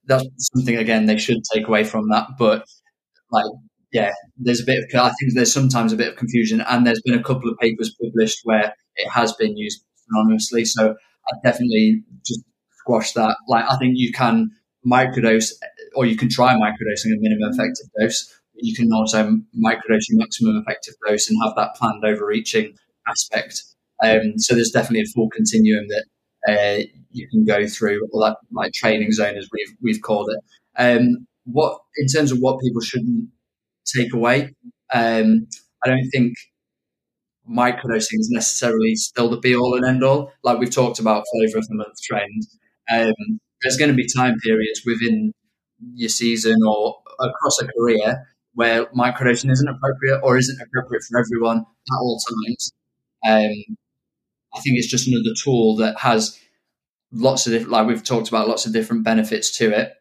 that's 0.07 0.27
something 0.55 0.77
again 0.77 1.07
they 1.07 1.19
should 1.19 1.39
take 1.53 1.69
away 1.69 1.85
from 1.85 2.09
that. 2.11 2.29
But 2.39 2.67
like 3.33 3.47
yeah, 3.93 4.13
there's 4.37 4.61
a 4.63 4.67
bit 4.67 4.85
of 4.85 5.01
I 5.01 5.13
think 5.19 5.35
there's 5.35 5.53
sometimes 5.53 5.93
a 5.93 5.97
bit 5.97 6.09
of 6.09 6.17
confusion, 6.17 6.61
and 6.61 6.87
there's 6.87 7.03
been 7.05 7.19
a 7.19 7.23
couple 7.23 7.51
of 7.51 7.59
papers 7.59 7.95
published 8.01 8.41
where 8.45 8.75
it 8.97 9.09
has 9.11 9.33
been 9.35 9.57
used 9.57 9.85
synonymously. 10.13 10.67
So 10.67 10.93
I 10.93 11.37
definitely 11.45 12.03
just 12.25 12.41
squash 12.79 13.13
that. 13.13 13.37
Like 13.49 13.65
I 13.69 13.77
think 13.79 13.95
you 13.97 14.13
can 14.13 14.51
microdose, 14.87 15.51
or 15.95 16.07
you 16.07 16.17
can 16.17 16.29
try 16.29 16.55
microdosing 16.55 17.13
a 17.13 17.21
minimum 17.21 17.51
effective 17.53 17.87
dose. 17.99 18.33
You 18.55 18.75
can 18.77 18.93
also 18.93 19.25
microdose 19.59 20.09
your 20.09 20.19
maximum 20.19 20.59
effective 20.59 20.95
dose 21.07 21.29
and 21.29 21.39
have 21.43 21.55
that 21.57 21.75
planned 21.75 22.05
overreaching 22.05 22.77
aspect. 23.09 23.63
Um, 24.03 24.39
so 24.39 24.55
there's 24.55 24.71
definitely 24.71 25.03
a 25.03 25.13
full 25.15 25.29
continuum 25.31 25.87
that 25.89 26.05
uh, 26.49 26.85
you 27.11 27.29
can 27.29 27.45
go 27.45 27.67
through, 27.67 28.01
that 28.13 28.37
like 28.53 28.73
training 28.73 29.13
zone 29.13 29.37
as 29.37 29.49
we've 29.53 29.77
we've 29.83 30.03
called 30.03 30.31
it. 30.31 30.41
Um, 30.81 31.27
what 31.45 31.79
in 31.97 32.07
terms 32.07 32.33
of 32.33 32.39
what 32.39 32.61
people 32.61 32.81
shouldn't 32.81 33.29
take 33.87 34.13
away, 34.13 34.55
um, 34.93 35.47
I 35.85 35.89
don't 35.89 36.09
think 36.13 36.35
microdosing 37.49 38.19
is 38.19 38.31
necessarily 38.31 38.95
still 38.95 39.29
the 39.29 39.39
be 39.39 39.57
all 39.57 39.75
and 39.75 39.85
end 39.85 40.05
all. 40.05 40.33
Like 40.45 40.59
we've 40.59 40.75
talked 40.75 40.99
about 40.99 41.25
flavor 41.33 41.59
of 41.59 41.69
the 41.69 41.75
month 41.75 42.01
trend. 42.03 42.43
Um, 42.91 43.41
there's 43.63 43.77
going 43.77 43.91
to 43.91 43.97
be 43.97 44.07
time 44.07 44.39
periods 44.43 44.83
within 44.87 45.33
your 45.95 46.09
season 46.09 46.57
or 46.67 46.97
across 47.21 47.61
a 47.61 47.67
career 47.67 48.27
where 48.55 48.87
microdosing 48.87 49.51
isn't 49.51 49.69
appropriate 49.69 50.21
or 50.23 50.37
isn't 50.37 50.61
appropriate 50.61 51.03
for 51.09 51.19
everyone 51.19 51.59
at 51.59 51.99
all 52.01 52.19
times. 52.19 52.73
Um, 53.27 53.77
I 54.55 54.61
think 54.61 54.79
it's 54.79 54.89
just 54.89 55.09
another 55.09 55.35
tool 55.43 55.77
that 55.77 55.99
has 56.01 56.39
lots 57.13 57.47
of 57.47 57.69
like 57.69 57.87
we've 57.87 58.05
talked 58.05 58.29
about 58.29 58.49
lots 58.49 58.67
of 58.67 58.73
different 58.73 59.05
benefits 59.05 59.57
to 59.59 59.71
it, 59.71 59.95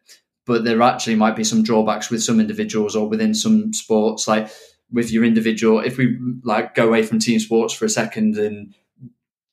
but 0.46 0.64
there 0.64 0.82
actually 0.82 1.16
might 1.16 1.36
be 1.36 1.44
some 1.44 1.62
drawbacks 1.62 2.10
with 2.10 2.22
some 2.22 2.40
individuals 2.40 2.96
or 2.96 3.08
within 3.08 3.34
some 3.34 3.72
sports. 3.72 4.28
Like 4.28 4.50
with 4.92 5.10
your 5.12 5.24
individual, 5.24 5.80
if 5.80 5.96
we 5.98 6.18
like 6.44 6.74
go 6.74 6.88
away 6.88 7.02
from 7.02 7.18
team 7.18 7.38
sports 7.40 7.74
for 7.74 7.84
a 7.84 7.88
second 7.90 8.36
and 8.36 8.74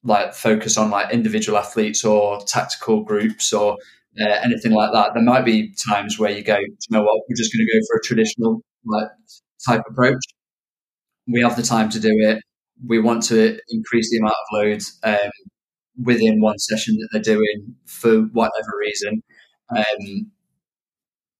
like 0.03 0.33
focus 0.33 0.77
on 0.77 0.89
like 0.91 1.11
individual 1.13 1.57
athletes 1.57 2.03
or 2.05 2.39
tactical 2.45 3.03
groups 3.03 3.51
or 3.53 3.77
uh, 4.21 4.25
anything 4.43 4.71
like 4.71 4.91
that, 4.93 5.13
there 5.13 5.23
might 5.23 5.45
be 5.45 5.73
times 5.75 6.17
where 6.17 6.31
you 6.31 6.43
go, 6.43 6.57
you 6.57 6.75
know 6.91 7.01
what, 7.03 7.21
we're 7.27 7.35
just 7.35 7.53
going 7.53 7.65
to 7.65 7.73
go 7.73 7.85
for 7.89 7.97
a 7.97 8.03
traditional 8.03 8.61
like 8.85 9.09
type 9.67 9.81
approach. 9.89 10.23
We 11.27 11.41
have 11.41 11.55
the 11.55 11.63
time 11.63 11.89
to 11.89 11.99
do 11.99 12.09
it. 12.11 12.41
We 12.86 12.99
want 12.99 13.23
to 13.23 13.59
increase 13.69 14.09
the 14.11 14.17
amount 14.17 14.34
of 14.34 14.53
load 14.53 14.82
um, 15.03 15.32
within 16.03 16.41
one 16.41 16.59
session 16.59 16.95
that 16.97 17.09
they're 17.11 17.36
doing 17.36 17.75
for 17.86 18.21
whatever 18.34 18.78
reason. 18.80 19.23
Um, 19.75 20.32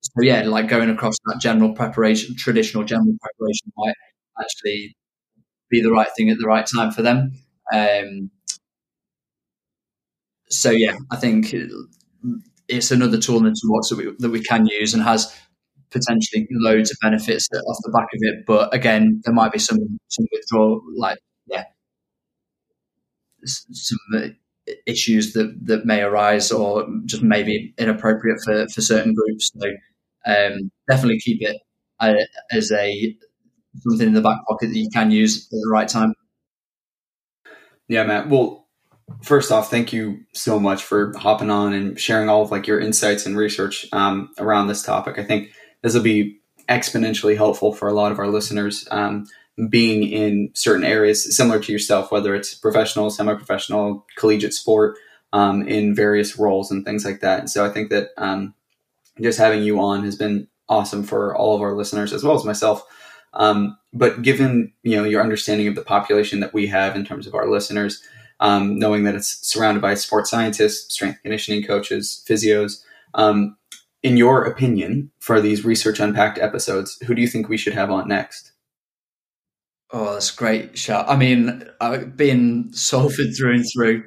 so 0.01 0.21
yeah, 0.21 0.43
like 0.43 0.67
going 0.67 0.89
across 0.89 1.15
that 1.25 1.39
general 1.41 1.73
preparation, 1.73 2.35
traditional 2.35 2.83
general 2.83 3.15
preparation 3.21 3.71
might 3.77 3.95
actually 4.39 4.95
be 5.69 5.81
the 5.81 5.91
right 5.91 6.07
thing 6.17 6.29
at 6.29 6.38
the 6.39 6.47
right 6.47 6.65
time 6.65 6.91
for 6.91 7.01
them. 7.01 7.31
Um, 7.73 8.31
so 10.49 10.71
yeah, 10.71 10.95
I 11.11 11.17
think 11.17 11.53
it's 12.67 12.91
another 12.91 13.17
tool 13.17 13.38
in 13.38 13.43
the 13.45 13.57
toolbox 13.61 13.89
that 13.89 13.97
we, 13.97 14.15
that 14.19 14.29
we 14.29 14.41
can 14.41 14.65
use 14.65 14.93
and 14.93 15.03
has 15.03 15.33
potentially 15.91 16.47
loads 16.51 16.91
of 16.91 16.97
benefits 17.01 17.47
off 17.53 17.77
the 17.83 17.91
back 17.91 18.07
of 18.13 18.19
it. 18.21 18.45
But 18.45 18.73
again, 18.73 19.21
there 19.25 19.33
might 19.33 19.51
be 19.51 19.59
some 19.59 19.99
some 20.07 20.25
withdrawal, 20.31 20.81
like 20.95 21.19
yeah, 21.47 21.65
some 23.45 24.35
issues 24.85 25.33
that 25.33 25.57
that 25.65 25.85
may 25.85 26.01
arise 26.01 26.51
or 26.51 26.88
just 27.05 27.23
maybe 27.23 27.73
inappropriate 27.77 28.39
for 28.43 28.67
for 28.69 28.81
certain 28.81 29.13
groups. 29.13 29.51
So 29.57 29.69
um, 30.25 30.71
definitely 30.89 31.19
keep 31.19 31.41
it 31.41 31.57
uh, 31.99 32.15
as 32.51 32.71
a 32.71 33.15
something 33.79 34.07
in 34.07 34.13
the 34.13 34.21
back 34.21 34.39
pocket 34.47 34.67
that 34.67 34.77
you 34.77 34.89
can 34.93 35.11
use 35.11 35.45
at 35.45 35.51
the 35.51 35.69
right 35.71 35.88
time. 35.88 36.13
Yeah, 37.88 38.03
Matt. 38.03 38.29
Well, 38.29 38.67
first 39.23 39.51
off, 39.51 39.69
thank 39.69 39.93
you 39.93 40.19
so 40.33 40.59
much 40.59 40.83
for 40.83 41.17
hopping 41.17 41.49
on 41.49 41.73
and 41.73 41.99
sharing 41.99 42.29
all 42.29 42.41
of 42.41 42.51
like 42.51 42.67
your 42.67 42.79
insights 42.79 43.25
and 43.25 43.38
research 43.38 43.88
um, 43.93 44.29
around 44.39 44.67
this 44.67 44.83
topic. 44.83 45.17
I 45.17 45.23
think 45.23 45.51
this 45.82 45.93
will 45.93 46.01
be 46.01 46.39
exponentially 46.69 47.36
helpful 47.36 47.73
for 47.73 47.88
a 47.88 47.93
lot 47.93 48.11
of 48.11 48.19
our 48.19 48.28
listeners. 48.28 48.88
Um, 48.91 49.28
being 49.69 50.03
in 50.03 50.51
certain 50.53 50.84
areas 50.84 51.36
similar 51.36 51.59
to 51.59 51.71
yourself, 51.71 52.11
whether 52.11 52.36
it's 52.36 52.53
professional, 52.53 53.09
semi-professional, 53.09 54.05
collegiate 54.15 54.53
sport, 54.53 54.97
um, 55.34 55.67
in 55.67 55.95
various 55.95 56.38
roles 56.38 56.71
and 56.71 56.86
things 56.86 57.03
like 57.03 57.21
that. 57.21 57.39
And 57.39 57.49
so 57.49 57.65
I 57.65 57.69
think 57.69 57.89
that 57.89 58.09
um, 58.17 58.53
just 59.21 59.39
having 59.39 59.63
you 59.63 59.80
on 59.80 60.03
has 60.03 60.15
been 60.15 60.47
awesome 60.69 61.03
for 61.03 61.36
all 61.36 61.55
of 61.55 61.61
our 61.61 61.73
listeners 61.73 62.13
as 62.13 62.23
well 62.23 62.36
as 62.36 62.45
myself. 62.45 62.84
Um, 63.34 63.78
but 63.93 64.21
given 64.21 64.73
you 64.84 64.95
know 64.95 65.03
your 65.03 65.21
understanding 65.21 65.67
of 65.67 65.75
the 65.75 65.82
population 65.82 66.39
that 66.39 66.53
we 66.53 66.67
have 66.67 66.95
in 66.95 67.05
terms 67.05 67.28
of 67.28 67.36
our 67.36 67.49
listeners, 67.49 68.01
um, 68.39 68.80
knowing 68.80 69.03
that 69.03 69.15
it's 69.15 69.45
surrounded 69.45 69.82
by 69.82 69.95
sports 69.95 70.30
scientists, 70.30 70.93
strength 70.93 71.21
conditioning 71.21 71.63
coaches, 71.63 72.23
physios, 72.28 72.84
um, 73.13 73.56
in 74.03 74.17
your 74.17 74.43
opinion, 74.45 75.11
for 75.19 75.41
these 75.41 75.65
research 75.65 75.99
unpacked 75.99 76.37
episodes, 76.39 76.97
who 77.05 77.15
do 77.15 77.21
you 77.21 77.27
think 77.27 77.49
we 77.49 77.57
should 77.57 77.73
have 77.73 77.91
on 77.91 78.07
next? 78.07 78.53
Oh, 79.91 80.13
that's 80.13 80.31
great 80.31 80.77
shout. 80.77 81.05
I 81.07 81.15
mean, 81.15 81.63
being 82.15 82.71
Salford 82.73 83.35
through 83.37 83.55
and 83.55 83.65
through, 83.73 84.03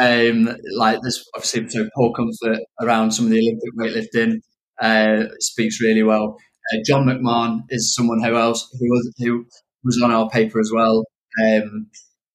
um, 0.00 0.56
like 0.76 1.00
this 1.02 1.24
obviously 1.34 1.68
so 1.68 1.88
Paul 1.94 2.12
Comfort 2.12 2.60
around 2.80 3.12
some 3.12 3.26
of 3.26 3.30
the 3.32 3.40
Olympic 3.40 4.10
weightlifting 4.14 4.40
uh, 4.80 5.28
speaks 5.40 5.80
really 5.80 6.02
well. 6.02 6.36
Uh, 6.72 6.78
John 6.86 7.06
McMahon 7.06 7.62
is 7.68 7.94
someone 7.94 8.22
who 8.22 8.36
else 8.36 8.68
who 8.78 8.86
was 8.88 9.14
who 9.18 9.44
was 9.84 10.00
on 10.02 10.10
our 10.10 10.28
paper 10.30 10.60
as 10.60 10.70
well, 10.74 11.04
um, 11.44 11.88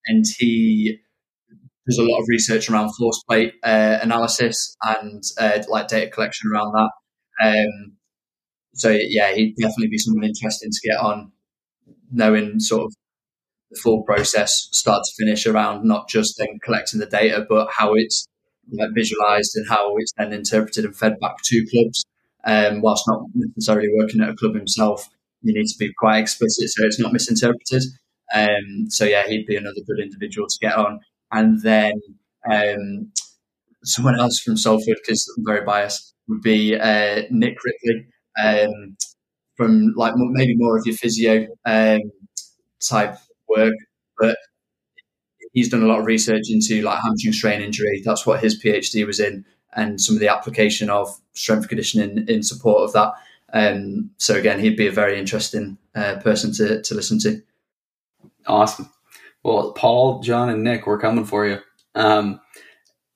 and 0.07 0.25
he 0.37 0.99
does 1.89 1.97
a 1.97 2.03
lot 2.03 2.19
of 2.19 2.25
research 2.27 2.69
around 2.69 2.91
force 2.95 3.21
plate 3.27 3.53
uh, 3.63 3.99
analysis 4.01 4.75
and 4.83 5.23
uh, 5.39 5.63
like 5.67 5.87
data 5.87 6.09
collection 6.11 6.51
around 6.53 6.71
that. 6.73 6.91
Um, 7.41 7.97
so 8.73 8.89
yeah, 8.89 9.33
he'd 9.33 9.55
definitely 9.55 9.89
be 9.89 9.97
someone 9.97 10.23
interesting 10.23 10.69
to 10.71 10.87
get 10.87 10.99
on, 10.99 11.31
knowing 12.11 12.59
sort 12.59 12.83
of 12.83 12.93
the 13.71 13.79
full 13.79 14.03
process, 14.03 14.69
start 14.71 15.03
to 15.03 15.23
finish, 15.23 15.45
around 15.45 15.85
not 15.85 16.07
just 16.07 16.35
then 16.37 16.59
collecting 16.63 16.99
the 16.99 17.05
data, 17.05 17.45
but 17.47 17.69
how 17.75 17.93
it's 17.95 18.25
like, 18.71 18.89
visualized 18.93 19.51
and 19.55 19.67
how 19.67 19.95
it's 19.97 20.13
then 20.17 20.33
interpreted 20.33 20.85
and 20.85 20.95
fed 20.95 21.19
back 21.19 21.37
to 21.43 21.65
clubs. 21.71 22.05
Um, 22.45 22.81
whilst 22.81 23.03
not 23.07 23.21
necessarily 23.35 23.89
working 23.97 24.21
at 24.21 24.29
a 24.29 24.35
club 24.35 24.55
himself, 24.55 25.09
you 25.41 25.53
need 25.53 25.67
to 25.67 25.77
be 25.77 25.91
quite 25.97 26.19
explicit 26.19 26.69
so 26.69 26.85
it's 26.85 26.99
not 26.99 27.11
misinterpreted. 27.11 27.83
Um, 28.33 28.85
so 28.89 29.05
yeah, 29.05 29.27
he'd 29.27 29.45
be 29.45 29.55
another 29.55 29.81
good 29.85 30.01
individual 30.01 30.47
to 30.47 30.57
get 30.61 30.75
on. 30.75 30.99
And 31.31 31.61
then 31.61 31.93
um, 32.51 33.11
someone 33.83 34.19
else 34.19 34.39
from 34.39 34.57
Salford, 34.57 34.97
because 35.03 35.25
I'm 35.37 35.45
very 35.45 35.65
biased, 35.65 36.13
would 36.27 36.41
be 36.41 36.75
uh, 36.75 37.23
Nick 37.31 37.57
Ripley 37.65 38.07
um, 38.43 38.97
from 39.57 39.93
like 39.95 40.13
maybe 40.17 40.55
more 40.57 40.77
of 40.77 40.85
your 40.85 40.95
physio 40.95 41.47
um, 41.65 42.01
type 42.81 43.17
work, 43.49 43.75
but 44.19 44.37
he's 45.53 45.69
done 45.69 45.83
a 45.83 45.87
lot 45.87 45.99
of 45.99 46.05
research 46.05 46.45
into 46.49 46.81
like 46.81 46.99
hamstring 47.01 47.33
strain 47.33 47.61
injury. 47.61 48.01
That's 48.03 48.25
what 48.25 48.41
his 48.41 48.61
PhD 48.61 49.05
was 49.05 49.19
in, 49.19 49.45
and 49.73 49.99
some 49.99 50.15
of 50.15 50.19
the 50.19 50.27
application 50.27 50.89
of 50.89 51.09
strength 51.33 51.67
conditioning 51.67 52.27
in 52.27 52.43
support 52.43 52.83
of 52.83 52.93
that. 52.93 53.13
Um, 53.51 54.11
so 54.17 54.35
again, 54.35 54.59
he'd 54.59 54.77
be 54.77 54.87
a 54.87 54.91
very 54.91 55.17
interesting 55.19 55.77
uh, 55.95 56.15
person 56.17 56.53
to 56.53 56.81
to 56.81 56.95
listen 56.95 57.19
to. 57.19 57.41
Awesome. 58.47 58.89
Well, 59.43 59.73
Paul, 59.73 60.21
John, 60.21 60.49
and 60.49 60.63
Nick, 60.63 60.85
we're 60.85 60.99
coming 60.99 61.25
for 61.25 61.47
you. 61.47 61.59
Um, 61.95 62.39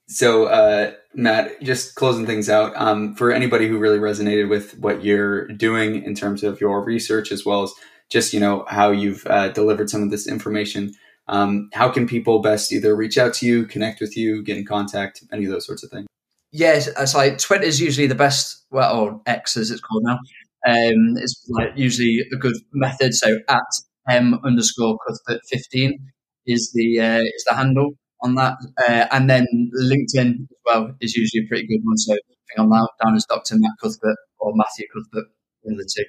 so, 0.07 0.45
uh, 0.45 0.93
Matt, 1.13 1.61
just 1.61 1.95
closing 1.95 2.25
things 2.25 2.49
out, 2.49 2.73
um, 2.75 3.15
for 3.15 3.31
anybody 3.31 3.67
who 3.67 3.77
really 3.77 3.99
resonated 3.99 4.49
with 4.49 4.77
what 4.79 5.03
you're 5.03 5.47
doing 5.47 6.03
in 6.03 6.15
terms 6.15 6.43
of 6.43 6.59
your 6.61 6.83
research, 6.83 7.31
as 7.31 7.45
well 7.45 7.63
as 7.63 7.73
just 8.09 8.33
you 8.33 8.39
know 8.39 8.65
how 8.67 8.91
you've 8.91 9.25
uh, 9.27 9.49
delivered 9.49 9.89
some 9.89 10.03
of 10.03 10.11
this 10.11 10.27
information, 10.27 10.93
Um, 11.27 11.69
how 11.73 11.89
can 11.89 12.05
people 12.07 12.41
best 12.41 12.71
either 12.73 12.95
reach 12.95 13.17
out 13.17 13.33
to 13.35 13.45
you, 13.45 13.65
connect 13.65 14.01
with 14.01 14.17
you, 14.17 14.43
get 14.43 14.57
in 14.57 14.65
contact, 14.65 15.23
any 15.31 15.45
of 15.45 15.51
those 15.51 15.65
sorts 15.65 15.83
of 15.83 15.89
things? 15.89 16.07
Yes, 16.51 16.87
it's 16.87 17.15
like 17.15 17.37
Twitter 17.37 17.63
is 17.63 17.79
usually 17.79 18.07
the 18.07 18.15
best, 18.15 18.65
well, 18.71 18.99
or 18.99 19.21
X 19.25 19.57
as 19.57 19.71
it's 19.71 19.81
called 19.81 20.03
now. 20.05 20.19
Um, 20.67 21.15
it's 21.17 21.45
like 21.49 21.69
usually 21.75 22.23
a 22.31 22.35
good 22.35 22.55
method. 22.73 23.13
So 23.13 23.39
at 23.49 23.61
m 24.09 24.39
underscore 24.43 24.97
Cuthbert 25.07 25.41
fifteen 25.49 26.11
is 26.45 26.71
the 26.73 26.99
uh, 26.99 27.21
is 27.21 27.43
the 27.47 27.55
handle 27.55 27.91
on 28.21 28.35
that, 28.35 28.57
uh, 28.87 29.07
and 29.11 29.29
then 29.29 29.45
LinkedIn 29.81 30.29
as 30.29 30.57
well 30.65 30.95
is 31.01 31.15
usually 31.15 31.45
a 31.45 31.47
pretty 31.47 31.67
good 31.67 31.81
one. 31.83 31.97
So 31.97 32.13
I 32.13 32.17
think 32.17 32.59
I'm 32.59 32.69
down 32.69 33.15
as 33.15 33.25
Dr. 33.25 33.55
Matt 33.57 33.73
Cuthbert 33.81 34.17
or 34.39 34.53
Matthew 34.55 34.87
Cuthbert, 34.93 35.25
the 35.63 35.89
two. 35.95 36.05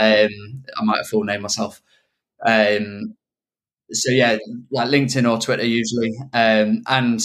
Um, 0.00 0.62
I 0.78 0.84
might 0.84 0.98
have 0.98 1.08
full 1.08 1.24
name 1.24 1.42
myself. 1.42 1.80
Um, 2.44 3.14
so 3.90 4.10
yeah, 4.10 4.38
like 4.70 4.88
LinkedIn 4.88 5.30
or 5.30 5.38
Twitter 5.38 5.64
usually, 5.64 6.12
um, 6.32 6.82
and 6.86 7.20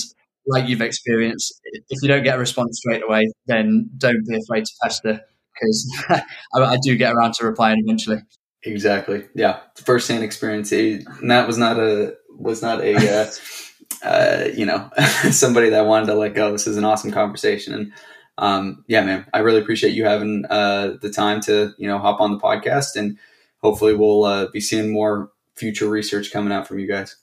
like 0.47 0.67
you've 0.67 0.81
experienced, 0.81 1.59
if 1.63 2.01
you 2.01 2.07
don't 2.07 2.23
get 2.23 2.35
a 2.35 2.39
response 2.39 2.79
straight 2.79 3.03
away, 3.03 3.31
then 3.47 3.89
don't 3.97 4.25
be 4.27 4.37
afraid 4.37 4.65
to 4.65 4.71
pester 4.83 5.21
because 5.53 5.97
I, 6.09 6.23
I, 6.59 6.77
do 6.81 6.95
get 6.95 7.13
around 7.13 7.33
to 7.35 7.45
replying 7.45 7.81
eventually. 7.85 8.21
Exactly. 8.63 9.25
Yeah. 9.35 9.59
First 9.75 10.09
hand 10.09 10.23
experience. 10.23 10.71
And 10.71 11.31
that 11.31 11.47
was 11.47 11.57
not 11.57 11.79
a 11.79 12.15
was 12.29 12.61
not 12.61 12.81
a 12.81 12.95
uh, 12.95 13.31
uh, 14.03 14.47
you 14.53 14.65
know 14.65 14.89
somebody 15.31 15.69
that 15.69 15.85
wanted 15.85 16.07
to 16.07 16.15
like, 16.15 16.37
oh, 16.37 16.51
this 16.51 16.67
is 16.67 16.77
an 16.77 16.85
awesome 16.85 17.11
conversation. 17.11 17.73
And 17.73 17.91
um, 18.37 18.83
yeah, 18.87 19.03
man, 19.03 19.25
I 19.33 19.39
really 19.39 19.61
appreciate 19.61 19.93
you 19.93 20.05
having 20.05 20.45
uh, 20.49 20.97
the 21.01 21.11
time 21.11 21.41
to 21.41 21.73
you 21.77 21.87
know 21.87 21.97
hop 21.99 22.21
on 22.21 22.31
the 22.31 22.39
podcast, 22.39 22.95
and 22.95 23.17
hopefully 23.61 23.95
we'll 23.95 24.23
uh, 24.23 24.47
be 24.51 24.61
seeing 24.61 24.91
more 24.91 25.31
future 25.55 25.89
research 25.89 26.31
coming 26.31 26.53
out 26.53 26.67
from 26.67 26.79
you 26.79 26.87
guys. 26.87 27.17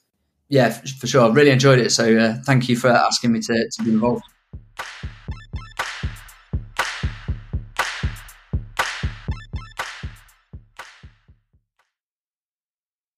Yeah, 0.49 0.69
for 0.69 1.07
sure. 1.07 1.29
I 1.29 1.33
really 1.33 1.49
enjoyed 1.49 1.79
it. 1.79 1.91
So 1.91 2.15
uh, 2.17 2.35
thank 2.45 2.69
you 2.69 2.77
for 2.77 2.89
asking 2.89 3.33
me 3.33 3.41
to, 3.41 3.69
to 3.69 3.83
be 3.83 3.91
involved. 3.91 4.23